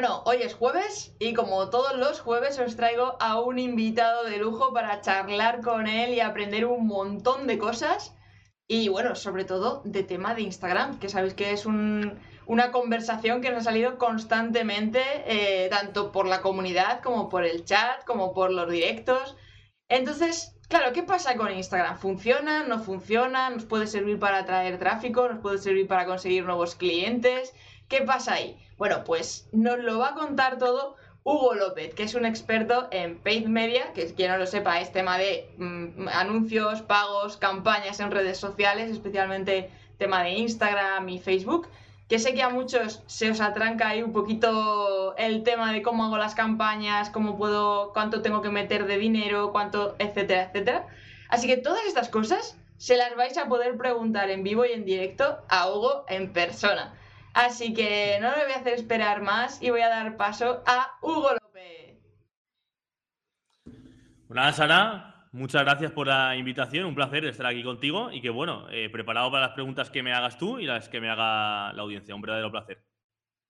[0.00, 4.36] Bueno, hoy es jueves y como todos los jueves os traigo a un invitado de
[4.36, 8.14] lujo para charlar con él y aprender un montón de cosas.
[8.68, 13.50] Y bueno, sobre todo de tema de Instagram, que sabéis que es una conversación que
[13.50, 18.52] nos ha salido constantemente, eh, tanto por la comunidad como por el chat, como por
[18.52, 19.36] los directos.
[19.88, 21.96] Entonces, Claro, ¿qué pasa con Instagram?
[21.96, 22.62] ¿Funciona?
[22.62, 23.48] ¿No funciona?
[23.48, 25.26] ¿Nos puede servir para atraer tráfico?
[25.26, 27.54] ¿Nos puede servir para conseguir nuevos clientes?
[27.88, 28.58] ¿Qué pasa ahí?
[28.76, 33.18] Bueno, pues nos lo va a contar todo Hugo López, que es un experto en
[33.18, 38.10] paid media, que quien no lo sepa es tema de mm, anuncios, pagos, campañas en
[38.10, 41.68] redes sociales, especialmente tema de Instagram y Facebook
[42.08, 46.04] que sé que a muchos se os atranca ahí un poquito el tema de cómo
[46.04, 50.86] hago las campañas, cómo puedo, cuánto tengo que meter de dinero, cuánto, etcétera, etcétera.
[51.28, 54.86] Así que todas estas cosas se las vais a poder preguntar en vivo y en
[54.86, 56.94] directo a Hugo en persona.
[57.38, 60.98] Así que no le voy a hacer esperar más y voy a dar paso a
[61.00, 61.96] Hugo López.
[64.28, 68.66] Hola Sara, muchas gracias por la invitación, un placer estar aquí contigo y que bueno,
[68.72, 71.82] eh, preparado para las preguntas que me hagas tú y las que me haga la
[71.82, 72.82] audiencia, un verdadero placer.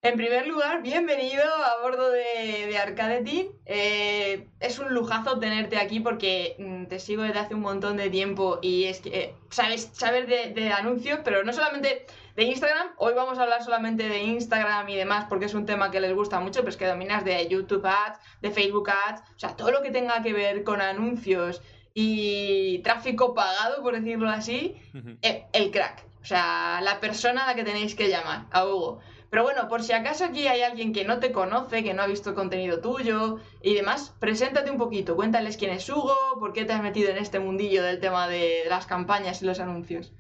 [0.01, 3.49] En primer lugar, bienvenido a bordo de, de Arcade Team.
[3.67, 8.09] Eh, es un lujazo tenerte aquí porque mm, te sigo desde hace un montón de
[8.09, 12.07] tiempo y es que eh, sabes saber de, de, anuncios, pero no solamente
[12.39, 12.91] de Instagram.
[12.99, 16.15] Hoy vamos a hablar solamente de Instagram y demás porque es un tema que les
[16.15, 19.73] gusta mucho, pero es que dominas de YouTube Ads, de Facebook Ads, o sea, todo
[19.73, 21.61] lo que tenga que ver con anuncios
[21.95, 24.77] y tráfico pagado, por decirlo así,
[25.23, 26.05] eh, el crack.
[26.23, 29.01] O sea, la persona a la que tenéis que llamar, a Hugo.
[29.31, 32.07] Pero bueno, por si acaso aquí hay alguien que no te conoce, que no ha
[32.07, 36.73] visto contenido tuyo y demás, preséntate un poquito, cuéntales quién es Hugo, por qué te
[36.73, 40.13] has metido en este mundillo del tema de las campañas y los anuncios.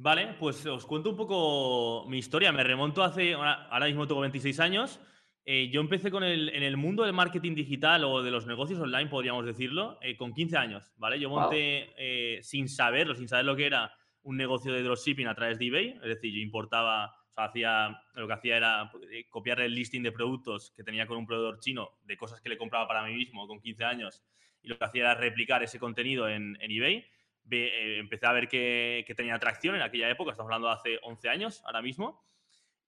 [0.00, 2.52] Vale, pues os cuento un poco mi historia.
[2.52, 5.00] Me remonto hace, ahora mismo tengo 26 años.
[5.44, 8.78] Eh, yo empecé con el, en el mundo del marketing digital o de los negocios
[8.80, 11.18] online, podríamos decirlo, eh, con 15 años, ¿vale?
[11.18, 13.90] Yo monté eh, sin saberlo, sin saber lo que era
[14.22, 18.02] un negocio de dropshipping a través de eBay, es decir, yo importaba, o sea, hacía,
[18.14, 18.92] lo que hacía era
[19.30, 22.58] copiar el listing de productos que tenía con un proveedor chino de cosas que le
[22.58, 24.22] compraba para mí mismo con 15 años
[24.62, 27.06] y lo que hacía era replicar ese contenido en, en eBay.
[27.50, 31.28] Empecé a ver que, que tenía atracción en aquella época, estamos hablando de hace 11
[31.28, 32.24] años ahora mismo.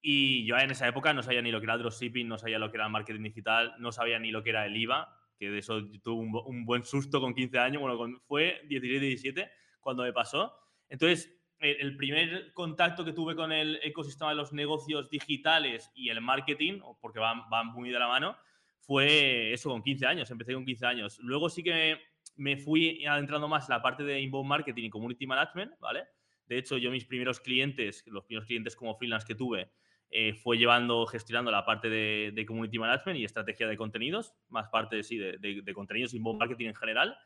[0.03, 2.71] Y yo en esa época no sabía ni lo que era dropshipping, no sabía lo
[2.71, 5.83] que era marketing digital, no sabía ni lo que era el IVA, que de eso
[6.03, 9.51] tuve un, buen susto con 15 años, bueno, fue 16, 17
[9.81, 10.55] cuando me pasó.
[10.89, 16.23] Entonces, el, primer contacto que tuve con el ecosistema de los negocios digitales y el
[16.23, 18.37] marketing, porque van, van muy de la mano,
[18.79, 21.19] fue eso con 15 años, empecé con 15 años.
[21.21, 21.99] Luego sí que
[22.37, 26.05] me, fui adentrando más en la parte de inbound marketing y community management, ¿vale?
[26.47, 29.71] De hecho, yo mis primeros clientes, los primeros clientes como freelance que tuve,
[30.11, 35.05] eh, fue llevando, gestionando la parte de, community management y estrategia de contenidos, más parte
[35.05, 37.17] sí, de, de, contenidos y marketing en general.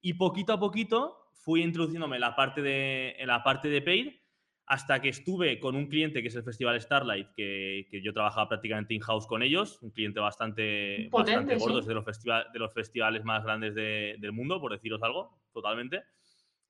[0.00, 4.12] Y poquito a poquito fui introduciéndome en la parte de, en la parte de paid
[4.68, 8.48] hasta que estuve con un cliente que es el Festival Starlight, que, que yo trabajaba
[8.50, 13.24] prácticamente in-house con ellos, un cliente bastante, bastante gordo, es de los, de los festivales
[13.24, 16.02] más grandes del mundo, por deciros algo, totalmente.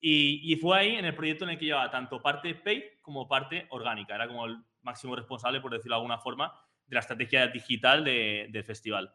[0.01, 3.27] Y, y, fue ahí en el proyecto en el que llevaba tanto parte paid como
[3.27, 4.15] parte orgánica.
[4.15, 6.53] Era como el máximo responsable, por decirlo de alguna forma,
[6.87, 9.13] de la estrategia digital del festival.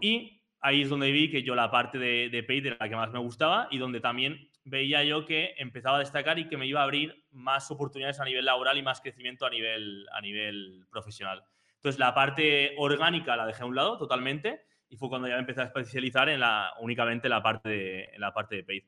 [0.00, 2.94] Y ahí es donde vi que yo la parte de, de paid era la que
[2.94, 6.66] más me gustaba y donde también veía yo que empezaba a destacar y que me
[6.66, 10.86] iba a abrir más oportunidades a nivel laboral y más crecimiento a nivel, a nivel
[10.90, 11.44] profesional.
[11.76, 15.40] Entonces, la parte orgánica la dejé a un lado totalmente y fue cuando ya me
[15.40, 18.84] empecé a especializar en la, únicamente en la parte de, en la parte de paid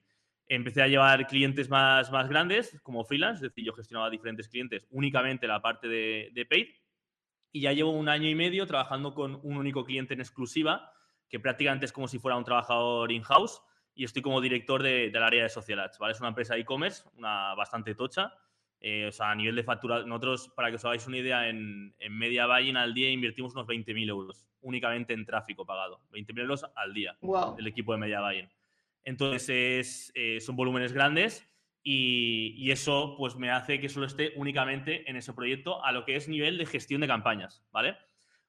[0.47, 4.87] empecé a llevar clientes más, más grandes como freelance, es decir, yo gestionaba diferentes clientes
[4.91, 6.69] únicamente la parte de, de paid
[7.53, 10.93] y ya llevo un año y medio trabajando con un único cliente en exclusiva,
[11.29, 13.63] que prácticamente es como si fuera un trabajador in-house
[13.95, 16.13] y estoy como director de, del área de social ads, ¿vale?
[16.13, 18.33] Es una empresa e-commerce, una bastante tocha,
[18.81, 21.95] eh, o sea, a nivel de factura, nosotros, para que os hagáis una idea, en,
[21.99, 26.67] en media buying al día invertimos unos 20.000 euros únicamente en tráfico pagado, 20.000 euros
[26.75, 27.55] al día wow.
[27.55, 28.49] del equipo de media buying.
[29.05, 31.47] Entonces, eh, son volúmenes grandes
[31.83, 36.17] y, eso pues me hace que solo esté únicamente en ese proyecto a lo que
[36.17, 37.97] es nivel de gestión de campañas, ¿vale?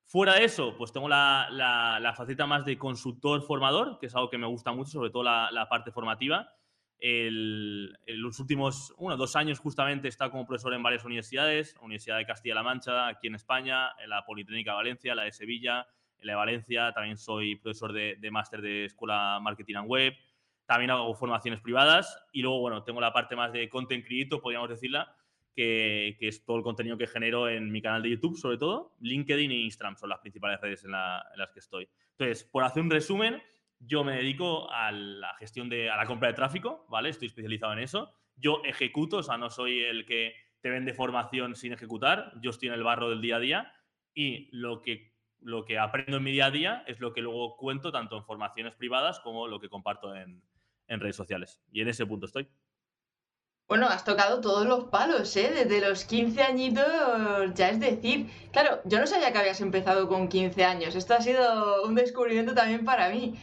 [0.07, 4.29] Fuera de eso, pues tengo la, la, faceta más de consultor formador, que es algo
[4.29, 6.53] que me gusta mucho, sobre todo la, parte formativa.
[6.99, 7.91] en
[8.21, 12.25] los últimos, uno, dos años justamente he estado como profesor en varias universidades, Universidad de
[12.25, 15.87] Castilla-La Mancha, aquí en España, en la Politécnica de Valencia, la de Sevilla,
[16.19, 20.13] en la de Valencia, también soy profesor de, de máster de Escuela Marketing and Web,
[20.67, 24.69] también hago formaciones privadas y luego, bueno, tengo la parte más de content creator, podríamos
[24.69, 25.15] decirla,
[25.55, 28.95] que, es todo el contenido que genero en mi canal de YouTube, sobre todo.
[28.99, 31.87] LinkedIn e Instagram son las principales redes en, las que estoy.
[32.11, 33.41] Entonces, por hacer un resumen,
[33.79, 37.09] yo me dedico a la gestión de, a la compra de tráfico, ¿vale?
[37.09, 38.11] Estoy especializado en eso.
[38.35, 42.69] Yo ejecuto, o sea, no soy el que te vende formación sin ejecutar, yo estoy
[42.69, 43.73] en el barro del día a día
[44.13, 47.55] y lo que, lo que aprendo en mi día a día es lo que luego
[47.55, 50.41] cuento tanto en formaciones privadas como lo que comparto en,
[50.87, 51.61] en redes sociales.
[51.71, 52.47] Y en ese punto estoy.
[53.67, 55.51] Bueno, has tocado todos los palos, ¿eh?
[55.51, 56.85] Desde los 15 añitos,
[57.55, 60.95] ya es decir, claro, yo no sabía que habías empezado con 15 años.
[60.95, 63.33] Esto ha sido un descubrimiento también para mí.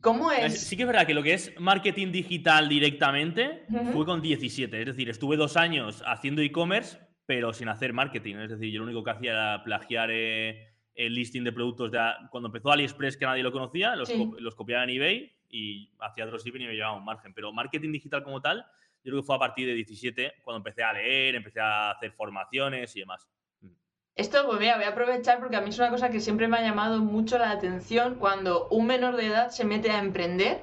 [0.00, 0.66] ¿Cómo es?
[0.66, 4.80] Sí que es verdad que lo que es marketing digital directamente fue con 17.
[4.80, 8.36] Es decir, estuve dos años haciendo e-commerce, pero sin hacer marketing.
[8.36, 12.00] Es decir, yo lo único que hacía era plagiar eh, el listing de productos de,
[12.30, 16.62] cuando empezó AliExpress, que nadie lo conocía, los, los copiaba en eBay y hacía dropshipping
[16.62, 17.32] y me llevaba un margen.
[17.34, 18.66] Pero marketing digital como tal
[19.02, 22.12] yo creo que fue a partir de 17 cuando empecé a leer, empecé a hacer
[22.12, 23.26] formaciones y demás.
[23.60, 23.68] Mm.
[24.14, 26.58] Esto, pues mira, voy a aprovechar porque a mí es una cosa que siempre me
[26.58, 30.62] ha llamado mucho la atención cuando un menor de edad se mete a emprender.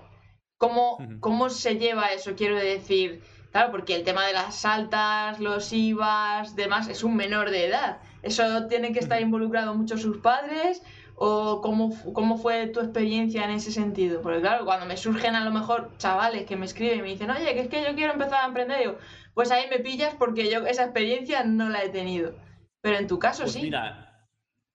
[0.57, 2.35] ¿Cómo, cómo se lleva eso?
[2.35, 7.51] Quiero decir, claro, porque el tema de las altas, los IVAs, demás, es un menor
[7.51, 8.01] de edad.
[8.23, 10.81] Eso tiene que estar involucrado mucho sus padres
[11.19, 14.21] ¿O cómo, cómo fue tu experiencia en ese sentido?
[14.21, 17.31] Porque claro, cuando me surgen a lo mejor chavales que me escriben y me dicen,
[17.31, 18.97] oye, que es que yo quiero empezar a emprender, digo,
[19.33, 22.35] pues ahí me pillas porque yo esa experiencia no la he tenido.
[22.81, 23.63] Pero en tu caso pues sí.
[23.63, 24.27] Mira,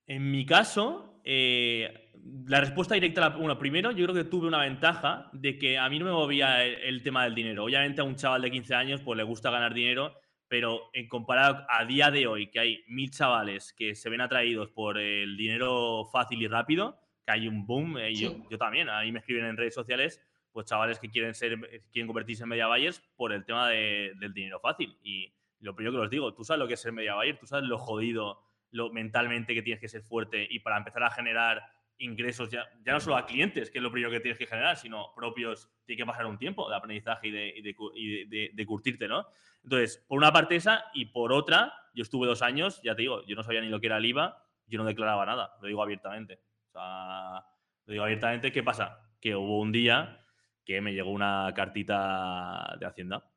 [0.08, 2.10] en mi caso, eh,
[2.46, 6.00] la respuesta directa, bueno, primero yo creo que tuve una ventaja de que a mí
[6.00, 7.62] no me movía el, el, tema del dinero.
[7.62, 10.16] Obviamente a un chaval de 15 años pues le gusta ganar dinero
[10.52, 14.69] pero en comparado a día de hoy, que hay mil chavales que se ven atraídos
[14.69, 19.10] por el dinero fácil y rápido, que hay un boom, eh, yo, yo, también, ahí
[19.12, 20.20] me escriben en redes sociales,
[20.52, 21.58] pues chavales que quieren, ser,
[21.90, 24.94] quieren convertirse en media buyers por el tema del dinero fácil.
[25.02, 27.46] Y lo primero que os digo, tú sabes lo que es ser media buyer, tú
[27.46, 31.62] sabes lo jodido, lo mentalmente que tienes que ser fuerte y para empezar a generar
[32.02, 34.76] ingresos, ya, ya no solo a clientes, que es lo primero que tienes que generar,
[34.76, 37.54] sino propios, tiene que pasar un tiempo de aprendizaje y de,
[37.94, 39.26] y de, de, curtirte, ¿no?
[39.62, 43.25] Entonces, por una parte esa, y por otra, yo estuve dos años, ya te digo,
[43.26, 45.82] yo no sabía ni lo que era el IVA, yo no declaraba nada, lo digo
[45.82, 46.40] abiertamente.
[46.69, 47.44] O sea,
[47.87, 48.99] lo digo abiertamente, ¿qué pasa?
[49.20, 50.25] Que hubo un día
[50.64, 53.28] que me llegó una cartita de Hacienda.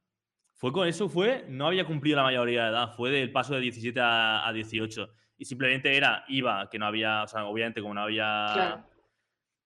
[0.53, 3.61] Fue con eso, fue, no había cumplido la mayoría de edad, fue del paso de
[3.61, 7.93] 17 a, a 18 y simplemente era IVA, que no había, o sea, obviamente como
[7.93, 8.85] no había,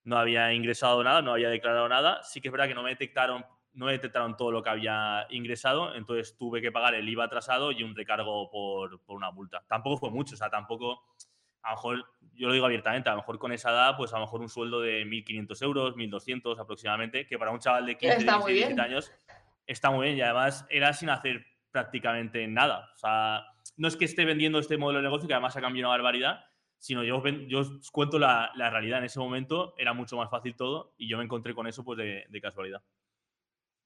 [0.04, 2.89] no había ingresado nada, no había declarado nada, sí que es verdad que no me
[2.89, 7.25] detectaron, no me detectaron todo lo que había ingresado, entonces tuve que pagar el IVA
[7.25, 9.63] atrasado y un recargo por, por una multa.
[9.68, 11.04] Tampoco fue mucho, o sea, tampoco,
[11.62, 14.18] a lo mejor, yo lo digo abiertamente, a lo mejor con esa edad, pues a
[14.18, 18.18] lo mejor un sueldo de 1.500 euros, 1.200 aproximadamente, que para un chaval de 15,
[18.25, 19.12] 16, años
[19.68, 22.89] está muy bien y además era sin hacer prácticamente nada.
[22.95, 23.45] O sea,
[23.80, 26.44] no es que esté vendiendo este modelo de negocio, que además ha cambiado una barbaridad,
[26.78, 29.00] sino yo, yo os cuento la, realidad.
[29.00, 31.98] En ese momento era mucho más fácil todo y yo me encontré con eso pues
[31.98, 32.84] de, casualidad.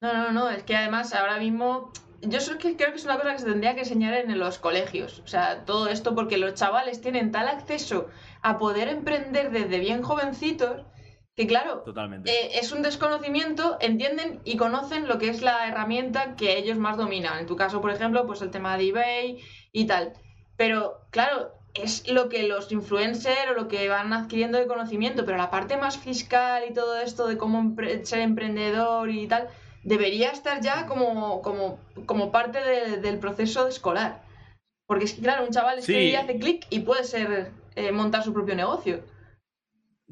[0.02, 3.34] No, no, no, es que además ahora mismo yo que creo que es una cosa
[3.34, 5.20] que se tendría que enseñar en los colegios.
[5.20, 8.10] O sea, todo esto porque los chavales tienen tal acceso
[8.42, 10.86] a poder emprender desde bien jovencitos
[11.36, 12.30] que claro, Totalmente.
[12.32, 16.96] Eh, es un desconocimiento, entienden y conocen lo que es la herramienta que ellos más
[16.96, 17.40] dominan.
[17.40, 19.40] En tu caso, por ejemplo, pues el tema de eBay
[19.74, 20.14] y tal.
[20.56, 25.38] Pero claro, es lo que los influencers o lo que van adquiriendo de conocimiento, pero
[25.38, 29.50] la parte más fiscal y todo esto de cómo ser emprendedor y tal,
[29.84, 32.60] debería estar ya como, como, como parte
[33.00, 34.22] del proceso escolar.
[34.88, 38.24] Porque es que, claro, un chaval es que hace clic y puede ser eh, montar
[38.24, 39.02] su propio negocio.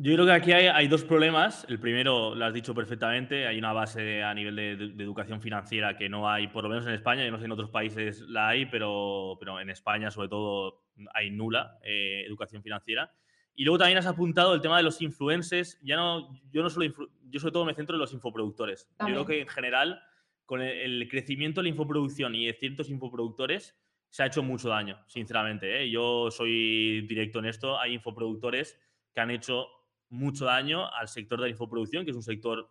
[0.03, 1.63] Yo creo que aquí hay, dos problemas.
[1.70, 6.10] El primero, lo has dicho perfectamente, hay una base a nivel de, educación financiera que
[6.10, 8.65] no hay, por lo menos en España, yo no sé en otros países la hay,
[8.65, 13.13] pero, pero en España sobre todo hay nula eh, educación financiera.
[13.53, 15.79] Y luego también has apuntado el tema de los influencers.
[15.84, 16.91] Ya no, yo no solo,
[17.29, 18.89] yo sobre todo me centro en los infoproductores.
[19.01, 20.01] Yo creo que en general,
[20.48, 23.79] con el, crecimiento de la infoproducción y de ciertos infoproductores,
[24.10, 25.84] se ha hecho mucho daño, sinceramente.
[25.84, 25.91] ¿eh?
[25.91, 27.79] Yo soy directo en esto.
[27.79, 28.79] Hay infoproductores
[29.13, 29.67] que han hecho
[30.12, 32.70] mucho daño al sector de la infoproducción, que es un sector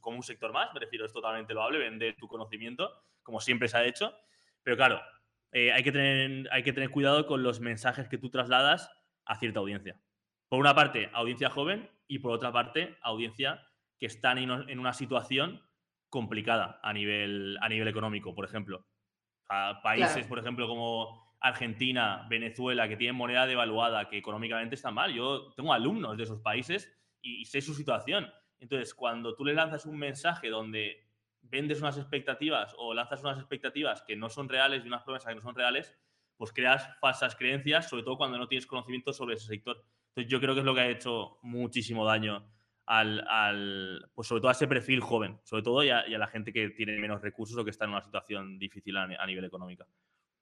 [0.00, 2.90] como un sector más, me refiero, es totalmente loable vender tu conocimiento,
[3.22, 4.12] como siempre se ha hecho,
[4.64, 5.00] pero claro,
[5.52, 8.90] eh, hay, que tener, hay que tener cuidado con los mensajes que tú trasladas
[9.24, 10.00] a cierta audiencia.
[10.48, 13.64] Por una parte, audiencia joven y por otra parte, audiencia
[13.98, 15.62] que están en una situación
[16.08, 18.86] complicada a nivel, a nivel económico, por ejemplo.
[19.82, 25.12] países, por ejemplo, como Argentina, Venezuela, que tienen moneda devaluada, que económicamente están mal.
[25.12, 26.92] Yo tengo alumnos de esos países
[27.22, 28.30] y, sé su situación.
[28.58, 31.08] Entonces, cuando tú le lanzas un mensaje donde
[31.42, 35.34] vendes unas expectativas o lanzas unas expectativas que no son reales y unas promesas que
[35.34, 35.96] no son reales,
[36.36, 39.82] pues creas falsas creencias, sobre todo cuando no tienes conocimiento sobre ese sector.
[40.08, 42.46] Entonces yo creo que es lo que ha hecho muchísimo daño
[42.86, 46.70] al, pues sobre todo a ese perfil joven, sobre todo y a, la gente que
[46.70, 49.86] tiene menos recursos o que está en una situación difícil a, nivel económico.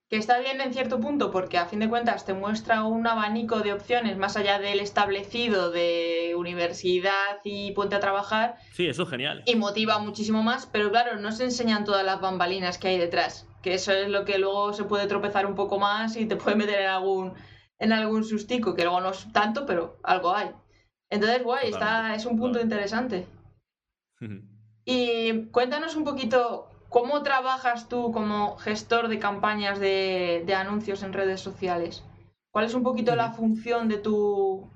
[0.08, 3.60] Que está bien en cierto punto porque a fin de cuentas te muestra un abanico
[3.60, 8.56] de opciones más allá del establecido de universidad y ponte a trabajar.
[8.72, 9.42] Sí, eso es genial.
[9.44, 13.46] Y motiva muchísimo más, pero claro, no se enseñan todas las bambalinas que hay detrás,
[13.62, 16.56] que eso es lo que luego se puede tropezar un poco más y te puede
[16.56, 17.34] meter en algún,
[17.78, 20.50] en algún sustico, que luego no es tanto, pero algo hay.
[21.10, 23.26] Entonces, guay, está, es un punto interesante.
[24.86, 31.40] y cuéntanos un poquito cómo trabajas tú como gestor de campañas de, anuncios en redes
[31.40, 32.04] sociales.
[32.50, 34.70] ¿Cuál es un poquito la función de tu,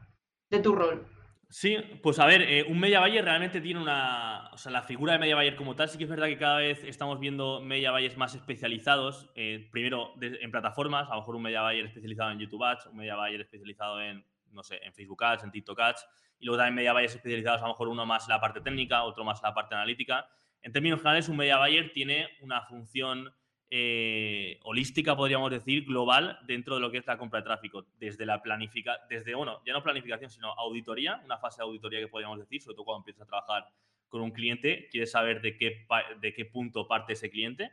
[0.50, 1.06] de tu rol?
[1.48, 4.48] Sí, pues a ver, eh, un media buyer realmente tiene una.
[4.52, 6.58] O sea, la figura de media buyer como tal, sí que es verdad que cada
[6.58, 9.30] vez estamos viendo media buyers más especializados.
[9.34, 12.96] Eh, primero en plataformas, a lo mejor un media buyer especializado en YouTube Ads, un
[12.96, 16.06] media buyer especializado en, no sé, en Facebook Ads, en TikTok Ads
[16.42, 19.04] y luego también media buyers especializados, a lo mejor uno más en la parte técnica,
[19.04, 20.26] otro más en la parte analítica.
[20.62, 23.32] En términos generales, un media buyer tiene una función
[23.70, 28.26] eh, holística, podríamos decir, global dentro de lo que es la compra de tráfico, desde
[28.26, 32.38] la planificación, desde, bueno, ya no planificación, sino auditoría, una fase de auditoría que podríamos
[32.38, 33.66] decir, sobre todo cuando empiezas a trabajar
[34.08, 35.86] con un cliente, quieres saber de qué,
[36.20, 37.70] de qué punto parte ese cliente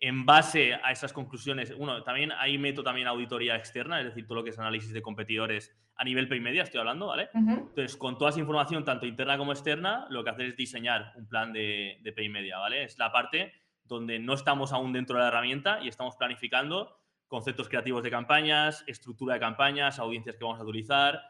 [0.00, 4.36] en base a esas conclusiones, bueno, también ahí meto también auditoría externa, es decir, todo
[4.36, 7.28] lo que es análisis de competidores a nivel pay media, estoy hablando, ¿vale?
[7.34, 11.28] Entonces, con toda esa información, tanto interna como externa, lo que hacer es diseñar un
[11.28, 12.84] plan de, de pay media, ¿vale?
[12.84, 13.52] Es la parte
[13.82, 18.84] donde no estamos aún dentro de la herramienta y estamos planificando conceptos creativos de campañas,
[18.86, 21.20] estructura de campañas, audiencias que vamos a utilizar,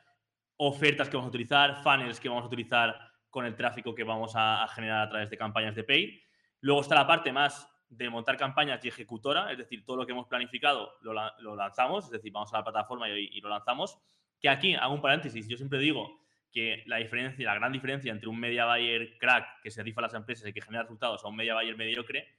[0.56, 2.98] ofertas que vamos a utilizar, funnels que vamos a utilizar
[3.30, 6.20] con el tráfico que vamos a, a generar a través de campañas de paid.
[6.60, 10.12] Luego está la parte más de montar campañas y ejecutora, es decir, todo lo que
[10.12, 13.98] hemos planificado lo, lanzamos, es decir, vamos a la plataforma y, lo lanzamos.
[14.40, 16.20] Que aquí hago un paréntesis, yo siempre digo
[16.52, 20.02] que la diferencia, la gran diferencia entre un media buyer crack que se rifa a
[20.02, 22.36] las empresas y que genera resultados a un media buyer mediocre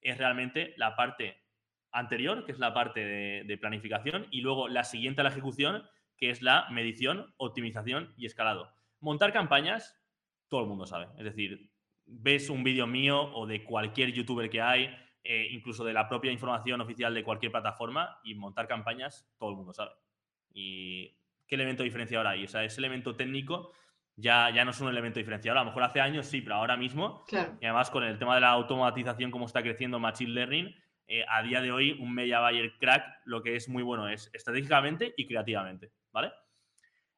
[0.00, 1.40] es realmente la parte
[1.90, 5.84] anterior, que es la parte de, de planificación, y luego la siguiente a la ejecución,
[6.16, 8.72] que es la medición, optimización y escalado.
[9.00, 10.00] Montar campañas,
[10.48, 11.08] todo el mundo sabe.
[11.18, 11.70] Es decir,
[12.06, 14.94] ves un vídeo mío o de cualquier youtuber que hay,
[15.24, 19.56] eh, incluso de la propia información oficial de cualquier plataforma y montar campañas, todo el
[19.56, 19.92] mundo sabe.
[20.52, 21.16] ¿Y
[21.46, 22.44] qué elemento diferenciador hay?
[22.44, 23.72] O sea, ese elemento técnico
[24.16, 25.58] ya, ya no es un elemento diferenciador.
[25.58, 28.42] A lo mejor hace años sí, pero ahora mismo, y además con el tema de
[28.42, 32.78] la automatización, como está creciendo Machine Learning, eh, a día de hoy un media buyer
[32.78, 36.32] crack lo que es muy bueno es estratégicamente y creativamente, ¿vale?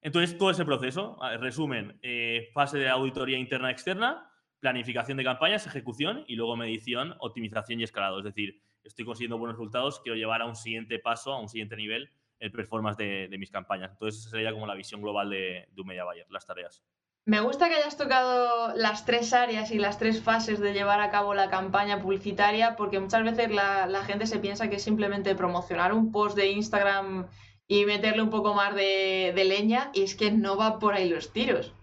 [0.00, 4.30] Entonces, todo ese proceso, resumen, eh, fase de auditoría interna externa,
[4.64, 8.20] planificación de campañas, ejecución y luego medición, optimización y escalado.
[8.20, 11.76] Es decir, estoy consiguiendo buenos resultados, quiero llevar a un siguiente paso, a un siguiente
[11.76, 13.90] nivel el performance de, mis campañas.
[13.92, 16.82] Entonces, esa sería como la visión global de, de un media buyer, las tareas.
[17.26, 21.10] Me gusta que hayas tocado las tres áreas y las tres fases de llevar a
[21.10, 25.92] cabo la campaña publicitaria, porque muchas veces la, gente se piensa que es simplemente promocionar
[25.92, 27.26] un post de Instagram
[27.68, 31.10] y meterle un poco más de, de leña, y es que no va por ahí
[31.10, 31.74] los tiros.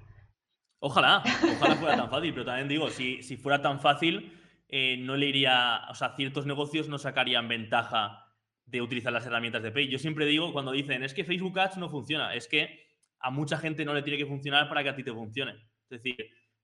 [0.83, 1.21] Ojalá,
[1.57, 4.33] ojalá fuera tan fácil, pero también digo, si, si fuera tan fácil,
[4.67, 8.25] eh, no le iría, o sea, ciertos negocios no sacarían ventaja
[8.65, 9.89] de utilizar las herramientas de Pay.
[9.89, 12.79] Yo siempre digo cuando dicen, es que Facebook Ads no funciona, es que
[13.19, 15.51] a mucha gente no le tiene que funcionar para que a ti te funcione.
[15.83, 16.15] Es decir,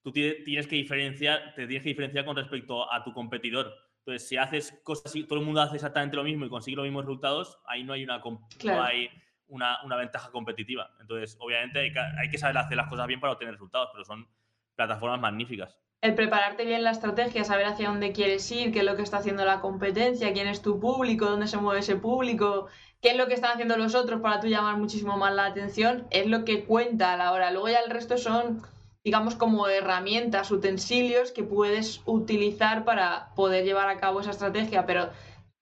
[0.02, 3.72] tú tienes que diferenciar, te tienes que diferenciar con respecto a tu competidor.
[4.00, 6.86] Entonces, si haces cosas y todo el mundo hace exactamente lo mismo y consigue los
[6.86, 9.12] mismos resultados, ahí no hay una no hay
[9.50, 10.90] una, ventaja competitiva.
[11.00, 14.28] Entonces, obviamente hay que, saber hacer las cosas bien para obtener resultados, pero son
[14.76, 15.78] plataformas magníficas.
[16.02, 19.18] El prepararte bien la estrategia, saber hacia dónde quieres ir, qué es lo que está
[19.18, 22.68] haciendo la competencia, quién es tu público, dónde se mueve ese público,
[23.02, 26.06] qué es lo que están haciendo los otros para tú llamar muchísimo más la atención,
[26.12, 27.50] es lo que cuenta a la hora.
[27.50, 28.62] Luego ya el resto son,
[29.04, 35.10] digamos, como herramientas, utensilios que puedes utilizar para poder llevar a cabo esa estrategia, pero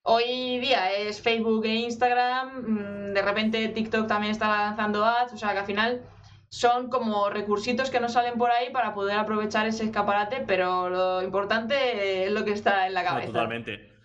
[0.08, 5.38] Hoy día es Facebook e Instagram, mm, de repente TikTok también está lanzando ads, o
[5.38, 6.04] sea que al final
[6.48, 11.24] son como recursitos que nos salen por ahí para poder aprovechar ese escaparate, pero lo
[11.24, 13.30] importante es lo que está en la cabeza.
[13.30, 13.96] totalmente.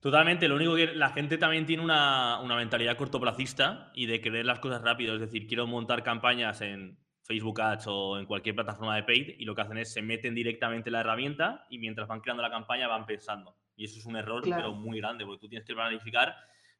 [0.00, 4.44] Totalmente, lo único que la gente también tiene una, una, mentalidad cortoplacista y de querer
[4.44, 8.96] las cosas rápido, es decir, quiero montar campañas en Facebook Ads o en cualquier plataforma
[8.96, 12.08] de paid y lo que hacen es se meten directamente en la herramienta y mientras
[12.08, 13.56] van creando la campaña van pensando.
[13.76, 16.34] Y eso es un error, pero muy grande, porque tú tienes que planificar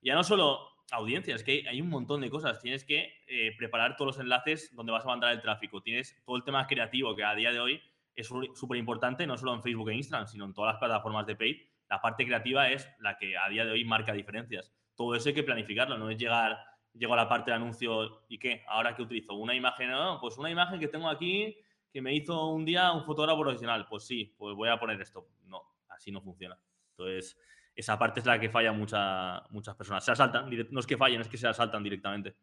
[0.04, 2.60] ya no solo audiencias, que hay un montón de cosas.
[2.60, 5.80] Tienes que eh, preparar todos los enlaces donde vas a mandar el tráfico.
[5.80, 7.80] Tienes todo el tema creativo, que a día de hoy
[8.14, 11.36] es súper importante, no solo en Facebook e Instagram, sino en todas las plataformas de
[11.36, 11.56] paid.
[11.88, 14.72] La parte creativa es la que a día de hoy marca diferencias.
[14.94, 16.58] Todo eso hay que planificarlo, no es llegar,
[16.92, 20.38] llego a la parte de anuncio y qué, ahora que utilizo una imagen, no, pues
[20.38, 21.56] una imagen que tengo aquí
[21.92, 25.28] que me hizo un día un fotógrafo profesional, pues sí, pues voy a poner esto.
[25.46, 26.58] No, así no funciona.
[26.96, 27.36] Entonces,
[27.74, 30.04] esa parte es la que falla mucha, muchas personas.
[30.04, 32.36] Se asaltan, no es que fallen, es que se asaltan directamente.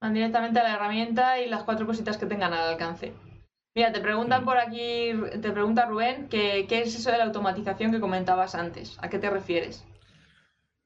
[0.00, 3.12] Van directamente a la herramienta y las cuatro cositas que tengan al alcance.
[3.74, 7.92] Mira, te preguntan por aquí, te pregunta Rubén, que, ¿qué es eso de la automatización
[7.92, 8.98] que comentabas antes?
[9.00, 9.86] ¿A qué te refieres?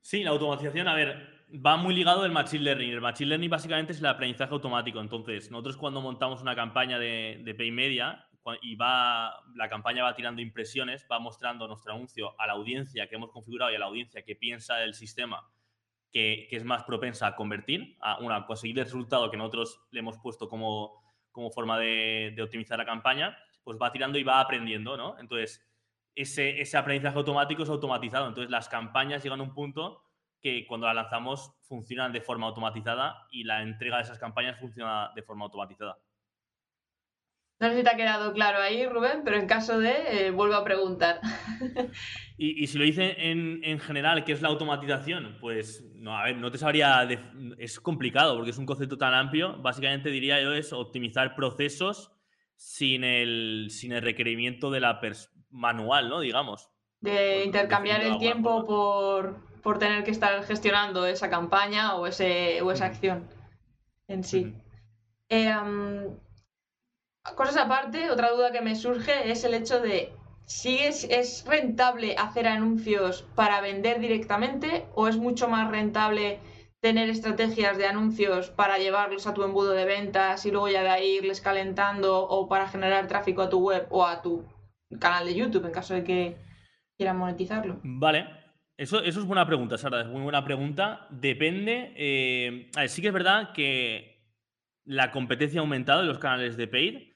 [0.00, 2.90] Sí, la automatización, a ver, va muy ligado el Machine Learning.
[2.90, 5.00] El Machine Learning básicamente es el aprendizaje automático.
[5.00, 8.23] Entonces, nosotros cuando montamos una campaña de, de Pay Media
[8.60, 13.16] y va, la campaña va tirando impresiones, va mostrando nuestro anuncio a la audiencia que
[13.16, 15.50] hemos configurado y a la audiencia que piensa del sistema
[16.12, 20.18] que, es más propensa a convertir, a, una, conseguir el resultado que nosotros le hemos
[20.18, 25.18] puesto como como forma de, optimizar la campaña, pues va tirando y va aprendiendo, ¿no?
[25.18, 25.68] Entonces,
[26.14, 28.28] ese, ese aprendizaje automático es automatizado.
[28.28, 30.04] Entonces, las campañas llegan a un punto
[30.40, 35.10] que cuando las lanzamos funcionan de forma automatizada y la entrega de esas campañas funciona
[35.16, 35.98] de forma automatizada.
[37.64, 40.54] No sé si te ha quedado claro ahí, Rubén, pero en caso de, eh, vuelvo
[40.54, 41.18] a preguntar.
[42.36, 45.38] y, si lo dice en, general, ¿qué es la automatización?
[45.40, 47.08] Pues, no, a ver, no te sabría.
[47.56, 49.56] Es complicado porque es un concepto tan amplio.
[49.62, 52.12] Básicamente diría yo es optimizar procesos
[52.54, 55.00] sin el, sin el requerimiento de la
[55.48, 56.20] manual, ¿no?
[56.20, 56.68] Digamos.
[57.00, 58.66] De intercambiar el tiempo
[59.62, 63.26] por, tener que estar gestionando esa campaña o, ese, o esa acción
[64.06, 64.54] en sí.
[67.36, 70.12] Cosas aparte, otra duda que me surge es el hecho de
[70.46, 76.38] si es, rentable hacer anuncios para vender directamente o es mucho más rentable
[76.80, 80.90] tener estrategias de anuncios para llevarlos a tu embudo de ventas y luego ya de
[80.90, 84.46] ahí irles calentando o para generar tráfico a tu web o a tu
[85.00, 86.36] canal de YouTube en caso de que
[86.98, 87.80] quieran monetizarlo.
[87.82, 88.28] Vale,
[88.76, 91.08] eso, eso es buena pregunta, Sara, es muy buena pregunta.
[91.10, 91.94] Depende.
[91.96, 94.22] Eh, a ver, sí que es verdad que
[94.84, 97.13] la competencia ha aumentado en los canales de paid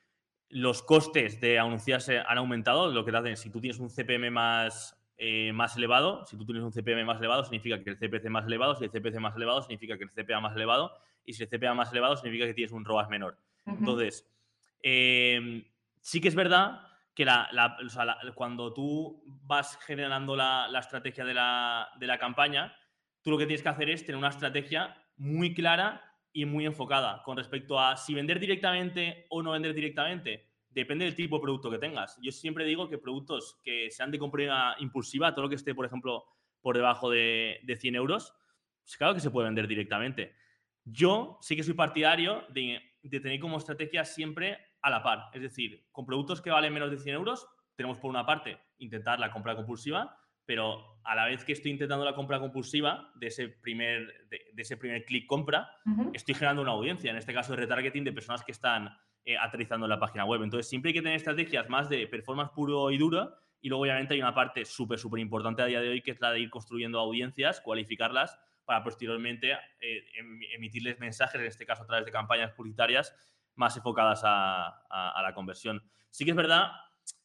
[0.50, 4.30] los costes de anunciarse han aumentado, lo que te hacen, si tú tienes un CPM
[4.30, 8.30] más, eh, más elevado, si tú tienes un CPM más elevado, significa que el CPC
[8.30, 10.92] más elevado, si el CPC más elevado, significa que el CPA más elevado,
[11.24, 13.38] y si el CPA más elevado, significa que tienes un ROAS menor.
[13.66, 14.26] Entonces,
[14.82, 15.64] em,
[16.00, 16.80] sí que es verdad
[17.14, 17.26] que
[18.34, 22.74] cuando tú vas generando la, estrategia de la, de la campaña,
[23.20, 27.22] tú lo que tienes que hacer es tener una estrategia muy clara y muy enfocada
[27.22, 30.46] con respecto a si vender directamente o no vender directamente.
[30.70, 32.18] Depende del tipo de producto que tengas.
[32.22, 35.86] Yo siempre digo que productos que sean de compra impulsiva, todo lo que esté, por
[35.86, 36.24] ejemplo,
[36.60, 38.34] por debajo de, de 100 euros,
[38.82, 40.34] pues claro que se puede vender directamente.
[40.84, 45.30] Yo sí que soy partidario de, de, tener como estrategia siempre a la par.
[45.32, 49.18] Es decir, con productos que valen menos de 100 euros, tenemos por una parte intentar
[49.18, 53.50] la compra compulsiva pero a la vez que estoy intentando la compra compulsiva de ese
[53.50, 55.70] primer, de, ese primer clic compra,
[56.14, 59.84] estoy generando una audiencia, en este caso de retargeting de personas que están eh, aterrizando
[59.84, 60.42] en la página web.
[60.42, 64.14] Entonces, siempre hay que tener estrategias más de performance puro y duro y luego obviamente
[64.14, 66.48] hay una parte súper, súper importante a día de hoy que es la de ir
[66.48, 72.10] construyendo audiencias, cualificarlas para posteriormente eh, em, emitirles mensajes, en este caso a través de
[72.10, 73.14] campañas publicitarias
[73.54, 75.82] más enfocadas a, la conversión.
[76.08, 76.70] Sí que es verdad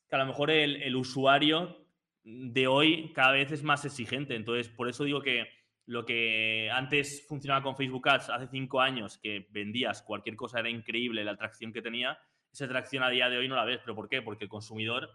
[0.10, 1.83] que a lo mejor el, el usuario
[2.24, 4.36] de hoy cada vez es más exigente.
[4.36, 5.48] Entonces, por eso digo que
[5.86, 10.70] lo que antes funcionaba con Facebook Ads hace cinco años, que vendías cualquier cosa, era
[10.70, 12.18] increíble la atracción que tenía,
[12.52, 13.80] esa atracción a día de hoy no la ves.
[13.80, 14.22] ¿Pero por qué?
[14.22, 15.10] Porque el consumidor,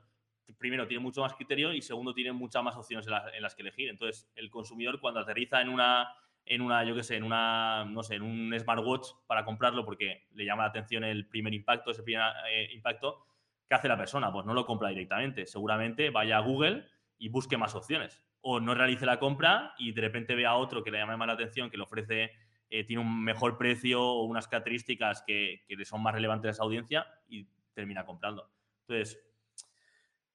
[0.59, 3.89] primero, tiene mucho más criterio y segundo, tiene muchas más opciones en, las que elegir.
[3.89, 6.09] Entonces, el consumidor cuando aterriza en una,
[6.45, 10.27] en una, yo qué sé, en una, no sé, en un smartwatch para comprarlo porque
[10.33, 13.25] le llama la atención el primer impacto, ese primer eh, impacto,
[13.69, 14.33] ¿qué hace la persona?
[14.33, 15.47] Pues no lo compra directamente.
[15.47, 16.85] Seguramente vaya a Google
[17.19, 18.23] y busque más opciones.
[18.41, 21.27] O no realice la compra y de repente vea a otro que le llame más
[21.27, 22.33] la atención, que le ofrece,
[22.71, 26.53] eh, tiene un mejor precio o unas características que, que, le son más relevantes a
[26.53, 28.51] esa audiencia y termina comprando.
[28.87, 29.21] Entonces,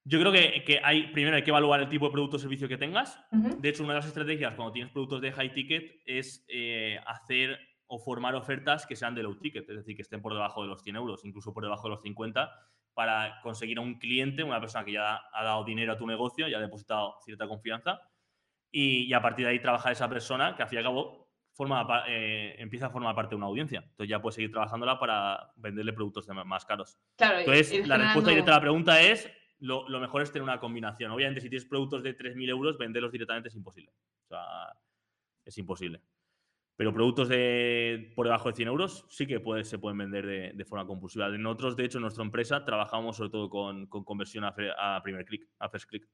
[0.05, 2.67] yo creo que, que, hay, primero hay que evaluar el tipo de producto o servicio
[2.67, 3.19] que tengas.
[3.31, 7.57] De hecho, una de las estrategias cuando tienes productos de high ticket es eh, hacer
[7.87, 10.67] o formar ofertas que sean de low ticket, es decir, que estén por debajo de
[10.67, 12.51] los 100 euros, incluso por debajo de los 50,
[12.93, 16.47] para conseguir a un cliente, una persona que ya ha dado dinero a tu negocio,
[16.47, 18.01] ya ha depositado cierta confianza,
[18.71, 21.85] y, a partir de ahí trabajar esa persona que al fin y al cabo forma,
[22.07, 23.79] eh, empieza a formar parte de una audiencia.
[23.81, 26.97] Entonces ya puedes seguir trabajándola para venderle productos más caros.
[27.19, 29.29] Entonces, la respuesta directa a la pregunta es,
[29.59, 31.11] lo, mejor es tener una combinación.
[31.11, 33.91] Obviamente, si tienes productos de 3.000 euros, venderlos directamente es imposible.
[34.25, 34.43] O sea,
[35.45, 36.01] es imposible.
[36.75, 40.87] Pero productos de por debajo de 100 euros sí que se pueden vender de, forma
[40.87, 41.27] compulsiva.
[41.27, 44.53] En otros, de hecho, en nuestra empresa trabajamos sobre todo con, conversión a,
[45.03, 46.07] primer clic, a first click.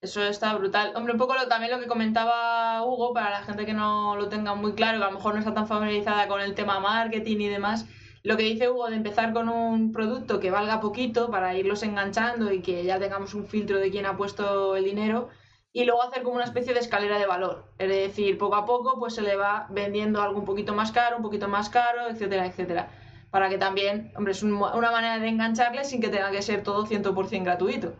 [0.00, 0.92] Eso está brutal.
[0.94, 4.28] Hombre, un poco lo, también lo que comentaba Hugo, para la gente que no lo
[4.28, 7.38] tenga muy claro, que a lo mejor no está tan familiarizada con el tema marketing
[7.38, 7.88] y demás,
[8.22, 12.52] lo que dice Hugo de empezar con un producto que valga poquito para irlos enganchando
[12.52, 15.28] y que ya tengamos un filtro de quién ha puesto el dinero
[15.76, 17.66] y luego hacer como una especie de escalera de valor.
[17.76, 21.18] Es decir, poco a poco pues se le va vendiendo algo un poquito más caro,
[21.18, 22.88] un poquito más caro, etcétera, etcétera.
[23.30, 26.86] Para que también, hombre, es una manera de engancharle sin que tenga que ser todo
[26.86, 27.94] 100% gratuito.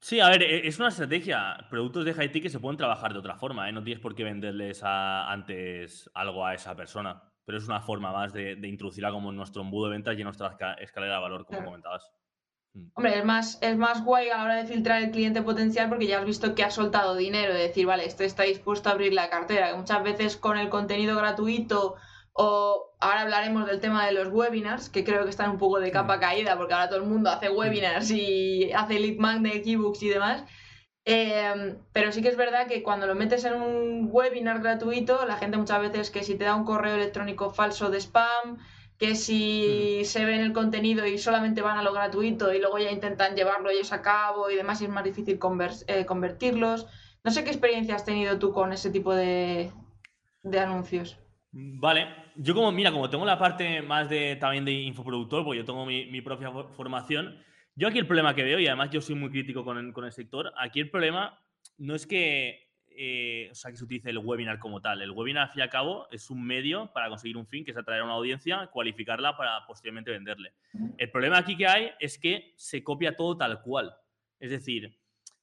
[0.00, 1.66] Sí, a ver, e, es una estrategia.
[1.68, 3.72] Productos de high ticket se pueden trabajar de otra forma, ¿eh?
[3.72, 8.32] No tienes por qué venderles antes algo a esa persona pero es una forma más
[8.32, 11.64] de, introducirla como en nuestro embudo de ventas y en nuestra escalera de valor, como
[11.64, 12.10] comentabas.
[12.76, 12.90] Mm.
[12.94, 16.06] Hombre, es más, es más guay a la hora de filtrar el cliente potencial porque
[16.06, 19.12] ya has visto que ha soltado dinero, de decir, vale, este está dispuesto a abrir
[19.14, 21.96] la cartera, que muchas veces con el contenido gratuito
[22.32, 25.90] o ahora hablaremos del tema de los webinars, que creo que están un poco de
[25.90, 26.20] capa mm.
[26.20, 30.44] caída porque ahora todo el mundo hace webinars y hace lead magnet, ebooks y demás.
[31.08, 35.36] Em, pero sí que es verdad que cuando lo metes en un webinar gratuito, la
[35.36, 38.58] gente muchas veces que si te da un correo electrónico falso de spam,
[38.98, 42.90] que si se ven el contenido y solamente van a lo gratuito y luego ya
[42.90, 45.38] intentan llevarlo ellos a cabo y demás, y es más difícil
[45.86, 46.86] eh, convertirlos.
[47.22, 49.70] No sé qué experiencia has tenido tú con ese tipo de,
[50.58, 51.18] anuncios.
[51.52, 52.06] Vale,
[52.36, 55.84] yo como, mira, como tengo la parte más de también de infoproductor, pues yo tengo
[55.84, 57.42] mi, mi propia formación,
[57.78, 60.50] yo aquí el problema que veo, y además yo soy muy crítico con el, sector,
[60.56, 61.38] aquí el problema
[61.76, 62.65] no es que,
[62.96, 65.02] eh, o sea, que se utilice el webinar como tal.
[65.02, 67.72] El webinar, al fin y al cabo, es un medio para conseguir un fin, que
[67.72, 70.54] es atraer a una audiencia, cualificarla para posteriormente venderle.
[70.96, 73.94] El problema aquí que hay es que se copia todo tal cual.
[74.38, 74.98] Es decir,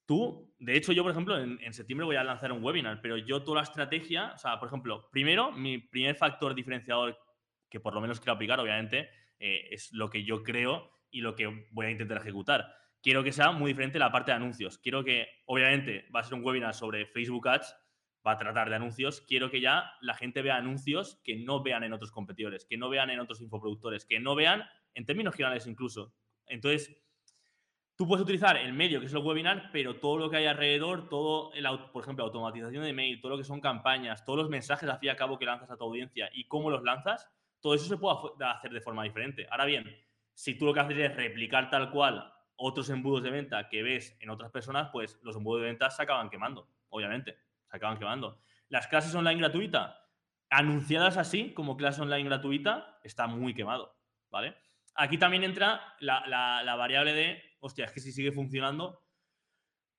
[0.06, 3.44] tú, de hecho, yo, por ejemplo, en, septiembre voy a lanzar un webinar, pero yo
[3.44, 7.18] toda la estrategia, o sea, por ejemplo, primero, mi primer factor diferenciador
[7.70, 11.36] que por lo menos quiero aplicar, obviamente, eh, es lo que yo creo y lo
[11.36, 12.83] que voy a intentar ejecutar.
[13.04, 14.78] Quiero que sea muy diferente la parte de anuncios.
[14.78, 17.76] Quiero que, obviamente, va a ser un webinar sobre Facebook Ads,
[18.26, 19.20] va a tratar de anuncios.
[19.20, 22.88] Quiero que ya la gente vea anuncios que no vean en otros competidores, que no
[22.88, 24.64] vean en otros infoproductores, que no vean
[24.94, 26.16] en términos generales incluso.
[26.46, 26.98] Entonces,
[27.98, 31.10] tú puedes utilizar el medio que es el webinar, pero todo lo que hay alrededor,
[31.10, 34.88] todo, el, por ejemplo, automatización de mail, todo lo que son campañas, todos los mensajes
[34.90, 37.74] al fin y al cabo que lanzas a tu audiencia y cómo los lanzas, todo
[37.74, 39.46] eso se puede hacer de forma diferente.
[39.52, 39.94] Ahora bien,
[40.34, 42.34] si tú lo que haces es replicar tal cual
[42.66, 46.02] otros embudos de venta que ves en otras personas, pues los embudos de venta se
[46.02, 47.38] acaban quemando, obviamente,
[47.70, 48.40] se acaban quemando.
[48.70, 49.94] Las clases online gratuitas,
[50.50, 53.98] anunciadas así como clase online gratuita, está muy quemado,
[54.30, 54.56] ¿vale?
[54.96, 59.02] Aquí también entra la, variable de, hostia, es que si sigue funcionando,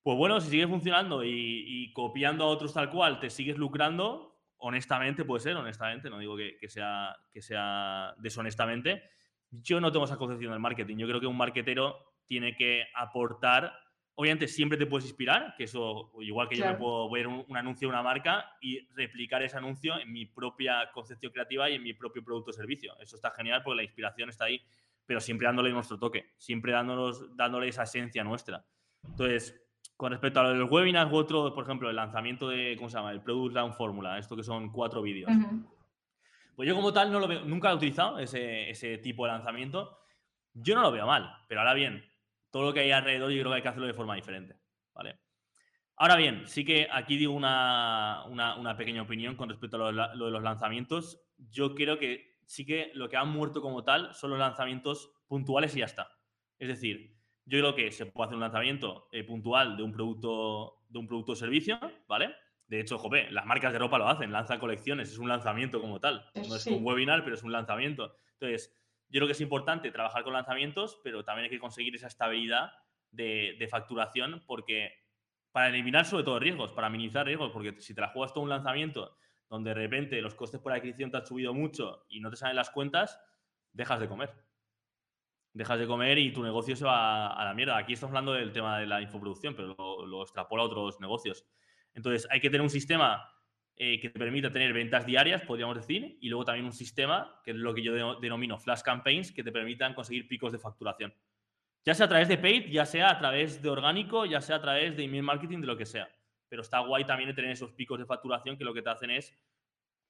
[0.03, 5.27] pues bueno, si sigue funcionando y, copiando a otros tal cual, te sigues lucrando, honestamente
[5.27, 9.03] puede ser, honestamente, no digo que, sea, que sea deshonestamente,
[9.51, 10.97] yo no tengo esa concepción del marketing.
[10.97, 13.73] Yo creo que un marketero tiene que aportar.
[14.17, 17.89] Obviamente, siempre te puedes inspirar, que eso, igual que yo me puedo ver un, anuncio
[17.89, 21.95] de una marca y replicar ese anuncio en mi propia concepción creativa y en mi
[21.95, 22.95] propio producto o servicio.
[23.01, 24.63] Eso está genial porque la inspiración está ahí,
[25.05, 28.65] pero siempre dándole nuestro toque, siempre dándonos, dándole esa esencia nuestra.
[29.03, 29.61] Entonces,
[29.97, 33.13] con respecto a los webinars u otro, por ejemplo, el lanzamiento de, ¿cómo se llama?
[33.13, 35.31] El Product Launch Formula, esto que son cuatro vídeos.
[36.57, 39.99] Pues yo como tal no lo veo, nunca he utilizado ese, tipo de lanzamiento.
[40.53, 42.05] Yo no lo veo mal, pero ahora bien,
[42.55, 44.55] todo lo que hay alrededor yo creo que hay que hacerlo de forma diferente,
[44.93, 45.19] ¿vale?
[45.97, 48.25] Ahora bien, sí que aquí digo una,
[48.79, 51.21] pequeña opinión con respecto a lo, de los lanzamientos.
[51.37, 55.75] Yo creo que sí que lo que han muerto como tal son los lanzamientos puntuales
[55.75, 56.13] y ya está.
[56.57, 60.85] Es decir, yo creo que se puede hacer un lanzamiento eh, puntual de un producto
[60.89, 62.37] de un producto o servicio, ¿vale?
[62.69, 65.99] De hecho, jope, las marcas de ropa lo hacen, lanzan colecciones, es un lanzamiento como
[65.99, 66.31] tal.
[66.37, 68.15] No es un webinar, pero es un lanzamiento.
[68.35, 68.73] Entonces,
[69.15, 72.73] yo creo que es importante trabajar con lanzamientos, pero también hay que conseguir esa estabilidad
[73.13, 74.91] de, facturación porque
[75.53, 78.51] para eliminar sobre todo riesgos, para minimizar riesgos, porque si te la juegas todo un
[78.51, 79.17] lanzamiento
[79.49, 82.57] donde de repente los costes por adquisición te han subido mucho y no te salen
[82.57, 83.21] las cuentas,
[83.73, 84.35] dejas de comer.
[85.53, 87.77] Dejas de comer y tu negocio se va a la mierda.
[87.77, 91.47] Aquí estamos hablando del tema de la infoproducción, pero lo, lo extrapola a otros negocios.
[91.95, 93.31] Entonces, hay que tener un sistema
[93.77, 97.51] eh, que te permita tener ventas diarias, podríamos decir, y luego también un sistema, que
[97.51, 101.13] es lo que yo denomino flash campaigns, que te permitan conseguir picos de facturación.
[101.85, 104.63] Ya sea a través de paid, ya sea a través de orgánico, ya sea a
[104.63, 106.09] través de email marketing, de lo que sea.
[106.49, 109.37] Pero está guay también tener esos picos de facturación que lo que te hacen es,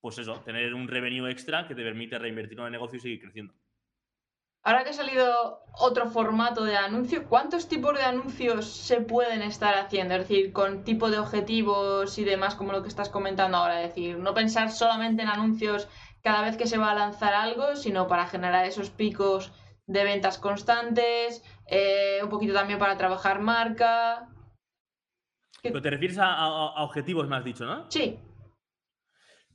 [0.00, 3.20] pues eso, tener un revenue extra que te permite reinvertir en el negocio y seguir
[3.20, 3.54] creciendo.
[4.66, 9.74] Ahora que ha salido otro formato de anuncio, ¿cuántos tipos de anuncios se pueden estar
[9.74, 10.14] haciendo?
[10.14, 13.82] Es decir, con tipo de objetivos y demás, como lo que estás comentando ahora.
[13.82, 15.86] Es decir, no pensar solamente en anuncios
[16.22, 19.52] cada vez que se va a lanzar algo, sino para generar esos picos
[19.86, 24.30] de ventas constantes, eh, un poquito también para trabajar marca.
[25.62, 27.90] Pero te refieres a, objetivos, me has dicho, ¿no?
[27.90, 28.18] Sí.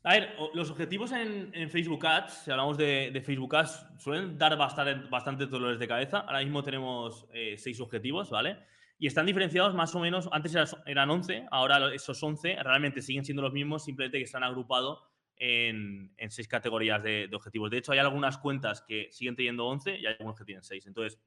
[0.04, 5.10] A ver, los objetivos en, Facebook Ads, si hablamos de, Facebook Ads, suelen dar bastante,
[5.10, 6.20] bastante, dolores de cabeza.
[6.20, 8.60] Ahora mismo tenemos eh, seis objetivos, ¿vale?
[8.98, 13.42] Y están diferenciados más o menos, antes eran 11, ahora esos 11 realmente siguen siendo
[13.42, 15.04] los mismos, simplemente que están agrupados
[15.38, 17.72] en, seis categorías de, objetivos.
[17.72, 20.86] De hecho, hay algunas cuentas que siguen teniendo 11 y hay algunos que tienen 6.
[20.88, 21.20] Entonces,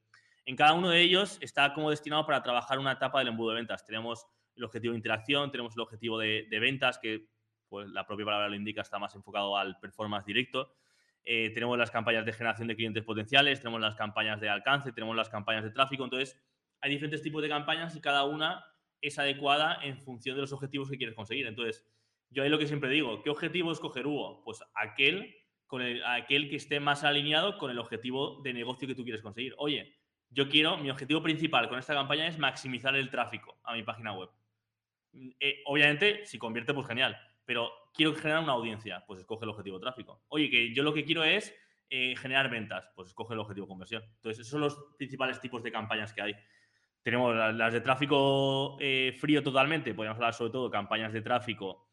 [0.45, 3.55] en cada uno de ellos está como destinado para trabajar una etapa del embudo de
[3.55, 3.85] ventas.
[3.85, 7.27] Tenemos el objetivo de interacción, tenemos el objetivo de, ventas, que
[7.73, 10.75] pues, la propia palabra lo indica, está más enfocado al performance directo.
[11.25, 15.15] Eh, tenemos las campañas de generación de clientes potenciales, tenemos las campañas de alcance, tenemos
[15.15, 16.03] las campañas de tráfico.
[16.03, 16.39] Entonces,
[16.81, 18.63] hay diferentes tipos de campañas y cada una
[19.01, 21.47] es adecuada en función de los objetivos que quieres conseguir.
[21.47, 21.83] Entonces,
[22.29, 24.43] yo ahí lo que siempre digo, ¿qué objetivo escoger Hugo?
[24.43, 28.93] Pues aquel, con el, aquel que esté más alineado con el objetivo de negocio que
[28.93, 29.55] tú quieres conseguir.
[29.57, 29.95] Oye,
[30.29, 34.13] yo quiero, mi objetivo principal con esta campaña es maximizar el tráfico a mi página
[34.13, 34.29] web.
[35.39, 37.17] Eh, obviamente, si convierte, pues genial.
[37.45, 40.23] Pero quiero generar una audiencia, pues escoge el objetivo tráfico.
[40.29, 41.53] Oye, que yo lo que quiero es
[41.89, 44.03] eh, generar ventas, pues escoge el objetivo conversión.
[44.15, 46.35] Entonces, esos son los principales tipos de campañas que hay.
[47.03, 51.89] Tenemos las de tráfico eh, frío totalmente, podríamos hablar sobre todo de campañas de tráfico.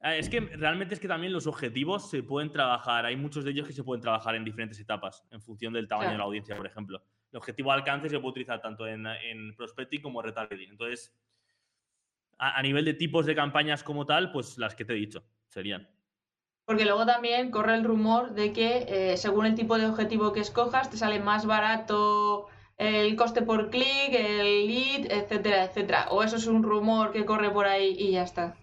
[0.00, 3.52] Ah, es que realmente es que también los objetivos se pueden trabajar, hay muchos de
[3.52, 6.56] ellos que se pueden trabajar en diferentes etapas, en función del tamaño de la audiencia,
[6.56, 7.02] por ejemplo.
[7.32, 10.70] El objetivo de alcance se puede utilizar tanto en, en prospecting como retargeting.
[10.70, 11.16] Entonces,
[12.38, 15.88] a, nivel de tipos de campañas como tal, pues las que te he dicho serían.
[16.64, 20.40] Porque luego también corre el rumor de que eh, según el tipo de objetivo que
[20.40, 26.08] escojas, te sale más barato el coste por clic, el lead, etcétera, etcétera.
[26.10, 28.56] O eso es un rumor que corre por ahí y ya está.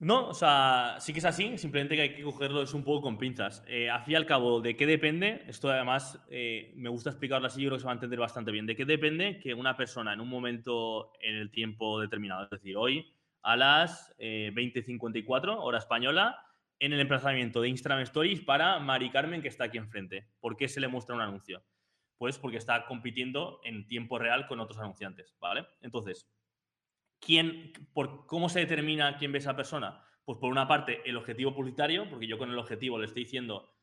[0.00, 3.02] No, o sea, sí que es así, simplemente que hay que cogerlo es un poco
[3.02, 3.62] con pinzas.
[3.68, 5.44] Eh, al fin y al cabo, ¿de qué depende?
[5.46, 8.50] Esto además eh, me gusta explicarlo así, yo creo que se va a entender bastante
[8.50, 8.64] bien.
[8.64, 12.78] ¿De qué depende que una persona en un momento en el tiempo determinado, es decir,
[12.78, 16.46] hoy a las eh, 20.54 hora española,
[16.78, 20.28] en el emplazamiento de Instagram Stories para Mari Carmen que está aquí enfrente?
[20.40, 21.62] ¿Por qué se le muestra un anuncio?
[22.16, 25.66] Pues porque está compitiendo en tiempo real con otros anunciantes, ¿vale?
[25.82, 26.26] Entonces,
[27.20, 30.02] ¿Quién, por, ¿Cómo se determina quién ve esa persona?
[30.24, 33.74] Pues por una parte, el objetivo publicitario, porque yo con el objetivo le estoy diciendo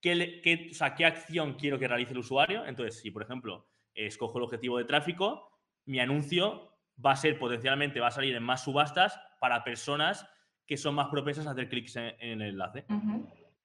[0.00, 2.64] qué, qué, qué acción quiero que realice el usuario.
[2.64, 5.50] Entonces, si por ejemplo escojo el objetivo de tráfico,
[5.84, 10.26] mi anuncio va a ser potencialmente, va a salir en más subastas para personas
[10.66, 12.84] que son más propensas a hacer clics en, el enlace.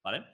[0.02, 0.24] ¿Vale?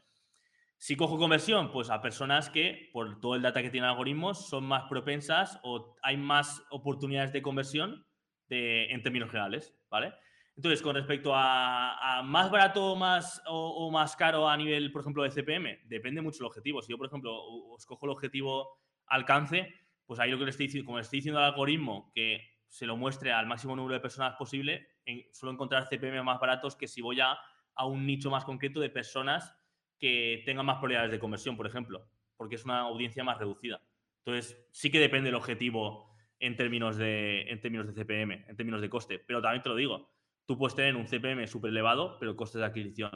[0.79, 4.65] Si cojo conversión, pues a personas que, por todo el data que tienen algoritmos, son
[4.65, 8.07] más propensas o hay más oportunidades de conversión
[8.53, 10.13] en términos generales, ¿vale?
[10.57, 15.31] Entonces, con respecto a, más barato más, o, más caro a nivel, por ejemplo, de
[15.31, 16.83] CPM, depende mucho el objetivo.
[16.83, 19.73] Si yo, por ejemplo, os cojo el objetivo alcance,
[20.05, 22.87] pues ahí lo que le estoy diciendo, como le estoy diciendo al algoritmo que se
[22.87, 24.89] lo muestre al máximo número de personas posible,
[25.33, 27.39] suelo encontrar CPM más baratos que si voy a,
[27.75, 29.57] a un nicho más concreto de personas
[29.99, 33.83] que tengan más probabilidades de conversión, por ejemplo, porque es una audiencia más reducida.
[34.25, 36.12] Entonces, sí que depende el objetivo
[36.43, 39.21] en términos de, en términos de CPM, en términos de coste.
[39.21, 40.11] Pero también te lo digo,
[40.45, 43.13] tú puedes tener un CPM súper elevado, pero costes de adquisición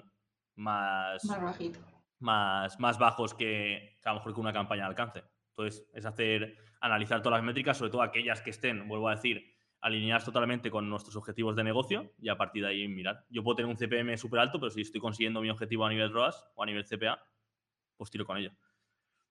[0.54, 1.24] más,
[2.20, 5.24] más, más, bajos que, a lo mejor que una campaña de alcance.
[5.50, 9.44] Entonces, es hacer, analizar todas las métricas, sobre todo aquellas que estén, vuelvo a decir,
[9.80, 13.26] alineadas totalmente con nuestros objetivos de negocio y a partir de ahí mirar.
[13.28, 16.12] Yo puedo tener un CPM súper alto, pero si estoy consiguiendo mi objetivo a nivel
[16.12, 17.20] ROAS o a nivel CPA,
[17.96, 18.52] pues tiro con ello.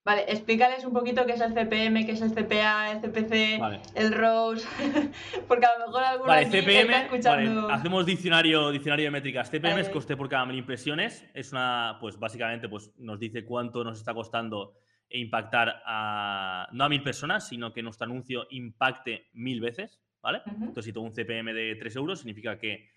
[0.06, 4.12] Vale, explícales un poquito qué es el CPM, qué es el CPA, el CPC, el
[4.12, 4.64] ROS,
[5.48, 7.68] porque a lo mejor alguno vale, CPM, escuchando...
[7.68, 9.50] hacemos diccionario, diccionario de métricas.
[9.50, 11.24] CPM es coste por cada mil impresiones.
[11.34, 14.76] Es una, pues básicamente, pues nos dice cuánto nos está costando
[15.10, 20.40] impactar a, no a mil personas, sino que nuestro anuncio impacte mil veces, ¿vale?
[20.46, 22.90] Entonces, si tengo un CPM de 3 euros, significa que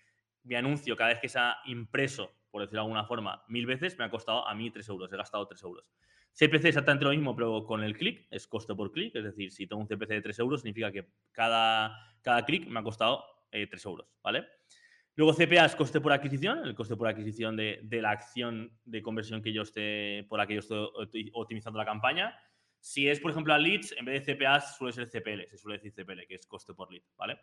[0.44, 3.98] mi anuncio, cada vez que se ha impreso, por decirlo de alguna forma, mil veces,
[3.98, 5.90] me ha costado a mí 3 euros, he gastado 3 euros.
[6.32, 9.66] CPC exactamente lo mismo, pero con el clic, es coste por clic, es decir, si
[9.66, 13.68] tengo un CPC de 3 euros, significa que cada, cada clic me ha costado 3
[13.72, 14.46] eh, euros, ¿vale?
[15.16, 19.42] Luego CPA es coste por adquisición, el coste por adquisición de, la acción de conversión
[19.42, 22.34] que yo esté, por la que yo estoy optimizando la campaña.
[22.78, 25.78] Si es, por ejemplo, a leads, en vez de CPA suele ser CPL, se suele
[25.78, 27.38] decir CPL, que es coste por lead, ¿vale?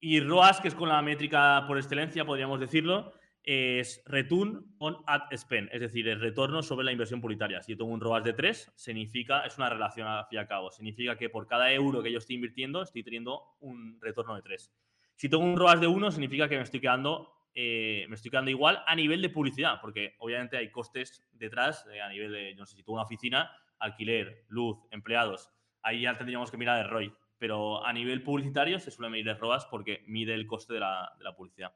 [0.00, 3.12] Y ROAS, que es con la métrica por excelencia, podríamos decirlo,
[3.44, 7.62] es return on ad spend, es decir, el retorno sobre la inversión publicitaria.
[7.62, 10.48] Si yo tengo un ROAS de 3, significa, es una relación al fin y al
[10.48, 14.42] cabo, significa que por cada euro que yo estoy invirtiendo estoy teniendo un retorno de
[14.42, 14.72] 3.
[15.14, 18.50] Si tengo un ROAS de 1, significa que me estoy quedando, eh, me estoy quedando
[18.50, 22.66] igual a nivel de publicidad, porque obviamente hay costes detrás, eh, a nivel de, no
[22.66, 25.50] sé, si tengo una oficina, alquiler, luz, empleados,
[25.82, 29.38] ahí ya tendríamos que mirar el ROI, pero a nivel publicitario se suele medir el
[29.38, 31.72] ROAS porque mide el coste de la, de la publicidad.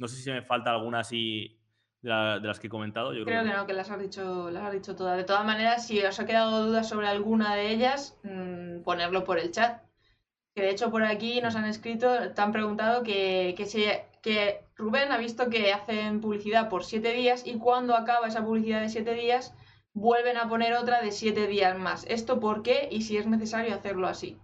[0.00, 1.60] No sé si me falta alguna así
[2.00, 3.12] de, las que he comentado.
[3.12, 5.18] Yo creo, que, no, que las has, dicho, las has dicho todas.
[5.18, 9.38] De todas maneras, si os ha quedado dudas sobre alguna de ellas, mmm, ponerlo por
[9.38, 9.82] el chat.
[10.54, 15.12] Que de hecho por aquí nos han escrito, te han preguntado que, que, que Rubén
[15.12, 19.12] ha visto que hacen publicidad por siete días y cuando acaba esa publicidad de siete
[19.12, 19.54] días
[19.92, 22.04] vuelven a poner otra de siete días más.
[22.08, 24.38] ¿Esto por qué y si es necesario hacerlo así?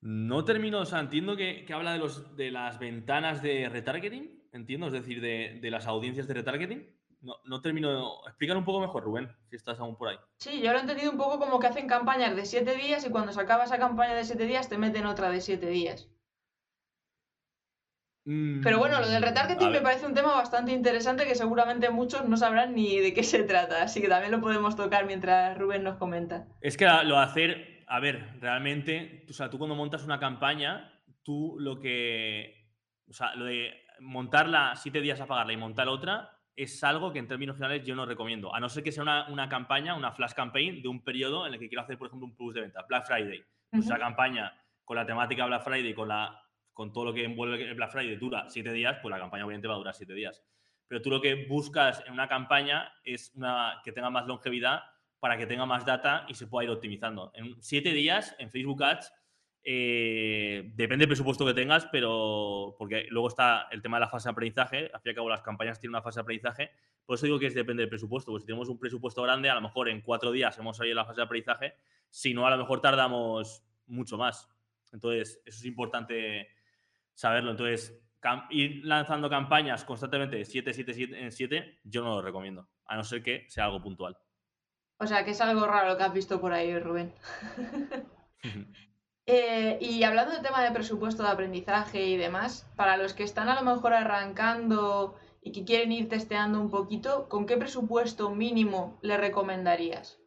[0.00, 4.86] No termino, o sea, entiendo que, habla de, los, de las ventanas de retargeting, entiendo,
[4.86, 6.96] es decir, de, las audiencias de retargeting.
[7.22, 8.20] No, no termino.
[8.26, 10.18] Explícalo un poco mejor, Rubén, si estás aún por ahí.
[10.38, 13.10] Sí, yo lo he entendido un poco como que hacen campañas de siete días y
[13.10, 16.08] cuando se acaba esa campaña de siete días te meten otra de siete días.
[18.26, 22.28] Pero bueno, lo del mm, retargeting me parece un tema bastante interesante que seguramente muchos
[22.28, 25.84] no sabrán ni de qué se trata, así que también lo podemos tocar mientras Rubén
[25.84, 26.48] nos comenta.
[26.60, 31.56] Es que lo hacer a ver, realmente, o sea, tú cuando montas una campaña, tú
[31.58, 32.72] lo que,
[33.08, 37.18] o sea, lo de montarla siete días a pagarla y montar otra es algo que
[37.18, 40.32] en términos generales yo no recomiendo, a no ser que sea una, campaña, una flash
[40.32, 42.82] campaign de un periodo en el que quiero hacer, por ejemplo, un plus de venta,
[42.88, 43.44] Black Friday.
[43.70, 47.62] Pues esa campaña con la temática Black Friday, con, la, con todo lo que envuelve
[47.62, 50.42] el Black Friday dura siete días, pues la campaña obviamente va a durar siete días.
[50.88, 54.82] Pero tú lo que buscas en una campaña es una que tenga más longevidad
[55.20, 57.32] para que tenga más data y se pueda ir optimizando.
[57.34, 59.12] En siete días en Facebook Ads,
[59.64, 64.28] eh, depende del presupuesto que tengas, pero porque luego está el tema de la fase
[64.28, 66.70] de aprendizaje, al fin y al cabo las campañas tienen una fase de aprendizaje,
[67.04, 69.54] por eso digo que es depende del presupuesto, pues si tenemos un presupuesto grande, a
[69.54, 71.74] lo mejor en cuatro días hemos salido la fase de aprendizaje,
[72.10, 74.48] si no, a lo mejor tardamos mucho más.
[74.92, 76.48] Entonces, eso es importante
[77.14, 77.50] saberlo.
[77.50, 78.00] Entonces,
[78.50, 82.96] ir lanzando campañas constantemente de 7, 7, 7 en 7, yo no lo recomiendo, a
[82.96, 84.16] no ser que sea algo puntual.
[84.98, 87.12] O sea, que es algo raro que has visto por ahí, Rubén.
[89.28, 93.48] Eh, y hablando del tema de presupuesto de aprendizaje y demás, para los que están
[93.48, 99.00] a lo mejor arrancando y que quieren ir testeando un poquito, ¿con qué presupuesto mínimo
[99.02, 100.20] le recomendarías?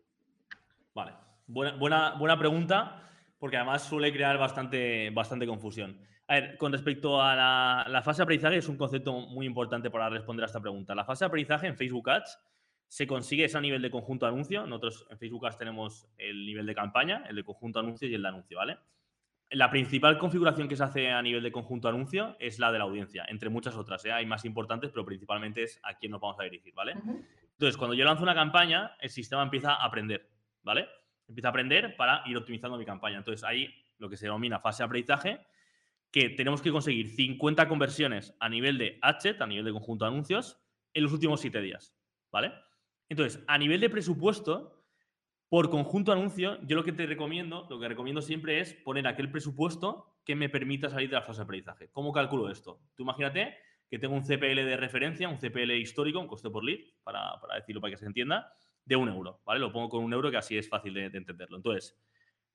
[0.94, 1.14] Vale,
[1.48, 5.98] buena, buena, buena pregunta, porque además suele crear bastante, bastante confusión.
[6.28, 9.90] A ver, con respecto a la, la fase de aprendizaje, es un concepto muy importante
[9.90, 10.94] para responder a esta pregunta.
[10.94, 12.38] La fase de aprendizaje en Facebook Ads
[12.90, 14.66] se consigue ese a nivel de conjunto anuncio.
[14.66, 18.24] Nosotros en Facebook Ads tenemos el nivel de campaña, el de conjunto anuncio y el
[18.24, 18.78] de anuncio, ¿vale?
[19.52, 22.86] La principal configuración que se hace a nivel de conjunto anuncio es la de la
[22.86, 24.04] audiencia, entre muchas otras.
[24.06, 24.12] ¿eh?
[24.12, 26.94] Hay más importantes, pero principalmente es a quién nos vamos a dirigir, ¿vale?
[26.94, 30.30] Entonces, cuando yo lanzo una campaña, el sistema empieza a aprender,
[30.64, 30.88] ¿vale?
[31.28, 33.18] Empieza a aprender para ir optimizando mi campaña.
[33.18, 35.40] Entonces, ahí lo que se denomina fase de aprendizaje,
[36.12, 40.60] que tenemos que conseguir 50 conversiones a nivel de adset, a nivel de conjunto anuncios,
[40.94, 41.96] en los últimos 7 días,
[42.32, 42.52] ¿vale?
[43.10, 44.80] Entonces, a nivel de presupuesto,
[45.50, 49.32] por conjunto anuncio, yo lo que te recomiendo, lo que recomiendo siempre es poner aquel
[49.32, 51.90] presupuesto que me permita salir de la fase de aprendizaje.
[51.92, 52.80] ¿Cómo calculo esto?
[52.96, 53.58] Tú imagínate
[53.90, 57.82] que tengo un CPL de referencia, un CPL histórico, un coste por lead, para, decirlo
[57.82, 58.54] para que se entienda,
[58.86, 59.60] de un euro, ¿vale?
[59.60, 61.58] Lo pongo con un euro que así es fácil de, entenderlo.
[61.58, 62.00] Entonces,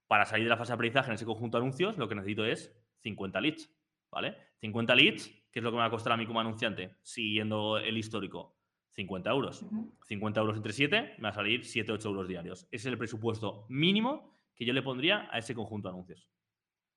[0.06, 2.44] para salir de la fase de aprendizaje en ese conjunto de anuncios, lo que necesito
[2.44, 3.74] es 50 leads,
[4.08, 4.36] ¿vale?
[4.60, 7.78] 50 leads, que es lo que me va a costar a mí como anunciante, siguiendo
[7.78, 8.56] el histórico.
[8.94, 9.66] 50 euros.
[10.06, 12.64] 50 euros entre 7 me va a salir 7-8 euros diarios.
[12.70, 16.30] Ese es el presupuesto mínimo que yo le pondría a ese conjunto de anuncios.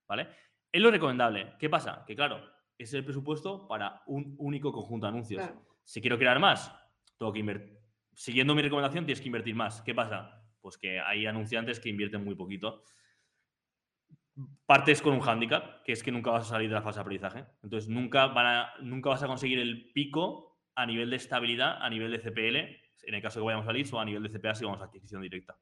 [0.08, 0.30] ¿Vale?
[0.72, 1.56] Es lo recomendable.
[1.60, 2.04] ¿Qué pasa?
[2.06, 2.38] Que claro,
[2.78, 5.50] ese es el presupuesto para un único conjunto de anuncios.
[5.84, 6.74] Si quiero crear más,
[7.18, 7.78] tengo que invertir.
[8.14, 9.82] Siguiendo mi recomendación, tienes que invertir más.
[9.82, 10.44] ¿Qué pasa?
[10.62, 12.84] Pues que hay anunciantes que invierten muy poquito.
[14.68, 17.02] Partes con un hándicap, que es que nunca vas a salir de la fase de
[17.02, 17.46] aprendizaje.
[17.64, 20.47] Entonces, nunca, van a, nunca vas a conseguir el pico
[20.78, 22.56] a nivel de estabilidad, a nivel de CPL,
[23.08, 24.86] en el caso que vayamos a salir, o a nivel de CPA si vamos a
[24.86, 25.58] adquisición directa.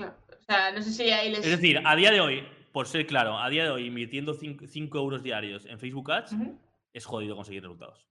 [0.00, 1.38] O sea, no sé si ahí les...
[1.38, 4.98] Es decir, a día de hoy, por ser claro, a día de hoy invirtiendo 5
[4.98, 6.34] euros diarios en Facebook Ads,
[6.92, 8.08] es jodido conseguir resultados.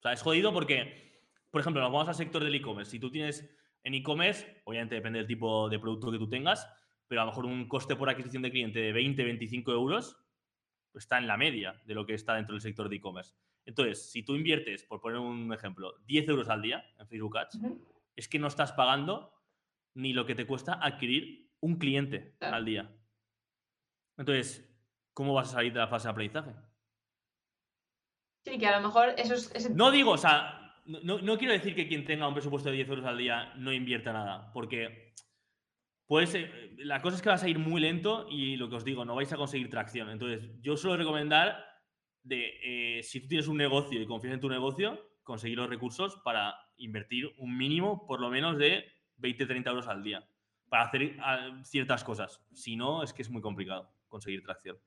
[0.00, 2.90] O sea, es jodido porque, por ejemplo, nos vamos al sector del e-commerce.
[2.90, 3.48] Si tú tienes
[3.84, 6.68] en e-commerce, obviamente depende del tipo de producto que tú tengas,
[7.06, 10.16] pero a lo mejor un coste por adquisición de cliente de 20, 25 euros
[10.94, 13.34] está en la media de lo que está dentro del sector de e-commerce.
[13.66, 17.58] Entonces, si tú inviertes, por poner un ejemplo, 10 euros al día en Facebook Ads,
[18.16, 19.34] es que no estás pagando
[19.94, 22.90] ni lo que te cuesta adquirir un cliente al día.
[24.16, 24.68] Entonces,
[25.12, 26.54] ¿cómo vas a salir de la fase de aprendizaje?
[28.44, 29.70] Sí, que a lo mejor eso es...
[29.70, 32.88] No digo, o sea, no, no, quiero decir que quien tenga un presupuesto de 10
[32.88, 35.12] euros al día no invierta nada, porque
[36.08, 36.34] pues
[36.78, 39.14] la cosa es que vas a ir muy lento y lo que os digo, no
[39.14, 40.08] vais a conseguir tracción.
[40.08, 41.62] Entonces, yo suelo recomendar
[42.22, 46.16] de, eh, si tú tienes un negocio y confías en tu negocio, conseguir los recursos
[46.24, 48.86] para invertir un mínimo, por lo menos, de
[49.18, 50.26] 20-30 euros al día
[50.70, 52.40] para hacer ah, ciertas cosas.
[52.54, 54.78] Si no, es que es muy complicado conseguir tracción.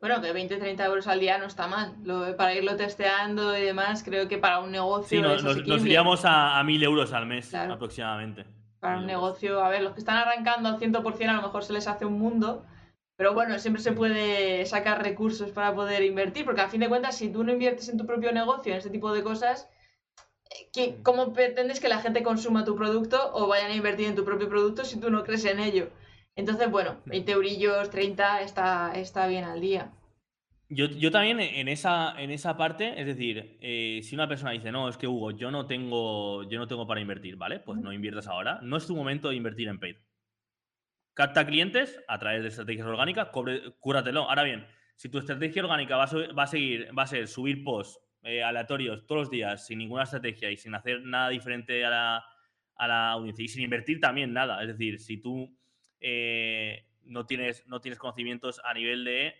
[0.00, 1.96] Bueno, que 20-30 euros al día no está mal.
[2.02, 5.18] Lo, para irlo testeando y demás, creo que para un negocio.
[5.18, 8.46] Sí, nos, nos, iríamos a, a 1000 euros al mes aproximadamente.
[8.80, 11.72] Para un negocio, a ver, los que están arrancando al 100% a lo mejor se
[11.72, 12.64] les hace un mundo.
[13.16, 17.16] Pero bueno, siempre se puede sacar recursos para poder invertir, porque a fin de cuentas,
[17.16, 19.68] si tú no inviertes en tu propio negocio, en ese tipo de cosas,
[21.02, 24.48] ¿cómo pretendes que la gente consuma tu producto o vayan a invertir en tu propio
[24.48, 25.90] producto si tú no crees en ello?
[26.36, 29.92] Entonces, bueno, 20 eurillos, 30, está, está bien al día.
[30.70, 34.90] Yo, también en esa, en esa parte, es decir, eh, si una persona dice, no,
[34.90, 37.58] es que Hugo, yo no tengo, yo no tengo para invertir, ¿vale?
[37.58, 38.60] Pues no inviertas ahora.
[38.62, 39.96] No es tu momento de invertir en paid.
[41.14, 43.30] Capta clientes a través de estrategias orgánicas,
[43.80, 44.28] cúratelo.
[44.28, 47.64] Ahora bien, si tu estrategia orgánica va a, va a seguir, va a ser subir
[47.64, 51.90] posts eh, aleatorios todos los días, sin ninguna estrategia y sin hacer nada diferente a
[51.90, 52.24] la,
[52.74, 54.60] a la audiencia y sin invertir también nada.
[54.60, 55.56] Es decir, si tú
[56.00, 59.34] eh, no, tienes, no tienes conocimientos a nivel de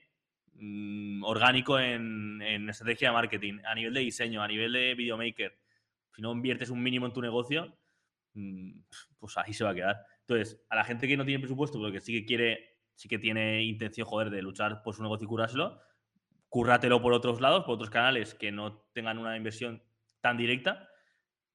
[0.58, 5.58] mm, orgánico en, estrategia de marketing, a nivel de diseño, a nivel de videomaker,
[6.14, 7.76] si no inviertes un mínimo en tu negocio,
[8.34, 8.80] mm,
[9.18, 9.96] pues ahí se va a quedar.
[10.20, 13.18] Entonces, a la gente que no tiene presupuesto, pero que sí que quiere, sí que
[13.18, 15.80] tiene intención, joder, de luchar por su negocio y curárselo,
[16.48, 19.82] currátelo por otros lados, por otros canales que no tengan una inversión
[20.20, 20.88] tan directa,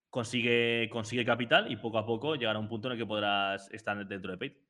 [0.10, 3.70] consigue, consigue capital y poco a poco llegar a un punto en el que podrás
[3.72, 4.63] estar dentro de Paid.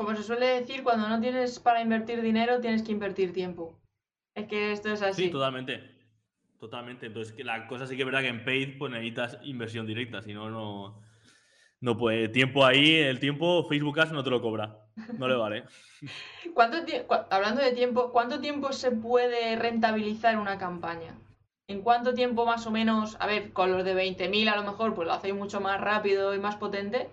[0.00, 3.78] Como se suele decir, cuando no tienes para invertir dinero, tienes que invertir tiempo.
[4.34, 5.24] Es que esto es así.
[5.24, 5.94] Sí, totalmente.
[6.58, 7.04] Totalmente.
[7.04, 10.22] Entonces, que la cosa sí que es verdad que en Paid pues, necesitas inversión directa,
[10.22, 11.02] si no, no
[11.80, 12.28] no puede.
[12.30, 14.86] Tiempo ahí, el tiempo Facebook Ads no te lo cobra.
[15.18, 15.64] No le vale.
[16.54, 16.78] ¿Cuánto
[17.28, 21.14] hablando de tiempo, ¿cuánto tiempo se puede rentabilizar una campaña?
[21.68, 23.18] ¿En cuánto tiempo más o menos?
[23.20, 26.34] A ver, con los de 20.000 a lo mejor pues lo hacéis mucho más rápido
[26.34, 27.10] y más potente.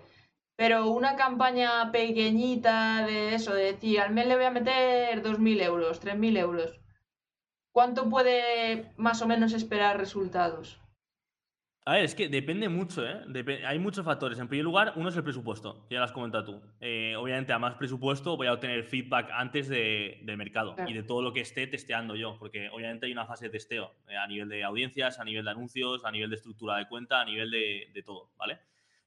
[0.58, 5.62] Pero una campaña pequeñita de eso, de decir, al mes le voy a meter 2.000
[5.62, 6.80] euros, 3.000 euros.
[7.70, 10.80] ¿Cuánto puede más o menos esperar resultados?
[11.84, 13.22] A ver, es que depende mucho, ¿eh?
[13.64, 14.40] hay muchos factores.
[14.40, 16.60] En primer lugar, uno es el presupuesto, ya lo has comentado tú.
[16.80, 21.04] Eh, obviamente, a más presupuesto voy a obtener feedback antes de, del mercado y de
[21.04, 24.26] todo lo que esté testeando yo, porque obviamente hay una fase de testeo eh, a
[24.26, 27.48] nivel de audiencias, a nivel de anuncios, a nivel de estructura de cuenta, a nivel
[27.50, 28.58] de, de, todo, ¿vale?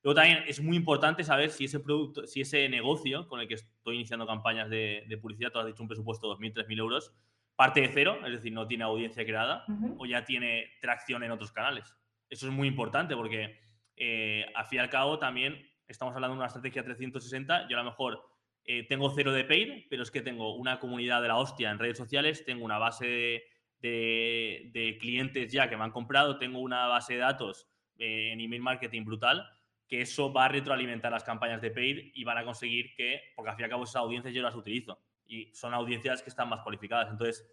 [0.04, 3.56] Luego también es muy importante saber si ese producto, si ese negocio con el que
[3.56, 7.14] estoy iniciando campañas de, de publicidad, tú has dicho un presupuesto de 2.000, 3.000 euros,
[7.56, 9.66] parte de cero, es decir, no tiene audiencia creada
[9.99, 11.95] o ya tiene tracción en otros canales.
[12.28, 13.60] Eso es muy importante porque
[13.95, 17.68] eh, al fin y al cabo también estamos hablando de una estrategia 360.
[17.70, 18.24] Yo a lo mejor
[18.64, 21.78] eh, tengo cero de paid, pero es que tengo una comunidad de la hostia en
[21.78, 23.43] redes sociales, tengo una base
[23.80, 28.62] de, clientes ya que me han comprado, tengo una base de datos eh, en email
[28.62, 29.47] marketing brutal,
[29.92, 33.52] que eso va a retroalimentar las campañas de paid y van a conseguir que, porque
[33.52, 36.48] al fin y al cabo esas audiencias yo las utilizo y son audiencias que están
[36.50, 37.12] más cualificadas.
[37.12, 37.46] Entonces,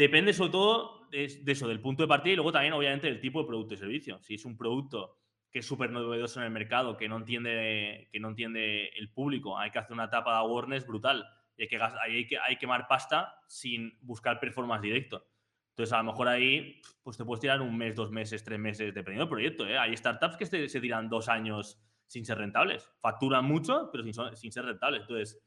[0.00, 3.42] Depende sobre todo de, eso, del punto de partida y luego también, obviamente, del tipo
[3.42, 4.18] de producto y servicio.
[4.22, 5.18] Si es un producto
[5.50, 9.58] que es súper novedoso en el mercado, que no, entiende, que no entiende el público,
[9.58, 12.88] hay que hacer una etapa de awareness brutal y hay que, hay que, hay quemar
[12.88, 15.26] pasta sin buscar performance directo.
[15.80, 18.94] Entonces, a lo mejor ahí pues te puedes tirar un mes, dos meses, tres meses,
[18.94, 19.66] dependiendo del proyecto.
[19.66, 19.78] ¿eh?
[19.78, 22.92] Hay startups que se, tiran dos años sin ser rentables.
[23.00, 25.00] Facturan mucho, pero sin, sin ser rentables.
[25.00, 25.42] Entonces,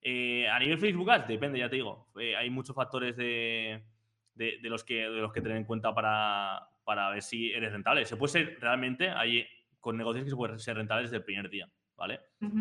[0.00, 2.08] eh, a nivel Facebook Ads, depende, ya te digo.
[2.20, 3.82] Eh, hay muchos factores de,
[4.62, 8.04] los que, de los que tener en cuenta para, ver si eres rentable.
[8.04, 9.44] Se puede ser realmente, hay
[9.80, 12.20] con negocios que se pueden ser rentables desde el primer día, ¿vale?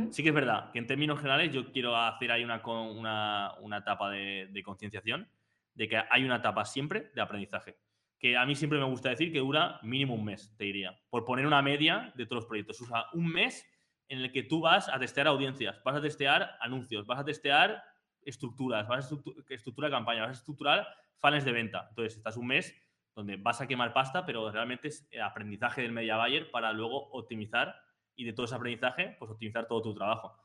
[0.10, 3.78] Sí que es verdad que en términos generales yo quiero hacer ahí una, una, una
[3.78, 5.30] etapa de, de concienciación
[5.74, 7.78] de que hay una etapa siempre de aprendizaje.
[8.20, 10.98] Que a mí siempre me gusta decir que dura mínimo un mes, te diría.
[11.10, 12.80] Por poner una media de todos los proyectos.
[12.82, 13.66] Usa un mes
[14.08, 17.84] en el que tú vas a testear audiencias, vas a testear anuncios, vas a testear
[18.22, 21.88] estructuras, vas a estructurar campaña, vas a estructurar fans de venta.
[21.90, 22.76] Entonces, estás un mes
[23.16, 27.76] donde vas a quemar pasta, pero realmente es aprendizaje del media buyer para luego optimizar
[28.16, 30.43] y de todo ese aprendizaje, pues optimizar todo tu trabajo.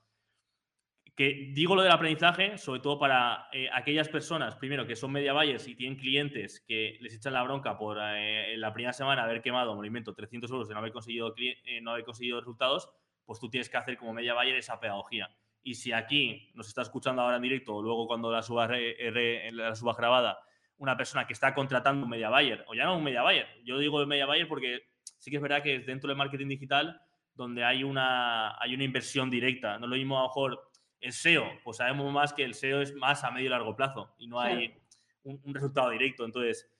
[1.19, 5.33] Que digo lo del aprendizaje, sobre todo para eh, aquellas personas, primero, que son media
[5.33, 9.25] buyers y tienen clientes que les echan la bronca por eh, en la primera semana
[9.25, 12.89] haber quemado, movimiento 300 euros de no haber conseguido, eh, no haber conseguido resultados,
[13.27, 15.29] pues tú tienes que hacer como media buyer esa pedagogía.
[15.61, 19.75] Y si aquí nos está escuchando ahora en directo o luego cuando la subas, la
[19.75, 20.39] subas grabada
[20.77, 23.49] una persona que está contratando un media buyer, o ya no un media buyer.
[23.64, 24.83] Yo digo media buyer porque
[25.19, 27.03] sí que es verdad que es dentro del marketing digital
[27.39, 29.79] donde hay una, hay una inversión directa.
[29.79, 30.68] No lo mismo a lo mejor
[31.01, 34.15] el SEO, pues sabemos más que el SEO es más a medio y largo plazo
[34.19, 34.75] y no hay
[35.23, 36.25] un, un resultado directo.
[36.25, 36.71] Entonces,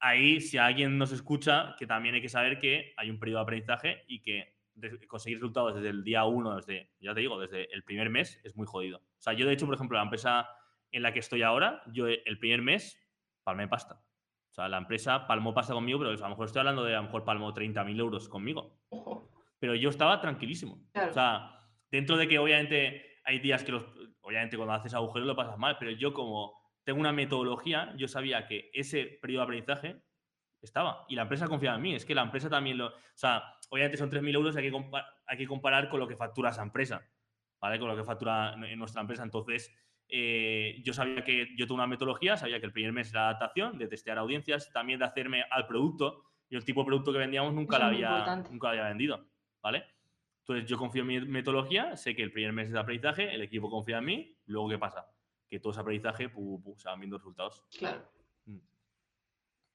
[0.00, 3.42] ahí si alguien nos escucha, que también hay que saber que hay un periodo de
[3.42, 4.58] aprendizaje y que
[5.06, 8.56] conseguir resultados desde el día uno, desde, ya te digo, desde el primer mes, es
[8.56, 8.98] muy jodido.
[8.98, 10.48] O sea, yo de hecho, por ejemplo, la empresa
[10.90, 12.98] en la que estoy ahora, yo el primer mes
[13.42, 13.94] palmé pasta.
[14.50, 16.98] O sea, la empresa palmó pasta conmigo, pero a lo mejor estoy hablando de a
[16.98, 18.80] lo mejor palmó 30.000 euros conmigo.
[19.58, 20.80] Pero yo estaba tranquilísimo.
[20.94, 21.60] O sea,
[21.90, 23.84] dentro de que obviamente hay días que los,
[24.22, 28.46] obviamente cuando haces agujeros lo pasas mal, pero yo como tengo una metodología, yo sabía
[28.46, 30.02] que ese periodo de aprendizaje
[30.62, 31.04] estaba.
[31.08, 31.94] Y la empresa confiaba en mí.
[31.94, 32.86] Es que la empresa también lo.
[32.86, 34.90] O sea, obviamente son 3.000 euros, hay que,
[35.26, 37.06] hay que comparar con lo que factura esa empresa.
[37.60, 37.78] ¿Vale?
[37.78, 39.24] Con lo que factura en nuestra empresa.
[39.24, 39.76] Entonces,
[40.08, 43.76] eh, yo sabía que yo tengo una metodología, sabía que el primer mes era adaptación,
[43.76, 46.24] de testear audiencias, también de hacerme al producto.
[46.48, 49.26] Y el tipo de producto que vendíamos nunca, lo había, nunca había vendido.
[49.62, 49.84] ¿Vale?
[50.48, 53.42] Entonces, yo confío en mi metodología, sé que el primer mes es de aprendizaje, el
[53.42, 55.06] equipo confía en mí, luego, ¿qué pasa?
[55.46, 56.30] Que todo ese aprendizaje,
[56.76, 57.62] se van viendo resultados.
[57.76, 58.00] Claro.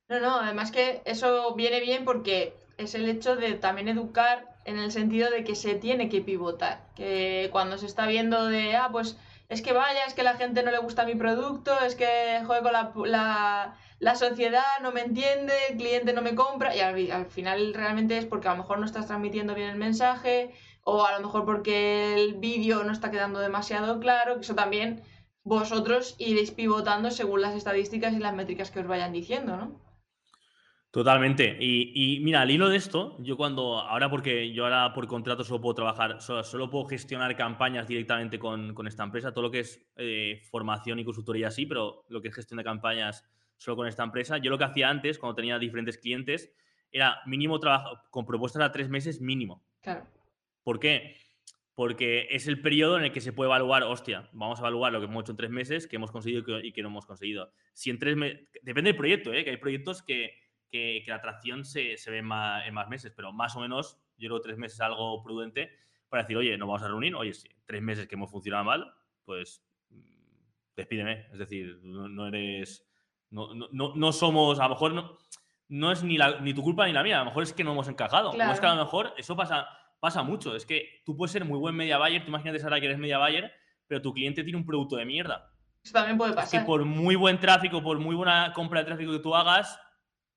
[0.09, 4.79] No, no, además que eso viene bien porque es el hecho de también educar en
[4.79, 6.89] el sentido de que se tiene que pivotar.
[6.95, 9.19] Que cuando se está viendo de, ah, pues
[9.49, 12.69] es que vaya, es que la gente no le gusta mi producto, es que juego
[12.93, 17.25] con la, la, sociedad, no me entiende, el cliente no me compra, y al, al,
[17.27, 21.13] final realmente es porque a lo mejor no estás transmitiendo bien el mensaje, o a
[21.13, 25.03] lo mejor porque el vídeo no está quedando demasiado claro, eso también
[25.43, 29.79] vosotros iréis pivotando según las estadísticas y las métricas que os vayan diciendo, ¿no?
[30.93, 31.57] Totalmente.
[31.59, 35.59] Y, mira, al hilo de esto, yo cuando, ahora porque yo ahora por contrato solo
[35.59, 40.43] puedo trabajar, solo, puedo gestionar campañas directamente con, esta empresa, todo lo que es eh,
[40.51, 43.27] formación y consultoría sí, pero lo que es gestión de campañas
[43.57, 44.37] solo con esta empresa.
[44.37, 46.53] Yo lo que hacía antes, cuando tenía diferentes clientes,
[46.91, 49.63] era mínimo trabajo, con propuestas a tres meses mínimo.
[49.81, 50.05] Claro.
[50.61, 51.15] ¿Por qué?
[51.73, 54.99] Porque es el periodo en el que se puede evaluar, hostia, vamos a evaluar lo
[54.99, 57.51] que hemos hecho en tres meses, que hemos conseguido y que, no hemos conseguido.
[57.73, 59.43] Si en tres meses, depende del proyecto, ¿eh?
[59.43, 60.42] que hay proyectos que
[60.73, 64.57] que, la atracción se, ve en más meses, pero más o menos, yo creo tres
[64.57, 65.71] meses es algo prudente
[66.09, 68.93] para decir, oye, no vamos a reunir, oye, si tres meses que hemos funcionado mal,
[69.23, 70.01] pues mm,
[70.75, 71.27] despídeme.
[71.31, 72.87] Es decir, no, eres.
[73.29, 75.17] No, somos, a lo mejor no,
[75.69, 77.71] no es ni, ni tu culpa ni la mía, a lo mejor es que no
[77.71, 78.31] hemos encajado.
[78.31, 79.67] O es que a lo mejor eso pasa,
[79.99, 80.55] pasa mucho.
[80.55, 83.19] Es que tú puedes ser muy buen media buyer, tú imagínate, Sara, que eres media
[83.19, 83.51] buyer,
[83.87, 85.51] pero tu cliente tiene un producto de mierda.
[85.83, 86.45] Eso también puede pasar.
[86.45, 89.79] Es que por muy buen tráfico, por muy buena compra de tráfico que tú hagas,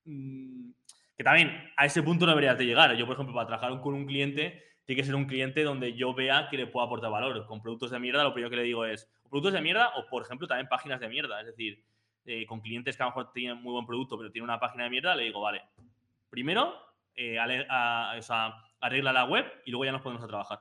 [0.07, 2.95] que también a ese punto no deberías de llegar.
[2.97, 6.15] Yo, por ejemplo, para trabajar con un cliente, tiene que ser un cliente donde yo
[6.15, 7.47] vea que le puedo aportar valor.
[7.47, 10.23] Con productos de mierda, lo primero que le digo es, productos de mierda o, por
[10.23, 11.41] ejemplo, también páginas de mierda.
[11.41, 11.83] Es decir,
[12.25, 14.85] eh, con clientes que a lo mejor tienen muy buen producto, pero tienen una página
[14.85, 15.63] de mierda, le digo, vale,
[16.29, 16.75] primero
[17.15, 20.61] eh, arregla la web y luego ya nos ponemos a trabajar.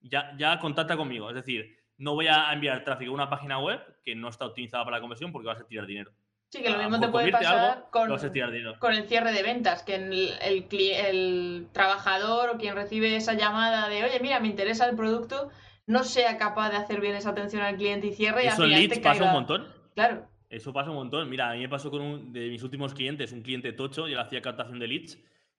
[0.00, 1.28] Ya, ya contacta conmigo.
[1.28, 4.84] Es decir, no voy a enviar tráfico a una página web que no está optimizada
[4.84, 6.12] para la conversión porque vas a tirar dinero.
[6.54, 11.66] Sí, que lo mismo te puede pasar con, el cierre de ventas, que el, el,
[11.72, 15.50] trabajador o quien recibe esa llamada de, oye, mira, me interesa el producto,
[15.88, 18.46] no sea capaz de hacer bien esa atención al cliente y cierre.
[18.46, 19.66] Eso y al leads pasa un montón.
[19.96, 20.28] Claro.
[20.48, 21.28] Eso pasa un montón.
[21.28, 24.14] Mira, a mí me pasó con un de mis últimos clientes, un cliente tocho, yo
[24.14, 25.18] le hacía captación de leads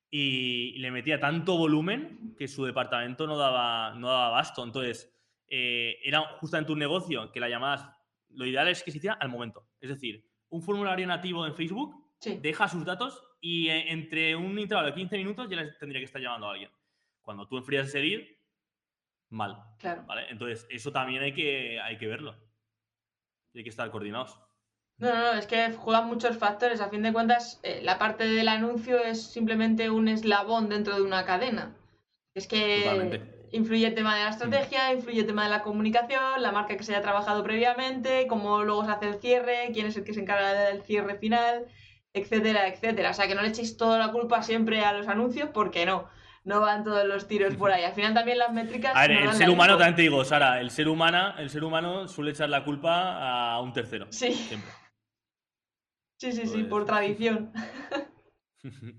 [0.10, 4.64] y le metía tanto volumen que su departamento no daba, no daba abasto.
[4.64, 5.14] Entonces,
[5.50, 7.90] eh, era justamente un negocio que la llamadas,
[8.30, 9.68] lo ideal es que se hiciera al momento.
[9.82, 11.96] Es decir, un formulario nativo en Facebook,
[12.42, 16.06] deja sus datos y eh, entre un intervalo de 15 minutos ya les tendría que
[16.06, 16.72] estar llamando a alguien.
[17.22, 18.22] Cuando tú enfrías ese lead,
[19.30, 19.64] mal.
[19.80, 20.04] Claro.
[20.06, 20.30] ¿vale?
[20.30, 22.36] Entonces, eso también hay que, hay que verlo.
[23.54, 24.40] Hay que estar coordinados.
[24.98, 26.82] No, no, no, es que juegan muchos factores.
[26.82, 31.02] A fin de cuentas, eh, la parte del anuncio es simplemente un eslabón dentro de
[31.02, 31.76] una cadena.
[32.34, 36.52] Es que Influye el tema de la estrategia, influye el tema de la comunicación, la
[36.52, 40.04] marca que se haya trabajado previamente, cómo luego se hace el cierre, quién es el
[40.04, 41.66] que se encarga del cierre final,
[42.12, 43.12] etcétera, etcétera.
[43.12, 46.10] O sea, que no le echéis toda la culpa siempre a los anuncios, porque no.
[46.44, 47.84] No van todos los tiros por ahí.
[47.86, 48.94] Al final también las métricas.
[48.94, 52.10] A ver, el ser humano, también te digo, Sara, el ser, humano, el ser humano
[52.10, 54.08] suele echar la culpa a un tercero.
[54.10, 54.34] Sí.
[54.34, 54.70] Siempre.
[56.20, 57.54] Sí, sí, sí, por tradición.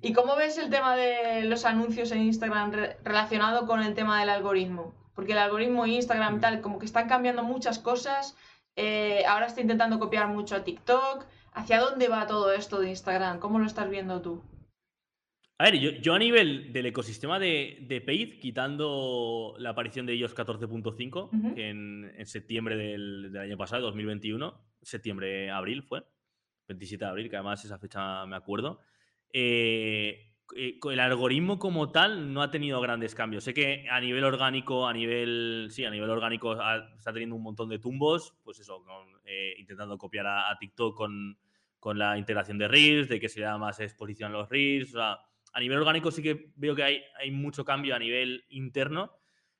[0.03, 2.73] ¿Y cómo ves el tema de los anuncios en Instagram
[3.05, 4.95] relacionado con el tema del algoritmo?
[5.15, 8.37] Porque el algoritmo Instagram tal, como que están cambiando muchas cosas.
[8.77, 11.27] Eh, ahora está intentando copiar mucho a TikTok.
[11.53, 13.39] ¿Hacia dónde va todo esto de Instagram?
[13.39, 14.43] ¿Cómo lo estás viendo tú?
[15.59, 20.37] A ver, yo, a nivel del ecosistema de, de Paid, quitando la aparición de ellos
[20.37, 24.53] 14.5, en, septiembre del, del, año pasado, 2021,
[24.83, 26.05] septiembre-abril fue,
[26.69, 28.81] 27 de abril, que además esa fecha me acuerdo.
[29.33, 33.45] Eh, eh, el algoritmo como tal no ha tenido grandes cambios.
[33.45, 35.69] Sé que a nivel orgánico, a nivel.
[35.71, 38.35] Sí, a nivel orgánico está teniendo un montón de tumbos.
[38.45, 38.85] Pues eso,
[39.25, 41.39] eh, intentando copiar a, TikTok con,
[41.99, 44.95] la integración de Reels, de que se da más exposición a los Reels.
[44.97, 49.13] A nivel orgánico sí que veo que hay, mucho cambio a nivel interno.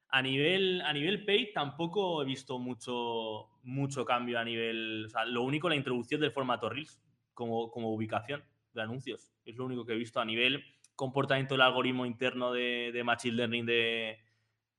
[0.09, 5.09] A nivel, a nivel paid tampoco he visto mucho, mucho cambio a nivel.
[5.27, 7.01] Lo único, la introducción del formato Reels
[7.35, 8.43] como, como ubicación
[8.73, 9.36] de anuncios.
[9.47, 10.63] Es lo único que he visto a nivel
[10.97, 14.19] comportamiento del algoritmo interno de, Machine Learning de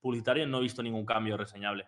[0.02, 1.88] publicitario, no he visto ningún cambio reseñable.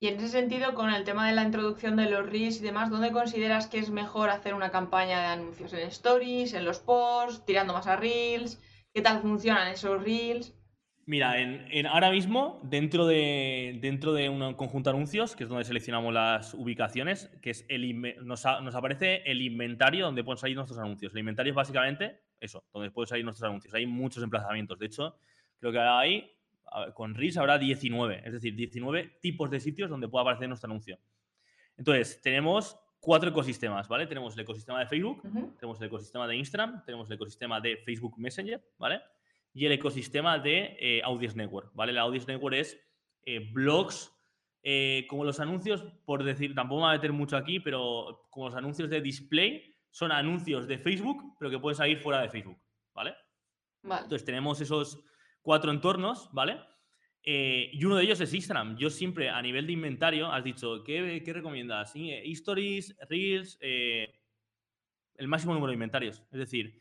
[0.00, 2.90] Y en ese sentido, con el tema de la introducción de los Reels y demás,
[2.90, 5.72] ¿dónde consideras que es mejor hacer una campaña de anuncios?
[5.72, 8.60] ¿En Stories, en los posts, tirando más a Reels?
[8.92, 10.54] ¿Qué tal funcionan esos Reels?
[11.08, 15.64] Mira, en, ahora mismo, dentro de, dentro de un conjunto de anuncios, que es donde
[15.64, 20.78] seleccionamos las ubicaciones, que es el nos, nos, aparece el inventario donde pueden salir nuestros
[20.78, 21.14] anuncios.
[21.14, 23.72] El inventario es básicamente eso, donde pueden salir nuestros anuncios.
[23.72, 24.78] Hay muchos emplazamientos.
[24.78, 25.16] De hecho,
[25.58, 26.30] creo que hay,
[26.92, 30.98] con RIS habrá 19, es decir, 19 tipos de sitios donde puede aparecer nuestro anuncio.
[31.78, 34.06] Entonces, tenemos cuatro ecosistemas, ¿vale?
[34.06, 35.22] Tenemos el ecosistema de Facebook,
[35.58, 39.00] tenemos el ecosistema de Instagram, tenemos el ecosistema de Facebook Messenger, ¿vale?
[39.52, 41.92] Y el ecosistema de eh, Audience Network, ¿vale?
[41.92, 42.80] La Audience Network es
[43.24, 44.14] eh, blogs,
[44.62, 48.46] eh, como los anuncios, por decir, tampoco me voy a meter mucho aquí, pero como
[48.46, 52.58] los anuncios de display, son anuncios de Facebook, pero que pueden salir fuera de Facebook,
[52.94, 53.14] ¿vale?
[53.82, 55.02] Entonces tenemos esos
[55.42, 56.60] cuatro entornos, ¿vale?
[57.30, 58.78] y uno de ellos es Instagram.
[58.78, 61.92] Yo siempre, a nivel de inventario, has dicho, ¿qué, qué recomiendas?
[61.94, 66.22] Stories, Reels, el máximo número de inventarios.
[66.30, 66.80] Es decir,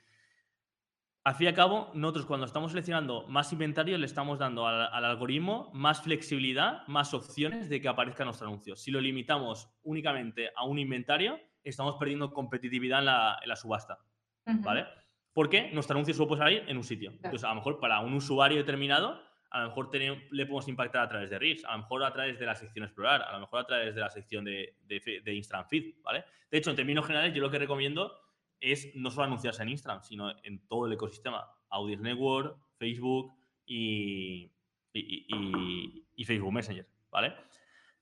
[1.27, 5.03] al fin y al cabo, nosotros cuando estamos seleccionando más inventario, le estamos dando al,
[5.03, 8.77] algoritmo más flexibilidad, más opciones de que aparezca nuestro anuncio.
[8.77, 13.05] Si lo limitamos únicamente a un inventario, estamos perdiendo competitividad en
[13.49, 13.99] la, subasta.
[14.45, 14.85] ¿Vale?
[15.33, 17.11] Porque nuestro anuncio solo puede salir en un sitio.
[17.11, 21.09] Entonces, a lo mejor para un usuario determinado, a lo mejor le podemos impactar a
[21.09, 23.59] través de Reels, a lo mejor a través de la sección Explorar, a lo mejor
[23.59, 26.23] a través de la sección de, de, de Instant Feed, ¿vale?
[26.49, 28.17] De hecho, en términos generales, yo lo que recomiendo
[28.59, 31.47] es no solo anunciarse en Instagram, sino en todo el ecosistema.
[31.69, 33.33] Audience Network, Facebook
[33.65, 34.51] y,
[34.93, 37.35] y, Facebook Messenger, ¿vale?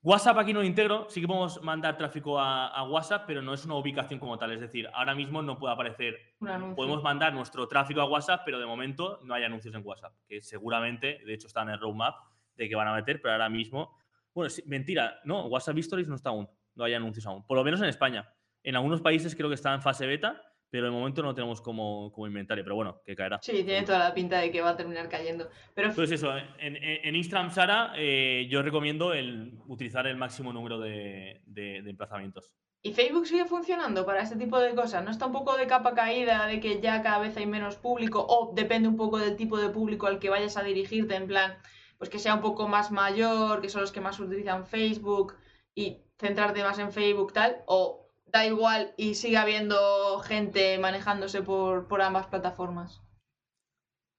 [0.02, 3.64] WhatsApp aquí no lo integro, sí que podemos mandar tráfico a, WhatsApp, pero no es
[3.64, 4.52] una ubicación como tal.
[4.52, 6.36] Es decir, ahora mismo no puede aparecer.
[6.76, 10.40] Podemos mandar nuestro tráfico a WhatsApp, pero de momento no hay anuncios en WhatsApp, que
[10.42, 12.14] seguramente, de hecho, están en el roadmap
[12.54, 13.98] de que van a meter, pero ahora mismo.
[14.32, 17.80] Bueno, mentira, no, WhatsApp Stories no está aún, no hay anuncios aún, por lo menos
[17.80, 18.32] en España.
[18.66, 22.10] En algunos países creo que está en fase beta, pero de momento no tenemos como,
[22.12, 23.38] como inventario, pero bueno, que caerá.
[23.40, 25.48] Sí, tiene toda la pinta de que va a terminar cayendo.
[25.72, 25.94] Pero...
[25.94, 31.42] Pues eso, en, en Instagram, Sara, eh, yo recomiendo el, utilizar el máximo número de,
[31.46, 32.50] de, emplazamientos.
[32.82, 35.04] ¿Y Facebook sigue funcionando para este tipo de cosas?
[35.04, 38.26] ¿No está un poco de capa caída de que ya cada vez hay menos público?
[38.28, 41.14] ¿O depende un poco del tipo de público al que vayas a dirigirte?
[41.14, 41.56] En plan,
[41.98, 45.36] pues que sea un poco más mayor, que son los que más utilizan Facebook
[45.72, 47.58] y centrarte más en Facebook, tal.
[47.66, 53.02] ¿O da igual y sigue habiendo gente manejándose por, ambas plataformas?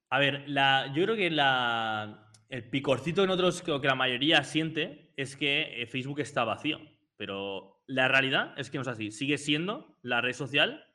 [0.09, 5.13] A ver, la, yo creo que la, el picorcito nosotros creo que la mayoría siente
[5.17, 6.79] es que eh, Facebook está vacío.
[7.17, 9.11] Pero la realidad es que no es así.
[9.11, 10.85] Sigue siendo la red social,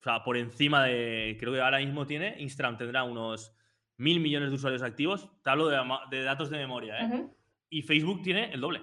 [0.00, 1.36] o sea, por encima de.
[1.38, 2.36] Creo que ahora mismo tiene.
[2.38, 3.52] Instagram tendrá unos
[3.96, 5.28] mil millones de usuarios activos.
[5.42, 7.26] Te hablo de, datos de memoria, ¿eh?
[7.68, 8.82] Y Facebook tiene el doble.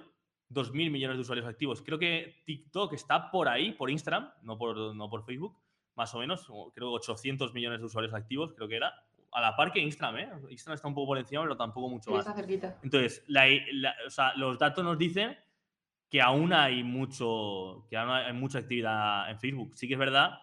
[0.52, 1.82] 2.000 millones de usuarios activos.
[1.82, 5.56] Creo que TikTok está por ahí, por Instagram, no por, no por Facebook,
[5.94, 6.46] más o menos.
[6.74, 8.92] Creo 800 millones de usuarios activos, creo que era.
[9.34, 10.30] A la par que Instagram, ¿eh?
[10.50, 12.20] Instagram está un poco por encima, pero tampoco mucho más.
[12.20, 12.78] Está cerquita.
[12.82, 13.24] Entonces,
[14.36, 15.36] los datos nos dicen
[16.10, 19.74] que aún hay mucho, que aún hay mucha actividad en Facebook.
[19.74, 20.38] Sí que es verdad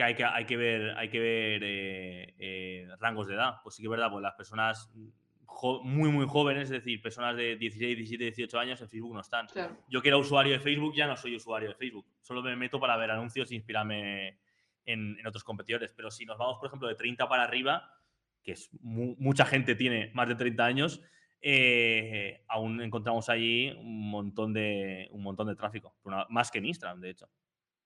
[0.00, 3.56] que hay que, hay que ver, hay que ver eh, eh, rangos de edad.
[3.62, 4.90] Pues sí que es verdad, pues las personas
[5.82, 9.46] muy, muy jóvenes, es decir, personas de 16, 17, 18 años en Facebook no están.
[9.88, 12.06] Yo que era usuario de Facebook ya no soy usuario de Facebook.
[12.20, 14.38] Solo me meto para ver anuncios e inspirarme
[14.84, 15.92] en, otros competidores.
[15.92, 17.92] Pero si nos vamos, por ejemplo, de 30 para arriba,
[18.42, 21.02] que es mucha gente tiene más de 30 años,
[21.42, 25.94] eh, aún encontramos ahí un montón de, un montón de tráfico.
[26.28, 27.28] Más que en Instagram, de hecho.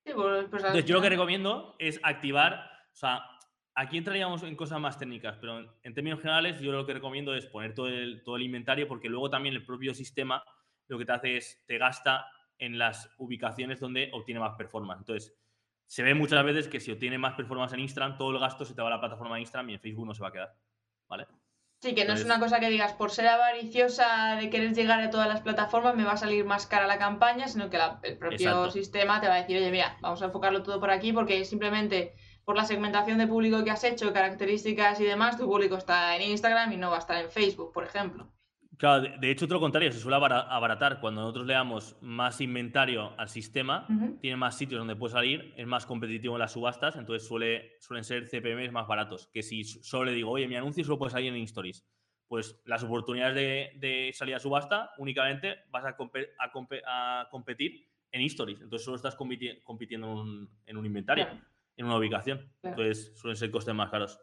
[0.05, 0.15] Pues,
[0.51, 3.23] pues, Entonces, yo lo que recomiendo es activar, o sea,
[3.77, 7.47] Aquí entraríamos en cosas más técnicas, pero en, términos generales yo lo que recomiendo es
[7.47, 10.45] poner todo el, todo el inventario porque luego también el propio sistema
[10.87, 12.27] lo que te hace es te gasta
[12.59, 15.01] en las ubicaciones donde obtiene más performance.
[15.01, 15.37] Entonces,
[15.87, 18.75] se ve muchas veces que si obtiene más performance en Instagram, todo el gasto se
[18.75, 20.55] te va a la plataforma de Instagram y en Facebook no se va a quedar.
[21.09, 21.27] ¿Vale?
[21.81, 25.11] Sí, que no es una cosa que digas por ser avariciosa de querer llegar a
[25.11, 28.71] todas las plataformas me va a salir más cara la campaña, sino que el propio
[28.71, 32.15] sistema te va a decir, oye, mira, vamos a enfocarlo todo por aquí porque simplemente
[32.45, 36.23] por la segmentación de público que has hecho, características y demás, tu público está en
[36.31, 38.29] Instagram y no va a estar en Facebook, por ejemplo.
[38.77, 41.01] Claro, de hecho, todo lo contrario, se suele abaratar.
[41.01, 43.87] Cuando nosotros le damos más inventario al sistema,
[44.21, 48.05] tiene más sitios donde puede salir, es más competitivo en las subastas, entonces suele, suelen
[48.05, 49.29] ser CPMs más baratos.
[49.33, 51.87] Que si solo le digo, oye, mi anuncio solo puede salir en Stories,
[52.27, 55.97] pues las oportunidades de, salir a subasta únicamente vas a,
[57.31, 58.61] competir en Stories.
[58.61, 60.25] Entonces solo estás compitiendo
[60.67, 61.29] en un, inventario,
[61.77, 62.53] en una ubicación.
[62.63, 64.21] Entonces suelen ser costes más caros.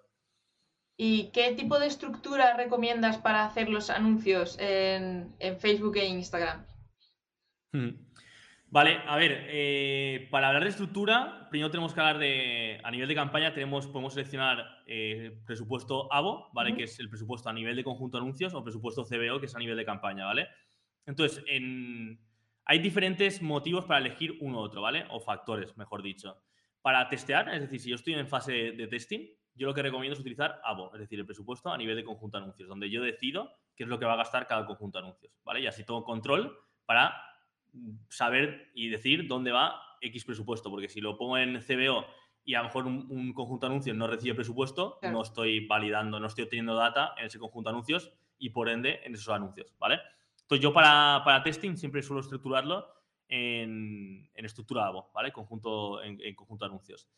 [0.97, 6.65] ¿Y qué tipo de estructura recomiendas para hacer los anuncios en, Facebook e Instagram?
[7.71, 7.89] Hmm.
[8.67, 13.07] Vale, a ver, eh, para hablar de estructura, primero tenemos que hablar de, a nivel
[13.07, 16.75] de campaña, tenemos, podemos seleccionar eh, presupuesto ABO, ¿vale?
[16.75, 19.55] Que es el presupuesto a nivel de conjunto de anuncios, o presupuesto CBO, que es
[19.55, 20.47] a nivel de campaña, ¿vale?
[21.05, 21.43] Entonces,
[22.65, 25.05] hay diferentes motivos para elegir uno u otro, ¿vale?
[25.09, 26.37] O factores, mejor dicho.
[26.81, 30.13] Para testear, es decir, si yo estoy en fase de testing, yo lo que recomiendo
[30.13, 33.01] es utilizar ABO, es decir, el presupuesto a nivel de conjunto de anuncios, donde yo
[33.01, 35.61] decido qué es lo que va a gastar cada conjunto de anuncios, ¿vale?
[35.61, 37.15] Y así tengo control para
[38.09, 42.05] saber y decir dónde va X presupuesto, porque si lo pongo en CBO
[42.43, 46.27] y a lo mejor un, conjunto de anuncios no recibe presupuesto, no estoy validando, no
[46.27, 49.99] estoy obteniendo data en ese conjunto de anuncios y por ende en esos anuncios, ¿vale?
[50.41, 52.87] Entonces yo para, para testing siempre suelo estructurarlo
[53.31, 55.31] en, estructura ABO, ¿vale?
[55.31, 57.09] Conjunto, en, en conjunto de anuncios.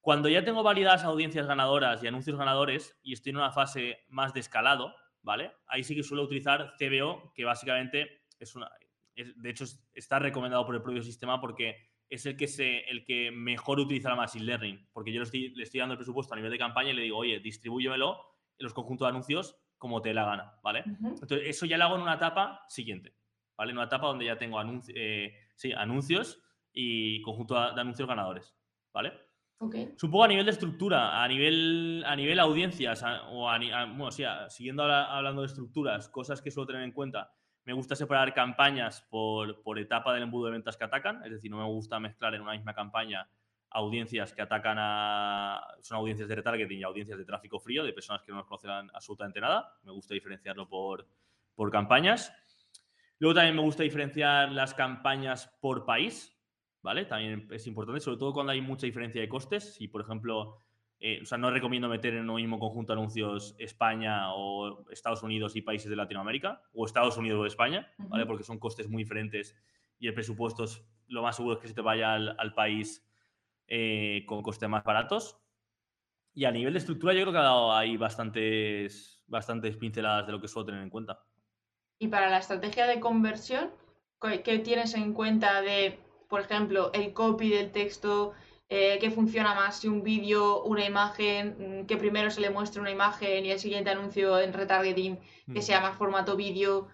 [0.00, 4.34] Cuando ya tengo validadas audiencias ganadoras y anuncios ganadores y estoy en una fase más
[4.34, 5.52] de escalado, ¿vale?
[5.66, 8.70] Ahí sí que suelo utilizar CBO, que básicamente es una.
[9.16, 11.76] de hecho, está recomendado por el propio sistema porque
[12.08, 14.88] es el que, se, el que mejor utiliza la Machine Learning.
[14.92, 17.02] Porque yo le estoy, le estoy dando el presupuesto a nivel de campaña y le
[17.02, 18.20] digo, oye, distribúyemelo
[18.58, 20.84] en los conjuntos de anuncios como te la gana, ¿vale?
[20.86, 23.15] Entonces, eso ya lo hago en una etapa siguiente,
[23.56, 23.70] ¿vale?
[23.72, 24.60] En una etapa donde ya tengo
[24.94, 25.34] eh,
[25.76, 26.42] anuncios
[26.72, 28.54] y conjunto de anuncios ganadores,
[28.92, 29.12] ¿vale?
[29.96, 34.82] Supongo a nivel de estructura, a nivel, a nivel audiencias, o a, bueno, sí, siguiendo
[34.84, 37.32] hablando de estructuras, cosas que suelo tener en cuenta.
[37.64, 41.50] Me gusta separar campañas por, por, etapa del embudo de ventas que atacan, es decir,
[41.50, 43.28] no me gusta mezclar en una misma campaña
[43.70, 45.60] audiencias que atacan a.
[45.80, 48.70] son audiencias de retargeting y audiencias de tráfico frío, de personas que no nos conocen
[48.92, 49.78] absolutamente nada.
[49.82, 51.06] Me gusta diferenciarlo por,
[51.54, 52.32] por campañas.
[53.18, 56.38] Luego también me gusta diferenciar las campañas por país,
[56.82, 57.04] ¿vale?
[57.06, 59.74] También es importante, sobre todo cuando hay mucha diferencia de costes.
[59.74, 60.58] Si, por ejemplo,
[60.98, 65.22] eh, o sea, no recomiendo meter en un mismo conjunto de anuncios España o Estados
[65.22, 68.24] Unidos y países de Latinoamérica, o Estados Unidos o España, ¿vale?
[68.26, 69.54] Porque son costes muy diferentes
[69.98, 73.06] y el presupuesto es, lo más seguro es que se te vaya al, país
[73.66, 75.38] eh, con costes más baratos.
[76.34, 80.32] Y a nivel de estructura, yo creo que ha dado ahí bastantes, bastantes pinceladas de
[80.32, 81.22] lo que suelo tener en cuenta.
[81.98, 83.70] Y para la estrategia de conversión,
[84.44, 88.32] ¿qué tienes en cuenta de por ejemplo, el copy del texto,
[88.68, 92.80] eh, que funciona más si un vídeo, una imagen, mm, que primero se le muestre
[92.80, 95.18] una imagen y el siguiente anuncio en retargeting
[95.52, 95.62] que mm.
[95.62, 96.88] sea más formato vídeo.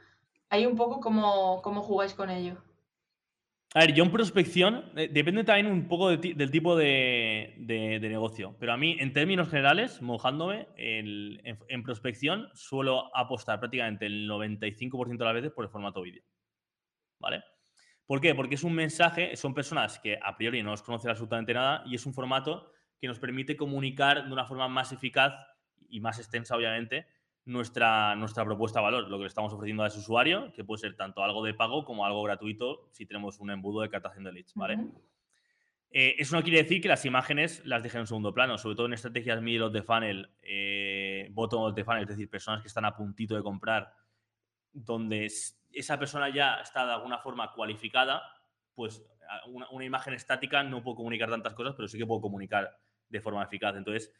[0.51, 2.57] Hay un poco cómo, cómo jugáis con ello.
[3.75, 7.55] A ver, yo en prospección, eh, depende también un poco del tipo de,
[8.03, 15.17] negocio, pero a mí, en términos generales, mojándome, en, prospección suelo apostar prácticamente el 95%
[15.17, 16.23] de las veces por el formato vídeo.
[17.19, 17.43] ¿Vale?
[18.05, 18.35] ¿Por qué?
[18.35, 21.95] Porque es un mensaje, son personas que a priori no nos conocen absolutamente nada y
[21.95, 25.33] es un formato que nos permite comunicar de una forma más eficaz
[25.89, 27.07] y más extensa, obviamente,
[27.45, 30.81] nuestra, nuestra propuesta de valor, lo que le estamos ofreciendo a ese usuario, que puede
[30.81, 34.33] ser tanto algo de pago como algo gratuito si tenemos un embudo de captación de
[34.33, 34.79] leads, ¿vale?
[35.91, 38.87] Eh, eso no quiere decir que las imágenes las dejen en segundo plano, sobre todo
[38.87, 42.69] en estrategias middle of the funnel, eh, bottom of the funnel, es decir, personas que
[42.69, 43.93] están a puntito de comprar,
[44.73, 45.29] donde
[45.73, 48.23] esa persona ya está de alguna forma cualificada,
[48.75, 49.05] pues
[49.47, 52.79] una, imagen estática no puedo comunicar tantas cosas, pero sí que puedo comunicar
[53.09, 53.77] de forma eficaz.
[53.77, 54.13] Entonces,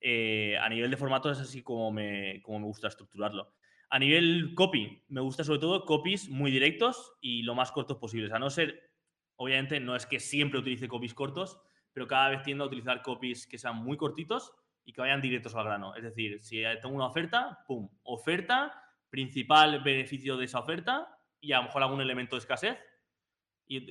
[0.00, 3.54] eh, a nivel de formato es así como me, como me gusta estructurarlo.
[3.90, 8.32] A nivel copy, me gusta sobre todo copies muy directos y lo más cortos posibles.
[8.32, 8.92] A no ser,
[9.36, 11.60] obviamente, no es que siempre utilice copies cortos,
[11.92, 14.52] pero cada vez tiendo a utilizar copies que sean muy cortitos
[14.84, 15.94] y que vayan directos al grano.
[15.96, 18.72] Es decir, si tengo una oferta, pum, oferta,
[19.10, 22.78] principal beneficio de esa oferta y a lo mejor algún elemento de escasez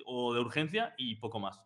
[0.05, 1.61] o de urgencia y poco más.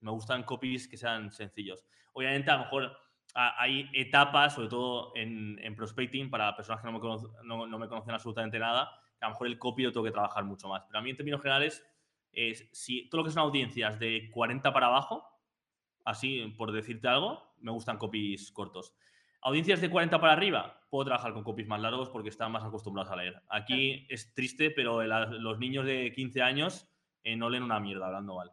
[0.00, 1.84] Me gustan copies que sean sencillos.
[2.12, 2.96] Obviamente, a lo mejor
[3.34, 8.14] hay etapas, sobre todo en, prospecting, para personas que no me, conocen, no, me, conocen
[8.14, 10.84] absolutamente nada, que a lo mejor el copy lo tengo que trabajar mucho más.
[10.86, 11.84] Pero a mí, en términos generales,
[12.32, 15.24] es, si todo lo que son audiencias de 40 para abajo,
[16.04, 18.94] así por decirte algo, me gustan copies cortos.
[19.40, 23.12] Audiencias de 40 para arriba, puedo trabajar con copies más largos porque están más acostumbrados
[23.12, 23.42] a leer.
[23.48, 26.88] Aquí es triste, pero los niños de 15 años
[27.24, 28.52] eh, no leen una mierda hablando mal.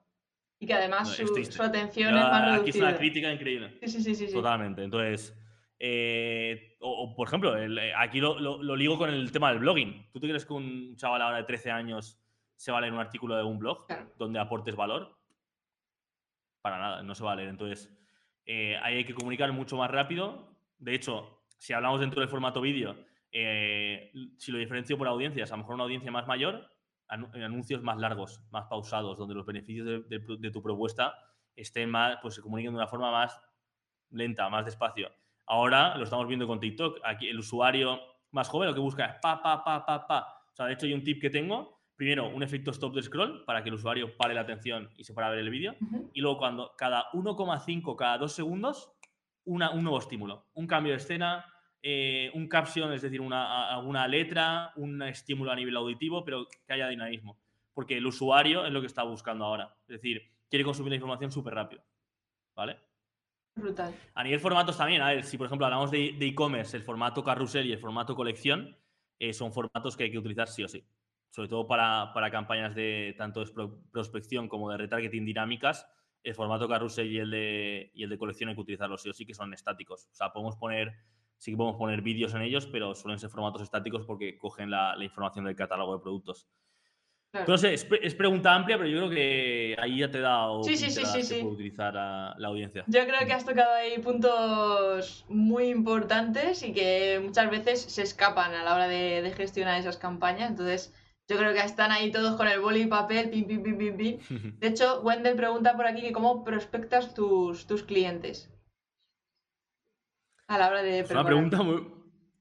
[0.60, 2.62] Y que además su, atención es más reducida.
[2.62, 3.78] Aquí es una crítica increíble.
[3.82, 4.28] Sí, sí, sí.
[4.28, 4.84] sí, Totalmente.
[4.84, 5.34] Entonces,
[5.80, 10.10] eh, o, por ejemplo, eh, aquí lo, lo, ligo con el tema del blogging.
[10.12, 12.20] ¿Tú te crees que un chaval ahora de 13 años
[12.56, 13.88] se va a leer un artículo de un blog
[14.18, 15.18] donde aportes valor?
[16.62, 17.48] Para nada, no se va a leer.
[17.50, 17.90] Entonces,
[18.46, 20.58] ahí hay que comunicar mucho más rápido.
[20.78, 22.96] De hecho, si hablamos dentro del formato vídeo,
[23.32, 26.68] eh, si lo diferencio por audiencias, a lo mejor una audiencia más mayor,
[27.10, 31.16] anuncios más largos, más pausados, donde los beneficios de, tu propuesta
[31.56, 33.40] estén más, pues se comuniquen de una forma más
[34.12, 35.12] lenta, más despacio.
[35.48, 37.00] Ahora lo estamos viendo con TikTok.
[37.04, 38.00] Aquí el usuario
[38.32, 40.44] más joven lo que busca es pa, pa, pa, pa, pa.
[40.52, 41.80] O sea, de hecho hay un tip que tengo.
[41.96, 45.14] Primero, un efecto stop de scroll para que el usuario pare la atención y se
[45.14, 45.76] pueda ver el vídeo.
[46.14, 48.94] Y luego, cuando cada 1,5, cada 2 segundos,
[49.44, 51.46] un nuevo estímulo, un cambio de escena,
[51.82, 56.74] eh, un caption, es decir, una, alguna letra, un estímulo a nivel auditivo, pero que
[56.74, 57.38] haya dinamismo.
[57.74, 59.76] Porque el usuario es lo que está buscando ahora.
[59.88, 61.84] Es decir, quiere consumir la información súper rápido.
[62.56, 62.78] ¿Vale?
[63.56, 63.94] Brutal.
[64.14, 67.68] A nivel formatos también, a ver, si por ejemplo hablamos de e-commerce, el formato carrusel
[67.68, 68.78] y el formato colección,
[69.20, 70.84] eh, son formatos que hay que utilizar sí o sí.
[71.30, 75.88] Sobre todo para, para campañas de tanto de prospección como de retargeting dinámicas,
[76.24, 79.14] el formato carrusel y el de, y el de colección hay que utilizarlos sí o
[79.14, 80.08] sí, que son estáticos.
[80.12, 80.96] O sea, podemos poner,
[81.40, 84.96] sí que podemos poner vídeos en ellos, pero suelen ser formatos estáticos porque cogen la,
[85.02, 86.48] información del catálogo de productos.
[87.32, 91.24] Entonces, es, pregunta amplia, pero yo creo que ahí ya te da sí, sí, sí,
[91.24, 92.84] sí, utilizar a la audiencia.
[92.88, 98.54] Yo creo que has tocado ahí puntos muy importantes y que muchas veces se escapan
[98.56, 100.50] a la hora de, de gestionar esas campañas.
[100.50, 100.92] Entonces,
[101.30, 103.96] yo creo que están ahí todos con el boli y papel, pim, pim, pim, pim,
[103.96, 104.18] pim.
[104.60, 108.50] De hecho, Wendell pregunta por aquí que cómo prospectas tus, tus clientes.
[110.50, 111.88] A la hora de una pregunta muy,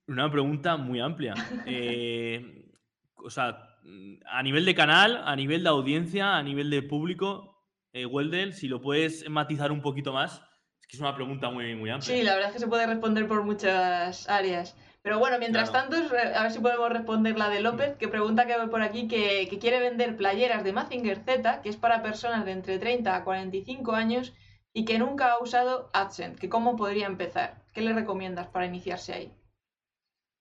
[0.06, 1.34] una pregunta muy amplia.
[1.66, 2.64] Eh,
[3.16, 3.76] o sea,
[4.26, 8.06] a nivel de canal, a nivel de audiencia, a nivel de público, eh,
[8.52, 10.42] si lo puedes matizar un poquito más,
[10.80, 12.16] es que es una pregunta muy, muy amplia.
[12.16, 14.74] Sí, la verdad es que se puede responder por muchas áreas.
[15.02, 18.54] Pero bueno, mientras tanto, a ver si podemos responder la de López, que pregunta que
[18.70, 22.78] por aquí que, quiere vender playeras de Mazinger Z, que es para personas de entre
[22.78, 24.34] 30 a 45 años
[24.72, 27.62] y que nunca ha usado AdSense, que cómo podría empezar.
[27.72, 29.32] ¿Qué le recomiendas para iniciarse ahí?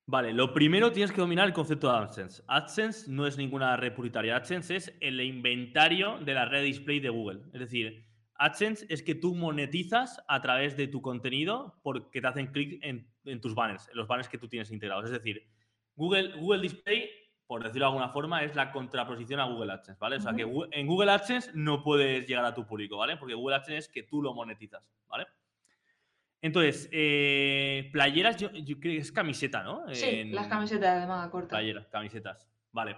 [0.09, 2.41] Vale, lo primero tienes que dominar el concepto de AdSense.
[2.47, 4.37] AdSense no es ninguna red puritaria.
[4.37, 7.41] AdSense es el inventario de la red display de Google.
[7.51, 8.05] Es decir,
[8.35, 13.41] AdSense es que tú monetizas a través de tu contenido porque te hacen clic en,
[13.41, 15.05] tus banners, en los banners que tú tienes integrados.
[15.05, 15.45] Es decir,
[15.95, 17.09] Google, Google Display,
[17.47, 20.17] por decirlo de alguna forma, es la contraposición a Google AdSense, ¿vale?
[20.17, 23.15] O sea, que en Google AdSense no puedes llegar a tu público, ¿vale?
[23.15, 25.25] Porque Google AdSense es que tú lo monetizas, ¿vale?
[26.41, 29.83] Entonces, eh, playeras, yo, creo que es camiseta, ¿no?
[29.93, 31.49] Sí, las camisetas de manga corta.
[31.49, 32.47] Playeras, camisetas.
[32.71, 32.97] Vale.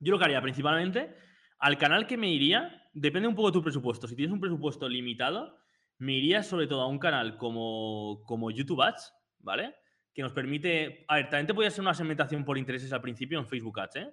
[0.00, 1.14] Yo lo que haría principalmente,
[1.58, 4.08] al canal que me iría depende un poco de tu presupuesto.
[4.08, 5.56] Si tienes un presupuesto limitado,
[5.98, 9.76] me iría sobre todo a un canal como, como YouTube Ads, ¿vale?
[10.14, 11.04] Que nos permite.
[11.08, 13.96] A ver, también te puede hacer una segmentación por intereses al principio en Facebook Ads,
[13.96, 14.10] ¿eh?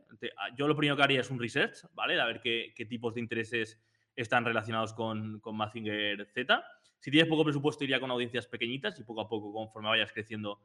[0.56, 2.20] yo lo primero que haría es un research, ¿vale?
[2.20, 3.82] A ver qué, tipos de intereses
[4.16, 6.64] están relacionados con, con Mazinger Z.
[7.00, 10.62] Si tienes poco presupuesto, iría con audiencias pequeñitas y poco a poco, conforme vayas creciendo,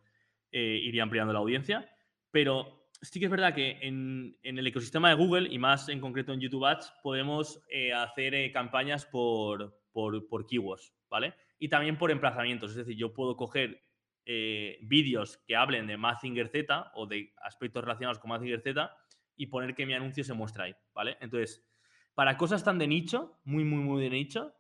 [0.51, 1.89] eh, iría ampliando la audiencia.
[2.31, 6.33] Pero sí que es verdad que en, el ecosistema de Google y más en concreto
[6.33, 11.35] en YouTube Ads podemos eh, hacer campañas por, por, keywords, ¿vale?
[11.59, 12.73] Y también por emplazamientos.
[12.73, 13.85] Es decir, yo puedo coger
[14.27, 18.91] eh, vídeos que hablen de Mazinger Z o de aspectos relacionados con Mazinger Z
[19.37, 21.17] y poner que mi anuncio se muestra ahí, ¿vale?
[21.21, 21.67] Entonces,
[22.15, 24.55] para cosas tan de nicho, muy, muy, muy de nicho,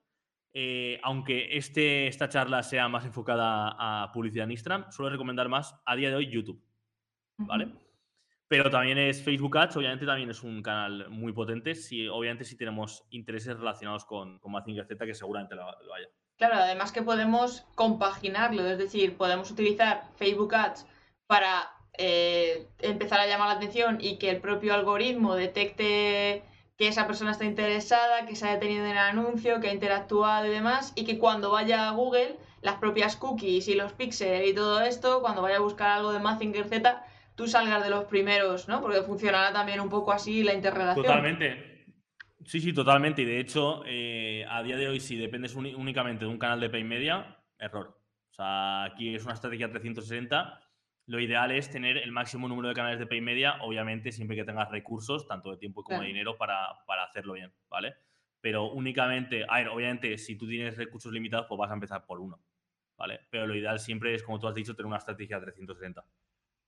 [1.02, 5.96] aunque este, esta charla sea más enfocada a publicidad en Instagram, suelo recomendar más a
[5.96, 6.62] día de hoy YouTube,
[7.38, 7.68] ¿vale?
[8.46, 12.56] Pero también es Facebook Ads, obviamente también es un canal muy potente, si, obviamente si
[12.56, 16.08] tenemos intereses relacionados con, con Mazinger Z, que seguramente lo, haya.
[16.36, 20.86] Claro, además que podemos compaginarlo, es decir, podemos utilizar Facebook Ads
[21.26, 26.42] para eh, empezar a llamar la atención y que el propio algoritmo detecte
[26.76, 30.46] que esa persona está interesada, que se haya tenido en el anuncio, que ha interactuado
[30.46, 34.54] y demás, y que cuando vaya a Google, las propias cookies y los píxeles y
[34.54, 37.04] todo esto, cuando vaya a buscar algo de Mazinger Z,
[37.36, 38.80] tú salgas de los primeros, ¿no?
[38.80, 41.06] Porque funcionará también un poco así la interrelación.
[41.06, 41.73] Totalmente.
[42.46, 43.22] Sí, sí, totalmente.
[43.22, 46.70] Y de hecho, eh, a día de hoy, si dependes únicamente de un canal de
[46.70, 47.98] pay media, error.
[48.30, 50.60] O sea, aquí es una estrategia 360.
[51.06, 54.44] Lo ideal es tener el máximo número de canales de pay media, obviamente siempre que
[54.44, 57.94] tengas recursos, tanto de tiempo como de dinero, para, para hacerlo bien, ¿vale?
[58.40, 62.20] Pero únicamente, a ver, obviamente, si tú tienes recursos limitados, pues vas a empezar por
[62.20, 62.40] uno,
[62.96, 63.20] ¿vale?
[63.30, 66.04] Pero lo ideal siempre es, como tú has dicho, tener una estrategia 360.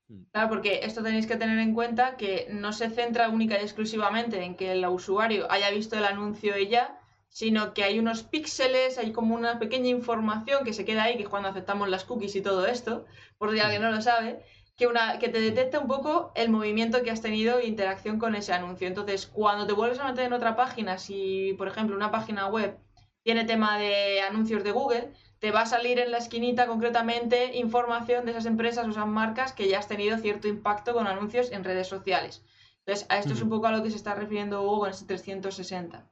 [0.09, 0.23] Mm.
[0.33, 4.43] Claro, porque esto tenéis que tener en cuenta que no se centra única y exclusivamente
[4.43, 6.99] en que el usuario haya visto el anuncio y ya,
[7.29, 11.25] sino que hay unos píxeles, hay como una pequeña información que se queda ahí, que
[11.25, 13.05] es cuando aceptamos las cookies y todo esto,
[13.39, 14.43] por si alguien no lo sabe,
[14.77, 18.35] que, una, que te detecta un poco el movimiento que has tenido e interacción con
[18.35, 18.87] ese anuncio.
[18.87, 22.79] Entonces, cuando te vuelves a meter en otra página, si por ejemplo una página web
[23.23, 28.25] tiene tema de anuncios de Google, te va a salir en la esquinita concretamente información
[28.25, 31.65] de esas empresas o esas marcas que ya has tenido cierto impacto con anuncios en
[31.65, 32.45] redes sociales.
[32.81, 35.07] Entonces, a esto es un poco a lo que se está refiriendo Hugo con ese
[35.07, 36.09] 360.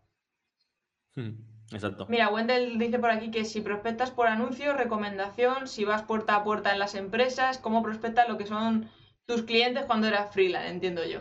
[1.70, 2.06] Exacto.
[2.08, 6.44] Mira, Wendell dice por aquí que si prospectas por anuncio, recomendación, si vas puerta a
[6.44, 8.90] puerta en las empresas, cómo prospectas lo que son
[9.24, 11.20] tus clientes cuando eras freelance, entiendo yo.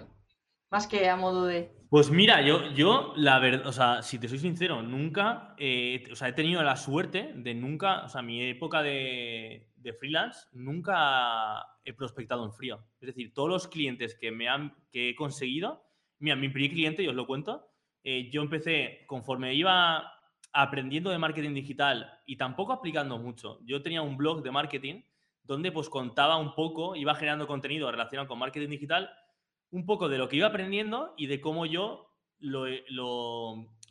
[0.69, 1.71] Más que a modo de...
[1.93, 6.15] Pues mira, yo, yo la verdad, o sea, si te soy sincero, nunca, eh, o
[6.15, 9.69] sea, he tenido la suerte de nunca, o sea, mi época de,
[9.99, 12.83] freelance, nunca he prospectado en frío.
[12.99, 15.83] Es decir, todos los clientes que me han, que he conseguido,
[16.17, 17.69] mira, mi primer cliente, yo os lo cuento,
[18.03, 20.13] eh, yo empecé, conforme iba
[20.51, 25.03] aprendiendo de marketing digital y tampoco aplicando mucho, yo tenía un blog de marketing
[25.43, 29.11] donde pues contaba un poco, iba generando contenido relacionado con marketing digital
[29.73, 32.67] un poco de lo que iba aprendiendo y de cómo yo lo,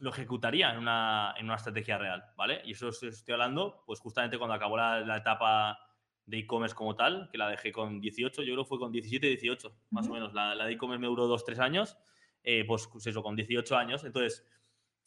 [0.06, 2.62] ejecutaría en una, estrategia real, ¿vale?
[2.64, 5.78] Y eso estoy hablando, pues justamente cuando acabó la, etapa
[6.24, 9.26] de e-commerce como tal, que la dejé con 18, yo creo que fue con 17,
[9.26, 10.32] 18, más o menos.
[10.32, 11.98] La, de e-commerce me duró 2, 3 años,
[12.44, 14.04] eh, pues, pues, eso, con 18 años.
[14.04, 14.46] Entonces,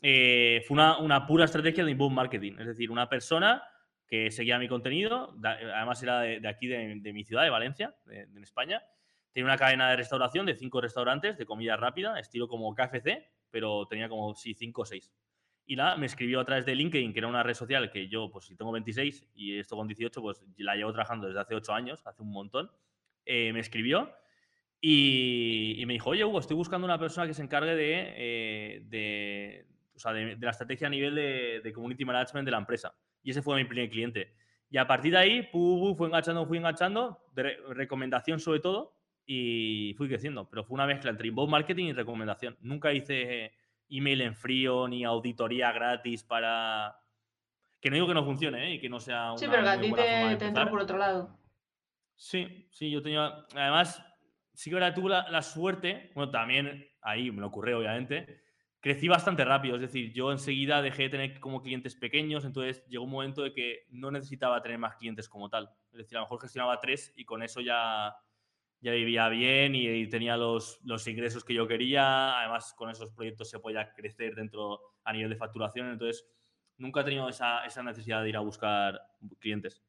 [0.02, 3.64] eh, fue una, pura estrategia de inbound marketing, es decir, una persona
[4.08, 8.84] que seguía mi contenido, además era de, aquí, de, mi ciudad, de Valencia, en España,
[9.36, 13.86] tiene una cadena de restauración de cinco restaurantes de comida rápida, estilo como KFC, pero
[13.86, 15.12] tenía como, sí, cinco o seis.
[15.66, 18.32] Y nada, me escribió a través de LinkedIn, que era una red social que yo,
[18.32, 21.74] pues si tengo 26 y esto con 18, pues la llevo trabajando desde hace 8
[21.74, 22.72] años, hace un montón.
[23.26, 24.10] Eh, me escribió
[24.80, 29.68] y, me dijo, oye, Hugo, estoy buscando una persona que se encargue de, eh, de,
[29.98, 32.96] o sea, de, la estrategia a nivel de, community management de la empresa.
[33.22, 34.34] Y ese fue mi primer cliente.
[34.70, 38.96] Y a partir de ahí, pu, fui enganchando, fui enganchando, de recomendación sobre todo,
[39.26, 40.50] y fui creciendo.
[40.50, 42.58] Pero fue una mezcla entre inbound marketing y recomendación.
[42.62, 43.54] Nunca hice
[43.90, 47.00] email en frío ni auditoría gratis para.
[47.80, 48.74] Que no digo que no funcione ¿eh?
[48.76, 49.38] y que no sea una.
[49.38, 51.38] Sí, pero a ti te, entró por otro lado.
[52.16, 53.46] Sí, sí, yo tenía.
[53.56, 54.04] Además,
[54.54, 56.12] sí que ahora tuve la, suerte.
[56.16, 58.44] Bueno, también ahí me lo ocurrió, obviamente.
[58.80, 63.06] Crecí bastante rápido, es decir, yo enseguida dejé de tener como clientes pequeños, entonces llegó
[63.06, 65.72] un momento de que no necesitaba tener más clientes como tal.
[65.92, 68.16] Es decir, a lo mejor gestionaba tres y con eso ya,
[68.82, 72.40] ya vivía bien y, tenía los, los, ingresos que yo quería.
[72.40, 75.90] Además, con esos proyectos se podía crecer dentro a nivel de facturación.
[75.90, 76.28] Entonces,
[76.78, 79.02] nunca he tenido esa, esa necesidad de ir a buscar
[79.40, 79.84] clientes.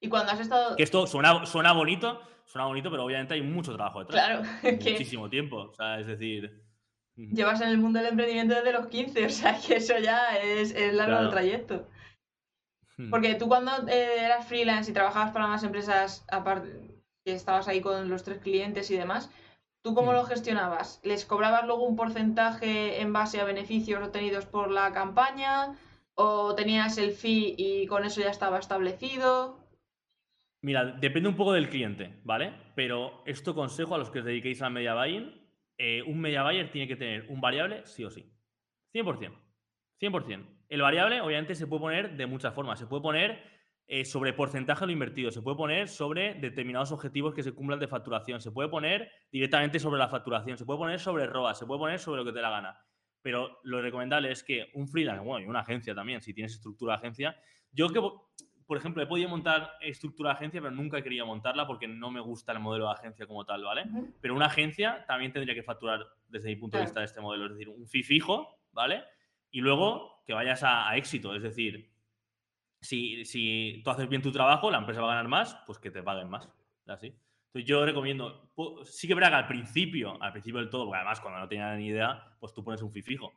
[0.00, 0.76] Y cuando has estado...
[0.76, 4.26] Que esto suena, suena bonito, suena bonito, pero obviamente hay mucho trabajo detrás.
[4.26, 4.42] Claro.
[4.76, 5.56] Muchísimo tiempo.
[5.70, 6.62] O sea, es decir...
[7.16, 10.72] Llevas en el mundo del emprendimiento desde los 15, o sea que eso ya es,
[10.72, 11.88] es largo el trayecto.
[13.10, 16.93] Porque tú cuando eh, eras freelance y trabajabas para más empresas aparte,
[17.24, 19.30] que estabas ahí con los tres clientes y demás,
[19.82, 21.00] ¿tú cómo lo gestionabas?
[21.02, 25.74] ¿Les cobrabas luego un porcentaje en base a beneficios obtenidos por la campaña?
[26.14, 29.58] ¿O tenías el fee y con eso ya estaba establecido?
[30.62, 32.54] Mira, depende un poco del cliente, ¿vale?
[32.74, 35.42] Pero esto consejo a los que os dediquéis al media buying,
[35.76, 38.32] eh, un media buyer tiene que tener un variable sí o sí.
[38.94, 39.32] 100%.
[40.00, 40.46] 100%.
[40.68, 42.78] El variable obviamente se puede poner de muchas formas.
[42.78, 43.53] Se puede poner
[43.86, 47.78] eh, sobre porcentaje de lo invertido, se puede poner sobre determinados objetivos que se cumplan
[47.78, 51.66] de facturación, se puede poner directamente sobre la facturación, se puede poner sobre ROA, se
[51.66, 52.78] puede poner sobre lo que te la gana.
[53.20, 56.94] Pero lo recomendable es que un freelance, bueno, y una agencia también, si tienes estructura
[56.94, 57.36] de agencia,
[57.72, 58.00] yo que,
[58.66, 62.10] por ejemplo, he podido montar estructura de agencia, pero nunca he querido montarla porque no
[62.10, 63.84] me gusta el modelo de agencia como tal, ¿vale?
[64.22, 67.44] Pero una agencia también tendría que facturar desde mi punto de vista de este modelo,
[67.46, 69.04] es decir, un fee fijo, ¿vale?
[69.50, 71.93] Y luego que vayas a éxito, es decir,
[72.84, 76.02] si, tú haces bien tu trabajo, la empresa va a ganar más, pues que te
[76.02, 76.48] paguen más.
[76.86, 77.14] Así.
[77.46, 78.50] Entonces yo recomiendo,
[78.84, 81.86] sí que braga al principio, al principio del todo, porque además cuando no tenía ni
[81.86, 83.32] idea, pues tú pones un FI fijo,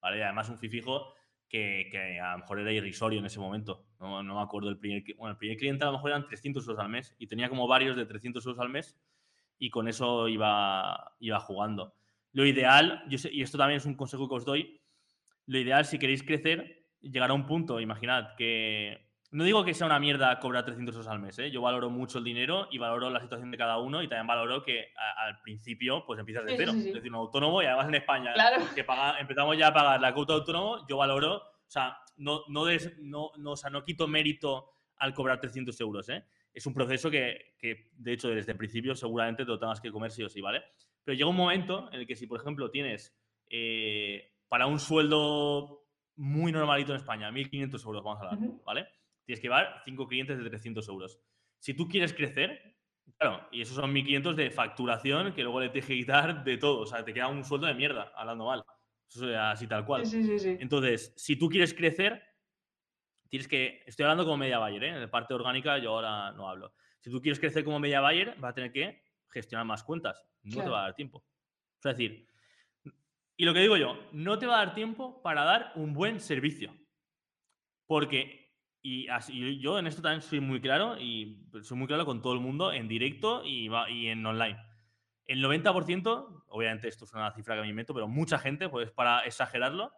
[0.00, 0.18] ¿vale?
[0.18, 1.14] Y además un FI fijo
[1.48, 3.86] que, que, a lo mejor era irrisorio en ese momento.
[3.98, 6.66] No, no me acuerdo el primer, bueno, el primer cliente a lo mejor eran 300
[6.66, 8.96] euros al mes y tenía como varios de 300 euros al mes
[9.58, 11.94] y con eso iba, iba jugando.
[12.32, 14.80] Lo ideal, yo y esto también es un consejo que os doy,
[15.46, 19.86] lo ideal si queréis crecer llegar a un punto, imaginad, que no digo que sea
[19.86, 21.50] una mierda cobrar 300 euros al mes, ¿eh?
[21.50, 24.62] yo valoro mucho el dinero y valoro la situación de cada uno y también valoro
[24.62, 28.34] que al principio pues empiezas de cero, es decir, un autónomo y además en España
[28.74, 32.42] que paga, empezamos ya a pagar la cuota de autónomo, yo valoro, o sea, no,
[32.48, 32.66] no,
[33.00, 36.24] no, no, o sea, no quito mérito al cobrar 300 euros, ¿eh?
[36.54, 39.90] Es un proceso que, que, de hecho, desde el principio seguramente te lo tengas que
[39.90, 40.62] comer sí o sí, ¿vale?
[41.02, 43.16] Pero llega un momento en el que si, por ejemplo, tienes
[43.48, 45.81] eh, para un sueldo
[46.16, 48.88] muy normalito en España, 1.500 euros, vamos a hablar, ¿vale?
[49.24, 51.20] Tienes que llevar 5 clientes de 300 euros.
[51.58, 52.76] Si tú quieres crecer,
[53.18, 56.80] claro, y esos son 1.500 de facturación que luego le tienes que quitar de todo,
[56.80, 58.64] o sea, te queda un sueldo de mierda, hablando mal.
[59.08, 60.06] Eso es así tal cual.
[60.06, 60.56] Sí, sí, sí.
[60.58, 62.22] Entonces, si tú quieres crecer,
[63.28, 63.82] tienes que.
[63.86, 64.88] Estoy hablando como media buyer, ¿eh?
[64.88, 66.74] En la parte orgánica yo ahora no hablo.
[67.00, 70.24] Si tú quieres crecer como media buyer, vas a tener que gestionar más cuentas.
[70.42, 71.24] No te va a dar tiempo.
[71.76, 72.28] Es decir,
[73.36, 76.20] y lo que digo yo, no te va a dar tiempo para dar un buen
[76.20, 76.74] servicio.
[77.86, 82.22] Porque, y así, yo en esto también soy muy claro, y soy muy claro con
[82.22, 83.68] todo el mundo, en directo y,
[84.08, 84.58] en online.
[85.24, 89.20] El 90%, obviamente esto es una cifra que me invento, pero mucha gente, pues para
[89.20, 89.92] exagerarlo,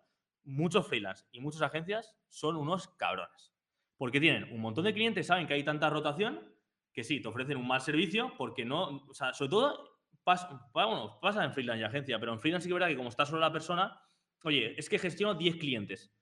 [0.44, 3.52] muchos freelance y muchas agencias son unos cabrones.
[3.96, 6.54] Porque tienen un montón de clientes, saben que hay tanta rotación,
[6.92, 9.93] que sí, te ofrecen un mal servicio, porque no, o sea, sobre todo
[10.24, 12.96] pasa, bueno, pasa en freelance y agencia, pero en freelance sí que es verdad que
[12.96, 14.00] como está solo la persona,
[14.42, 16.12] oye, es que gestiono 10 clientes.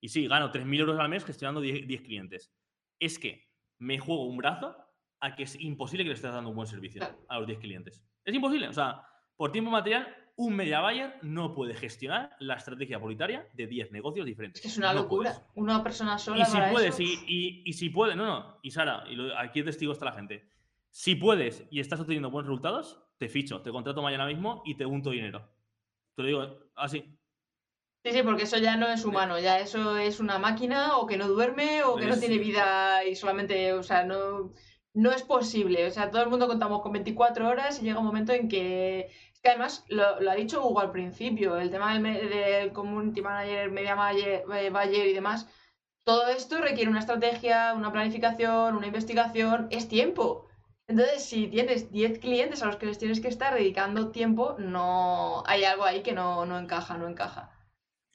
[0.00, 2.52] Y sí, gano 3.000 euros al mes gestionando 10, 10, clientes.
[2.98, 3.48] Es que
[3.78, 4.76] me juego un brazo
[5.20, 8.04] a que es imposible que le estés dando un buen servicio a los 10 clientes.
[8.24, 8.66] Es imposible.
[8.66, 9.06] O sea,
[9.36, 14.26] por tiempo material, un media buyer no puede gestionar la estrategia publicitaria de 10 negocios
[14.26, 14.64] diferentes.
[14.64, 15.46] Es una locura.
[15.54, 16.42] Una persona sola.
[16.42, 20.06] Y si puedes, Y, y, si puede, no, no, y Sara, y aquí testigo está
[20.06, 20.50] la gente.
[20.90, 24.84] Si puedes y estás obteniendo buenos resultados, te ficho, te contrato mañana mismo y te
[24.84, 25.48] unto dinero.
[26.16, 27.16] Te lo digo así.
[28.04, 31.16] Sí, sí, porque eso ya no es humano, ya eso es una máquina o que
[31.16, 34.52] no duerme o que no tiene vida y solamente, o sea, no,
[34.92, 35.86] no es posible.
[35.86, 39.08] O sea, todo el mundo contamos con 24 horas y llega un momento en que
[39.40, 44.44] que además lo, ha dicho Hugo al principio, el tema del, community manager, media manager,
[44.52, 45.48] eh, y demás,
[46.04, 50.46] todo esto requiere una estrategia, una planificación, una investigación, es tiempo.
[50.88, 55.42] Entonces, si tienes 10 clientes a los que les tienes que estar dedicando tiempo, no
[55.46, 57.50] hay algo ahí que no, encaja, no encaja.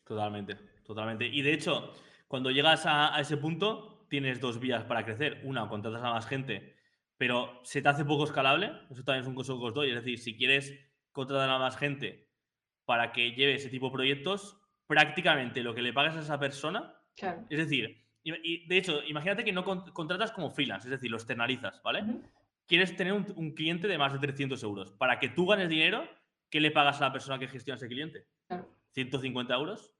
[0.06, 0.56] Totalmente,
[0.86, 1.26] totalmente.
[1.26, 1.94] Y de hecho,
[2.28, 5.42] cuando llegas a, a, ese punto, tienes dos vías para crecer.
[5.44, 6.76] Una, contratas a más gente,
[7.18, 8.72] pero se te hace poco escalable.
[8.90, 9.90] Eso también es un consejo que os doy.
[9.90, 10.74] Es decir, si quieres
[11.12, 12.30] contratar a más gente
[12.86, 16.96] para que lleve ese tipo de proyectos, prácticamente lo que le pagas a esa persona,
[17.50, 21.82] es decir, y, de hecho, imagínate que no contratas como freelance, es decir, lo externalizas,
[21.84, 22.04] ¿vale?
[22.68, 24.92] Quieres tener un, cliente de más de 300 euros.
[24.92, 26.08] Para que tú ganes dinero,
[26.50, 28.26] ¿qué le pagas a la persona que gestiona ese cliente?
[28.92, 29.94] 150 euros,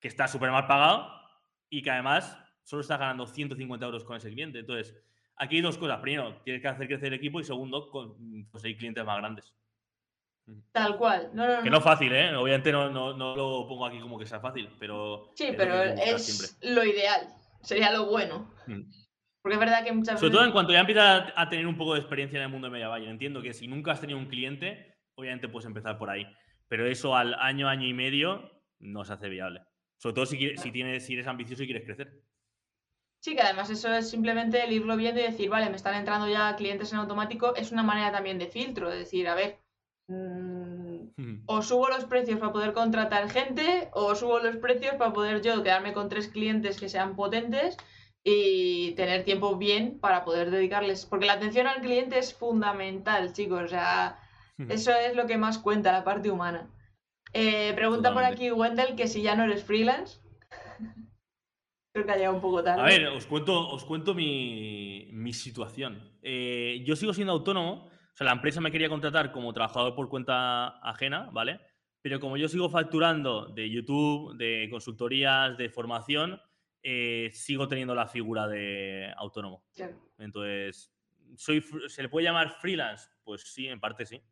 [0.00, 1.12] que está súper mal pagado
[1.68, 4.58] y que además solo está ganando 150 euros con ese cliente.
[4.58, 4.96] Entonces,
[5.36, 6.00] aquí hay dos cosas.
[6.00, 9.54] Primero, tienes que hacer crecer el equipo y segundo, conseguir clientes más grandes.
[10.72, 11.30] Tal cual.
[11.32, 12.34] No, no, que no es fácil, ¿eh?
[12.34, 15.30] Obviamente no, no, lo pongo aquí como que sea fácil, pero.
[15.34, 17.28] Sí, pero es lo ideal.
[17.62, 18.52] Sería lo bueno.
[18.66, 18.82] Mm.
[19.42, 21.94] Porque es verdad que muchas Sobre todo en cuanto ya empiezas a tener un poco
[21.94, 23.08] de experiencia en el mundo de Media Valle.
[23.08, 26.26] Entiendo que si nunca has tenido un cliente, obviamente puedes empezar por ahí.
[26.68, 29.62] Pero eso al año, año y medio no se hace viable.
[29.96, 32.22] Sobre todo si, si, tienes, si eres ambicioso y quieres crecer.
[33.20, 36.28] Sí, que además eso es simplemente el irlo viendo y decir, vale, me están entrando
[36.28, 37.54] ya clientes en automático.
[37.54, 39.58] Es una manera también de filtro, de decir, a ver,
[40.10, 45.40] Mm, o subo los precios para poder contratar gente, o subo los precios para poder
[45.40, 47.76] yo quedarme con tres clientes que sean potentes
[48.24, 51.06] y tener tiempo bien para poder dedicarles.
[51.06, 53.62] Porque la atención al cliente es fundamental, chicos.
[53.62, 54.18] O sea,
[54.68, 56.70] eso es lo que más cuenta, la parte humana.
[57.32, 60.20] Eh, pregunta por aquí Wendell que si ya no eres freelance.
[61.92, 62.82] Creo que ha llegado un poco tarde.
[62.82, 66.18] A ver, os cuento, os cuento mi, situación.
[66.22, 70.08] Eh, yo sigo siendo autónomo o sea, la empresa me quería contratar como trabajador por
[70.08, 71.60] cuenta ajena, ¿vale?
[72.02, 76.40] Pero como yo sigo facturando de YouTube, de consultorías, de formación,
[76.82, 79.64] eh, sigo teniendo la figura de autónomo.
[80.18, 80.92] Entonces,
[81.36, 83.08] soy, ¿se le puede llamar freelance?
[83.22, 84.22] Pues sí, en parte sí.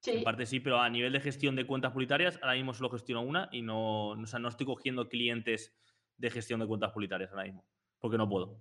[0.00, 0.10] sí.
[0.12, 3.22] En parte sí, pero a nivel de gestión de cuentas publicitarias, ahora mismo solo gestiono
[3.22, 5.76] una y no, o sea, no estoy cogiendo clientes
[6.16, 7.64] de gestión de cuentas publicitarias ahora mismo,
[7.98, 8.58] porque no puedo.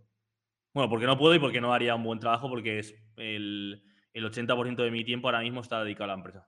[0.73, 3.83] Bueno, porque no puedo y porque no haría un buen trabajo, porque es el,
[4.13, 6.47] el 80% de mi tiempo ahora mismo está dedicado a la empresa.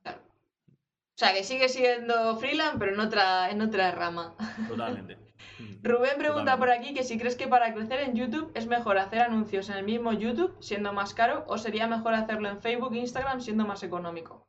[1.19, 4.37] O sea, que sigue siendo freelance, pero en otra, en otra rama.
[4.69, 5.17] Totalmente.
[5.83, 9.19] Rubén pregunta por aquí que si crees que para crecer en YouTube es mejor hacer
[9.19, 12.99] anuncios en el mismo YouTube siendo más caro o sería mejor hacerlo en Facebook e
[12.99, 14.47] Instagram siendo más económico.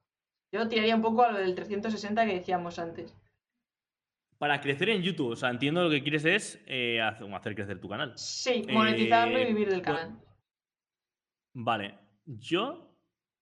[0.52, 3.16] Yo tiraría un poco a lo del 360 que decíamos antes.
[4.38, 7.88] Para crecer en YouTube, o sea, entiendo lo que quieres es eh, hacer crecer tu
[7.88, 8.12] canal.
[8.16, 10.20] Sí, monetizarlo y eh, vivir del pues canal.
[11.52, 12.96] Vale, yo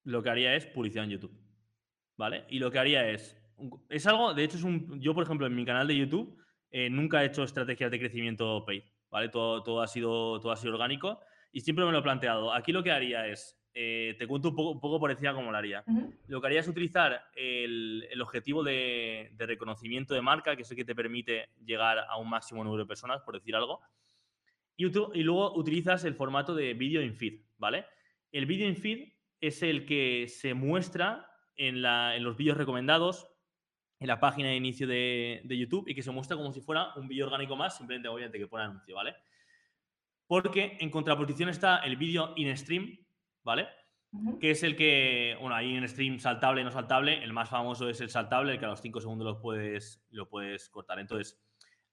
[0.05, 1.48] lo que haría es publicidad en YouTube.
[2.19, 2.45] ¿Vale?
[2.51, 3.37] Y lo que haría es.
[3.89, 5.01] Es algo, de hecho, es un.
[5.01, 6.37] Yo, por ejemplo, en mi canal de YouTube
[6.71, 8.83] eh, nunca he hecho estrategias de crecimiento paid.
[9.11, 9.29] ¿vale?
[9.31, 11.21] Todo, todo, ha sido, todo ha sido orgánico
[11.53, 12.53] y siempre me lo he planteado.
[12.53, 15.51] Aquí lo que haría es, eh, te cuento un poco, un poco por encima cómo
[15.51, 15.85] lo haría.
[16.27, 20.71] Lo que haría es utilizar el, el objetivo de, de, reconocimiento de marca, que es
[20.71, 23.81] el que te permite llegar a un máximo número de personas, por decir algo.
[24.77, 27.87] Y, y luego utilizas el formato de vídeo in feed, ¿vale?
[28.31, 31.28] El vídeo in feed es el que se muestra
[31.59, 33.29] en, la, en los vídeos recomendados,
[34.01, 36.95] en la página de inicio de, de, YouTube y que se muestra como si fuera
[36.95, 39.15] un vídeo orgánico más, simplemente obviamente que pone anuncio, ¿vale?
[40.27, 42.97] Porque en contraposición está el vídeo in stream,
[43.43, 43.69] ¿vale?
[44.13, 44.39] Uh -huh.
[44.39, 48.01] Que es el que, bueno, ahí en stream saltable no saltable, el más famoso es
[48.01, 50.99] el saltable, el que a los 5 segundos lo puedes, lo puedes cortar.
[50.99, 51.43] Entonces,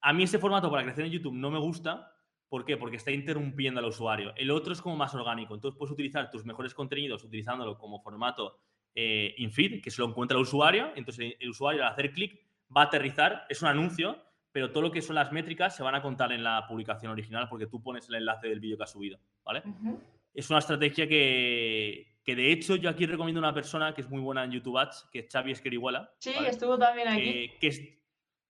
[0.02, 2.12] a mí este formato para crecer en YouTube no me gusta.
[2.48, 2.78] ¿Por qué?
[2.78, 4.34] Porque está interrumpiendo al usuario.
[4.36, 5.56] El otro es como más orgánico.
[5.56, 8.60] Entonces puedes utilizar tus mejores contenidos utilizándolo como formato
[8.96, 10.92] eh, infeed, que se lo encuentra el usuario.
[10.96, 12.40] Entonces el usuario al hacer clic
[12.76, 14.18] va a aterrizar, es un anuncio,
[14.52, 17.48] pero todo lo que son las métricas se van a contar en la publicación original
[17.50, 19.62] porque tú pones el enlace del vídeo que has subido, ¿vale?
[19.66, 20.00] Uh -huh.
[20.34, 24.10] Es una estrategia que, que, de hecho yo aquí recomiendo a una persona que es
[24.10, 26.14] muy buena en YouTube Ads, que es Xavi Esquerihuela.
[26.20, 26.50] Sí, ¿vale?
[26.50, 27.30] estuvo también aquí.
[27.30, 27.82] Eh, que es,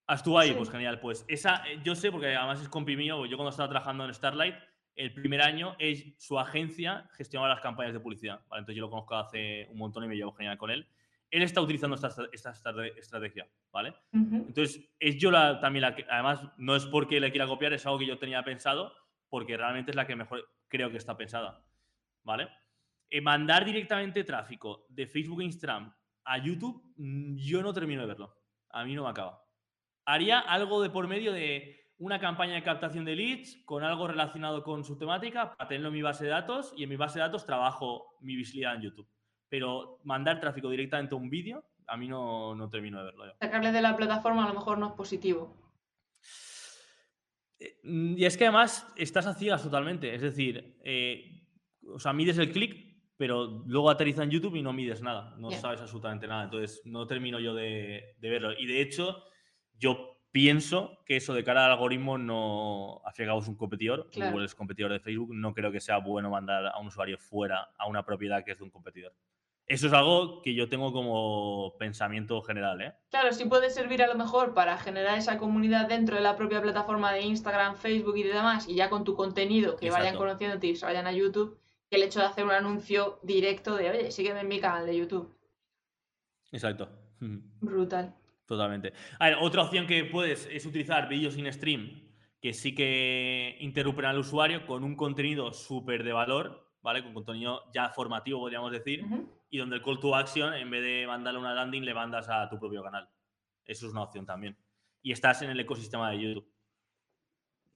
[0.06, 0.54] ah, estuvo ahí, sí.
[0.56, 1.00] pues genial.
[1.00, 4.14] Pues esa, eh, yo sé, porque además es compi mío, yo cuando estaba trabajando en
[4.14, 4.56] Starlight,
[4.96, 8.40] el primer año es su agencia gestionaba las campañas de publicidad.
[8.48, 8.60] ¿vale?
[8.60, 10.88] Entonces yo lo conozco hace un montón y me llevo genial con él.
[11.30, 13.90] Él está utilizando esta, esta, esta estrategia, ¿vale?
[14.12, 14.46] Uh -huh.
[14.46, 17.84] Entonces, es yo la, también la que, además, no es porque le quiera copiar, es
[17.84, 18.94] algo que yo tenía pensado,
[19.28, 21.64] porque realmente es la que mejor creo que está pensada,
[22.22, 22.48] ¿vale?
[23.10, 25.92] Eh, mandar directamente tráfico de Facebook e Instagram
[26.24, 28.36] a YouTube, mm, yo no termino de verlo.
[28.70, 29.44] A mí no me acaba.
[30.04, 34.62] Haría algo de por medio de una campaña de captación de leads con algo relacionado
[34.62, 37.24] con su temática para tenerlo en mi base de datos y en mi base de
[37.24, 39.08] datos trabajo mi visibilidad en YouTube.
[39.48, 43.26] Pero mandar tráfico directamente a un vídeo, a mí no, no termino de verlo.
[43.26, 43.32] Yo.
[43.40, 45.56] Sacarle de la plataforma a lo mejor no es positivo.
[47.58, 50.14] Eh, y es que además estás a ciegas totalmente.
[50.14, 51.46] Es decir, eh,
[51.88, 52.84] o sea, mides el clic,
[53.16, 55.34] pero luego aterriza en YouTube y no mides nada.
[55.38, 55.60] No yeah.
[55.60, 56.44] sabes absolutamente nada.
[56.44, 58.52] Entonces, no termino yo de, de verlo.
[58.58, 59.22] Y de hecho,
[59.78, 64.32] yo pienso que eso de cara al algoritmo no, cabo es un competidor, claro.
[64.32, 67.70] Google es competidor de Facebook, no creo que sea bueno mandar a un usuario fuera
[67.78, 69.14] a una propiedad que es de un competidor.
[69.66, 72.92] Eso es algo que yo tengo como pensamiento general, ¿eh?
[73.08, 76.60] Claro, sí puede servir a lo mejor para generar esa comunidad dentro de la propia
[76.60, 80.04] plataforma de Instagram, Facebook y demás, y ya con tu contenido, que Exacto.
[80.04, 81.58] vayan conociéndote y se vayan a YouTube,
[81.88, 84.98] que el hecho de hacer un anuncio directo de, oye, sígueme en mi canal de
[84.98, 85.34] YouTube.
[86.52, 86.90] Exacto.
[87.62, 88.14] Brutal.
[88.46, 88.92] Totalmente.
[89.18, 92.06] A ver, otra opción que puedes es utilizar vídeos sin stream
[92.40, 97.02] que sí que interrumpen al usuario con un contenido súper de valor, ¿vale?
[97.02, 99.28] Con contenido ya formativo, podríamos decir, uh -huh.
[99.50, 102.48] y donde el call to action, en vez de mandarle una landing, le mandas a
[102.48, 103.08] tu propio canal.
[103.64, 104.56] Eso es una opción también.
[105.02, 106.52] Y estás en el ecosistema de YouTube.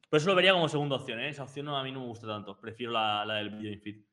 [0.08, 1.28] Por eso lo vería como segunda opción, ¿eh?
[1.28, 2.58] Esa opción no, a mí no me gusta tanto.
[2.60, 4.04] Prefiero la, la del video feed.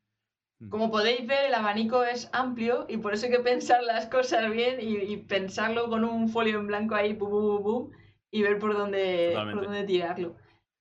[0.69, 4.49] Como podéis ver, el abanico es amplio y por eso hay que pensar las cosas
[4.51, 7.91] bien y, y pensarlo con un folio en blanco ahí, pum, pum, pum,
[8.31, 10.35] y ver por dónde, por dónde tirarlo.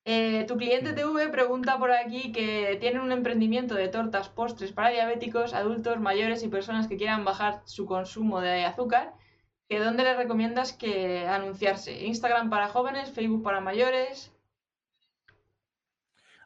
[0.09, 4.91] Eh, tu cliente TV pregunta por aquí que tienen un emprendimiento de tortas, postres para
[4.91, 9.15] diabéticos, adultos, mayores y personas que quieran bajar su consumo de azúcar.
[9.69, 12.07] Que ¿Dónde le recomiendas que anunciarse?
[12.07, 13.11] ¿Instagram para jóvenes?
[13.11, 14.33] ¿Facebook para mayores?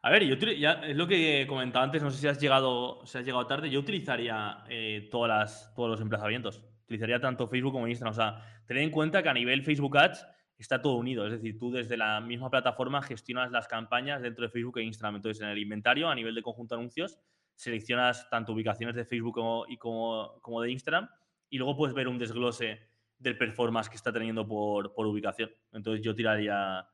[0.03, 3.19] A ver, yo ya es lo que comentaba antes, no sé si has llegado, si
[3.19, 6.65] has llegado tarde, yo utilizaría eh, todas las, todos los emplazamientos.
[6.85, 8.13] Utilizaría tanto Facebook como Instagram.
[8.13, 11.27] O sea, tened en cuenta que a nivel Facebook Ads está todo unido.
[11.27, 15.17] Es decir, tú desde la misma plataforma gestionas las campañas dentro de Facebook e Instagram.
[15.17, 17.19] Entonces, en el inventario, a nivel de conjunto de anuncios,
[17.55, 21.11] seleccionas tanto ubicaciones de Facebook como, como, como de Instagram
[21.51, 22.81] y luego puedes ver un desglose
[23.19, 25.51] del performance que está teniendo por, por ubicación.
[25.73, 26.89] Entonces, yo tiraría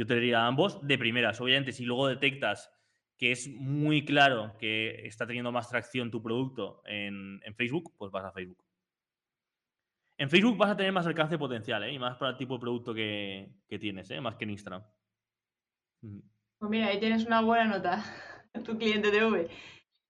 [0.00, 1.42] yo te diría ambos de primeras.
[1.42, 2.72] Obviamente, si luego detectas
[3.18, 8.10] que es muy claro que está teniendo más tracción tu producto en, en Facebook, pues
[8.10, 8.64] vas a Facebook.
[10.16, 11.92] En Facebook vas a tener más alcance potencial, ¿eh?
[11.92, 14.22] Y más para el tipo de producto que, que tienes, ¿eh?
[14.22, 14.82] Más que en Instagram.
[16.00, 18.02] Pues mira, ahí tienes una buena nota.
[18.64, 19.50] tu cliente TV.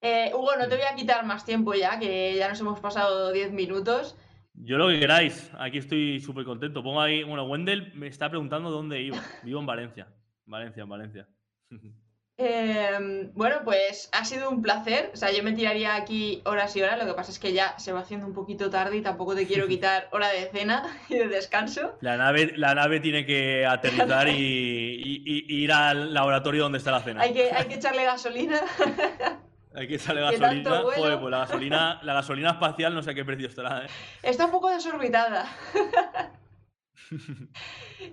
[0.02, 3.32] Eh, Hugo, no te voy a quitar más tiempo ya, que ya nos hemos pasado
[3.32, 4.16] 10 minutos.
[4.62, 6.82] Yo lo que queráis, aquí estoy súper contento.
[6.82, 9.18] Pongo ahí, bueno, Wendell me está preguntando dónde iba.
[9.42, 10.08] Vivo en Valencia.
[10.46, 11.28] Valencia, en Valencia.
[12.42, 15.10] Eh, bueno, pues ha sido un placer.
[15.12, 16.98] O sea, yo me tiraría aquí horas y horas.
[16.98, 19.46] Lo que pasa es que ya se va haciendo un poquito tarde y tampoco te
[19.46, 21.98] quiero quitar hora de cena y de descanso.
[22.00, 26.92] La nave, la nave tiene que aterrizar y, y, y, ir al laboratorio donde está
[26.92, 27.20] la cena.
[27.20, 28.58] Hay que, hay que echarle gasolina.
[29.74, 30.82] Que echarle gasolina.
[30.82, 33.84] Joder, pues la gasolina, la gasolina espacial no sé a qué precio estará.
[33.84, 33.88] ¿eh?
[34.22, 35.46] Está un poco desorbitada.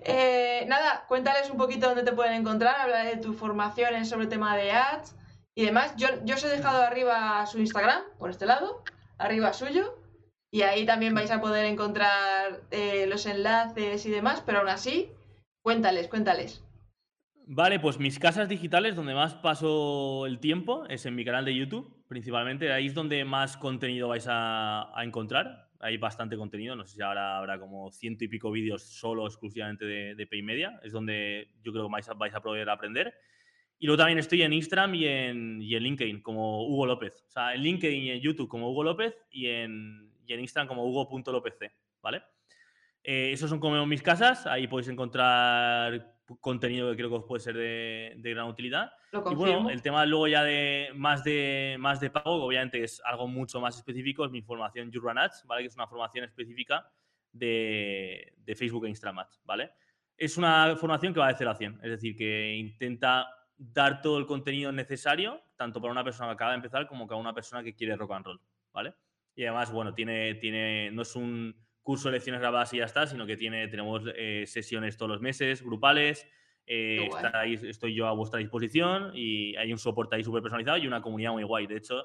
[0.02, 4.28] Eh, nada, cuéntales un poquito dónde te pueden encontrar, habla de tus formaciones sobre el
[4.28, 5.14] tema de ads
[5.54, 5.94] y demás.
[5.96, 8.82] Yo, yo os he dejado arriba su Instagram, por este lado,
[9.18, 9.98] arriba suyo,
[10.50, 15.12] y ahí también vais a poder encontrar eh, los enlaces y demás, pero aún así,
[15.62, 16.64] cuéntales, cuéntales.
[17.50, 21.54] Vale, pues mis casas digitales, donde más paso el tiempo, es en mi canal de
[21.54, 22.70] YouTube, principalmente.
[22.70, 25.70] Ahí es donde más contenido vais a, encontrar.
[25.80, 29.86] Hay bastante contenido, no sé si ahora habrá como ciento y pico vídeos solo exclusivamente
[29.86, 30.78] de, de Paymedia.
[30.82, 33.14] Es donde yo creo que vais a, vais a poder aprender.
[33.78, 37.24] Y luego también estoy en Instagram y en, y en LinkedIn como Hugo López.
[37.28, 40.68] O sea, en LinkedIn y en YouTube como Hugo López y en, y en Instagram
[40.68, 41.54] como hugo.lopez,
[42.02, 42.22] ¿vale?
[43.02, 47.40] Eh, esos son como mis casas, ahí podéis encontrar contenido que creo que os puede
[47.40, 48.92] ser de, gran utilidad.
[49.12, 53.26] y bueno, el tema luego ya de más de más de pago, obviamente es algo
[53.26, 55.62] mucho más específico, es mi formación You Ads, ¿vale?
[55.62, 56.90] Que es una formación específica
[57.32, 59.72] de, de Facebook e Instagram Ads, ¿vale?
[60.16, 64.18] Es una formación que va de 0 a 100, es decir, que intenta dar todo
[64.18, 67.62] el contenido necesario, tanto para una persona que acaba de empezar como para una persona
[67.62, 68.40] que quiere rock and roll,
[68.72, 68.94] ¿vale?
[69.34, 71.54] Y además, bueno, tiene, tiene, no es un
[71.88, 75.22] curso de lecciones grabadas y ya está, sino que tiene, tenemos eh, sesiones todos los
[75.22, 76.28] meses, grupales.
[76.66, 77.08] Eh,
[77.62, 81.32] estoy yo a vuestra disposición y hay un soporte ahí súper personalizado y una comunidad
[81.32, 81.66] muy guay.
[81.66, 82.04] De hecho,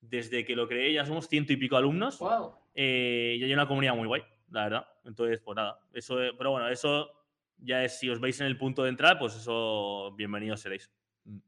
[0.00, 2.20] desde que lo creé ya somos ciento y pico alumnos
[2.76, 4.22] eh, y hay una comunidad muy guay,
[4.52, 4.86] la verdad.
[5.04, 7.10] Entonces, pues nada, eso, pero bueno, eso
[7.56, 10.92] ya es, si os veis en el punto de entrar, pues eso, bienvenidos seréis.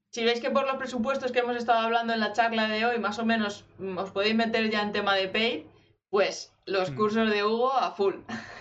[0.09, 2.99] Si veis que por los presupuestos que hemos estado hablando en la charla de hoy,
[2.99, 5.70] más o menos mm, os podéis meter ya en tema de pay,
[6.11, 6.97] pues los mm.
[6.97, 8.15] cursos de Hugo a full.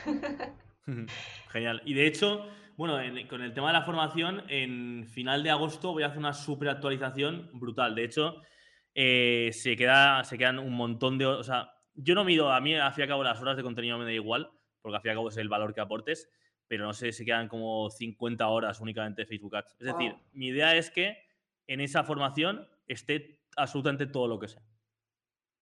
[1.50, 1.82] Genial.
[1.86, 2.48] Y de hecho,
[2.78, 2.98] bueno,
[3.28, 6.70] con el tema de la formación, en final de agosto voy a hacer una super
[6.70, 7.96] actualización brutal.
[7.96, 8.42] De hecho,
[8.96, 11.26] eh, se, queda, se quedan un montón de...
[11.26, 13.64] O sea, yo no mido, a mí al fin y al cabo las horas de
[13.64, 14.50] contenido me da igual,
[14.82, 16.30] porque al fin y al cabo es el valor que aportes,
[16.68, 19.76] pero no sé, se quedan como 50 horas únicamente de Facebook Ads.
[19.80, 21.18] Es decir, mi idea es que
[21.68, 24.60] en esa formación esté absolutamente todo lo que sé.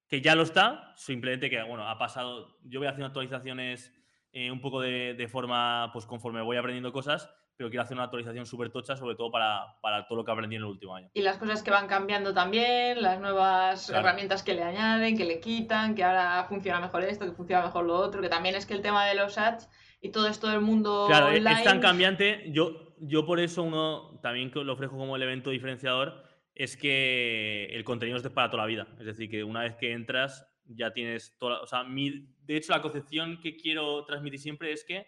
[0.07, 3.93] Que ya lo está, simplemente que, bueno, ha pasado, yo voy haciendo actualizaciones
[4.31, 8.45] eh, un poco de, forma, pues conforme voy aprendiendo cosas, pero quiero hacer una actualización
[8.45, 11.09] súper tocha, sobre todo para, todo lo que aprendí en el último año.
[11.15, 15.39] Y las cosas que van cambiando también, las nuevas herramientas que le añaden, que le
[15.39, 18.75] quitan, que ahora funciona mejor esto, que funciona mejor lo otro, que también es que
[18.75, 19.69] el tema de los ads
[20.01, 24.51] y todo esto del mundo claro, es tan cambiante, yo, yo por eso uno también
[24.53, 26.26] lo ofrezco como elemento diferenciador,
[26.57, 28.87] es que el contenido es para toda la vida.
[28.99, 31.61] Es decir, que una vez que entras ya tienes toda...
[31.61, 35.05] O sea, mi, de hecho la concepción que quiero transmitir siempre es que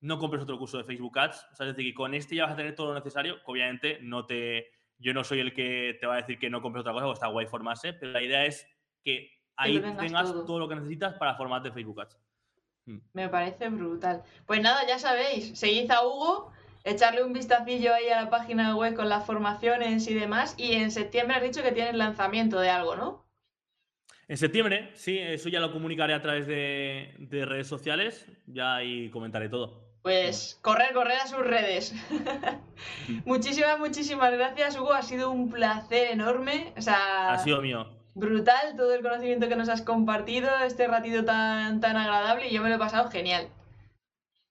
[0.00, 1.46] no compres otro curso de Facebook Ads.
[1.52, 3.38] O sea, es decir, que con este ya vas a tener todo lo necesario.
[3.46, 4.72] Obviamente no te...
[4.98, 7.12] Yo no soy el que te va a decir que no compres otra cosa, o
[7.14, 8.66] está guay formarse, pero la idea es
[9.02, 10.58] que ahí tengas todo.
[10.58, 12.18] lo que necesitas para formarte Facebook Ads.
[12.84, 12.98] Mm.
[13.14, 14.22] Me parece brutal.
[14.46, 16.52] Pues nada, ya sabéis, seguid a Hugo
[16.84, 20.54] echarle un vistacillo ahí a la página web con las formaciones y demás.
[20.58, 23.24] Y en septiembre has dicho que tienes lanzamiento de algo, ¿no?
[24.28, 29.50] En septiembre, sí, eso ya lo comunicaré a través de, redes sociales, ya ahí comentaré
[29.50, 29.84] todo.
[30.00, 31.94] Pues correr, correr a sus redes.
[33.24, 34.92] muchísimas, muchísimas gracias, Hugo.
[34.92, 36.72] Ha sido un placer enorme.
[36.76, 37.86] O sea, ha sido mío.
[38.14, 42.62] Brutal todo el conocimiento que nos has compartido, este ratito tan, tan agradable y yo
[42.62, 43.48] me lo he pasado genial.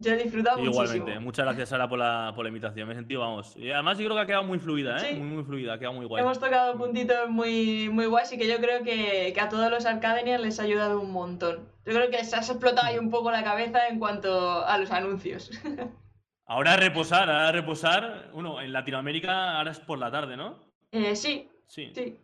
[0.04, 1.20] Yo he disfrutado Igualmente.
[1.20, 2.88] Muchas gracias, Sara, por la, por la invitación.
[2.88, 3.56] Me he sentido, vamos.
[3.56, 5.16] Y además, yo creo que ha quedado muy fluida, ¿eh?
[5.16, 6.22] Muy, muy fluida, ha quedado muy guay.
[6.22, 10.42] Hemos tocado puntitos muy, muy guays y que yo creo que, a todos los Arcadenians
[10.42, 11.70] les ha ayudado un montón.
[11.86, 14.92] Yo creo que les has explotado ahí un poco la cabeza en cuanto a los
[14.92, 15.52] anuncios.
[16.46, 18.30] Ahora a reposar, ahora a reposar.
[18.34, 20.60] Bueno, en Latinoamérica ahora es por la tarde, ¿no?
[20.92, 21.50] Eh, sí.
[21.68, 21.94] Sí.
[21.96, 22.20] Sí.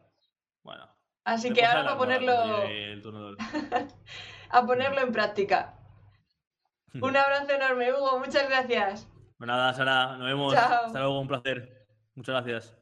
[0.62, 0.90] Bueno.
[1.24, 2.34] Así que ahora a ponerlo.
[4.50, 5.79] a ponerlo en práctica.
[7.02, 8.20] Un abrazo enorme, Hugo.
[8.20, 9.08] Muchas gracias.
[9.38, 10.18] Bueno, nada, Sara.
[10.18, 10.54] Nos vemos.
[10.56, 11.20] Hasta luego.
[11.20, 11.86] Un placer.
[12.16, 12.79] Muchas gracias.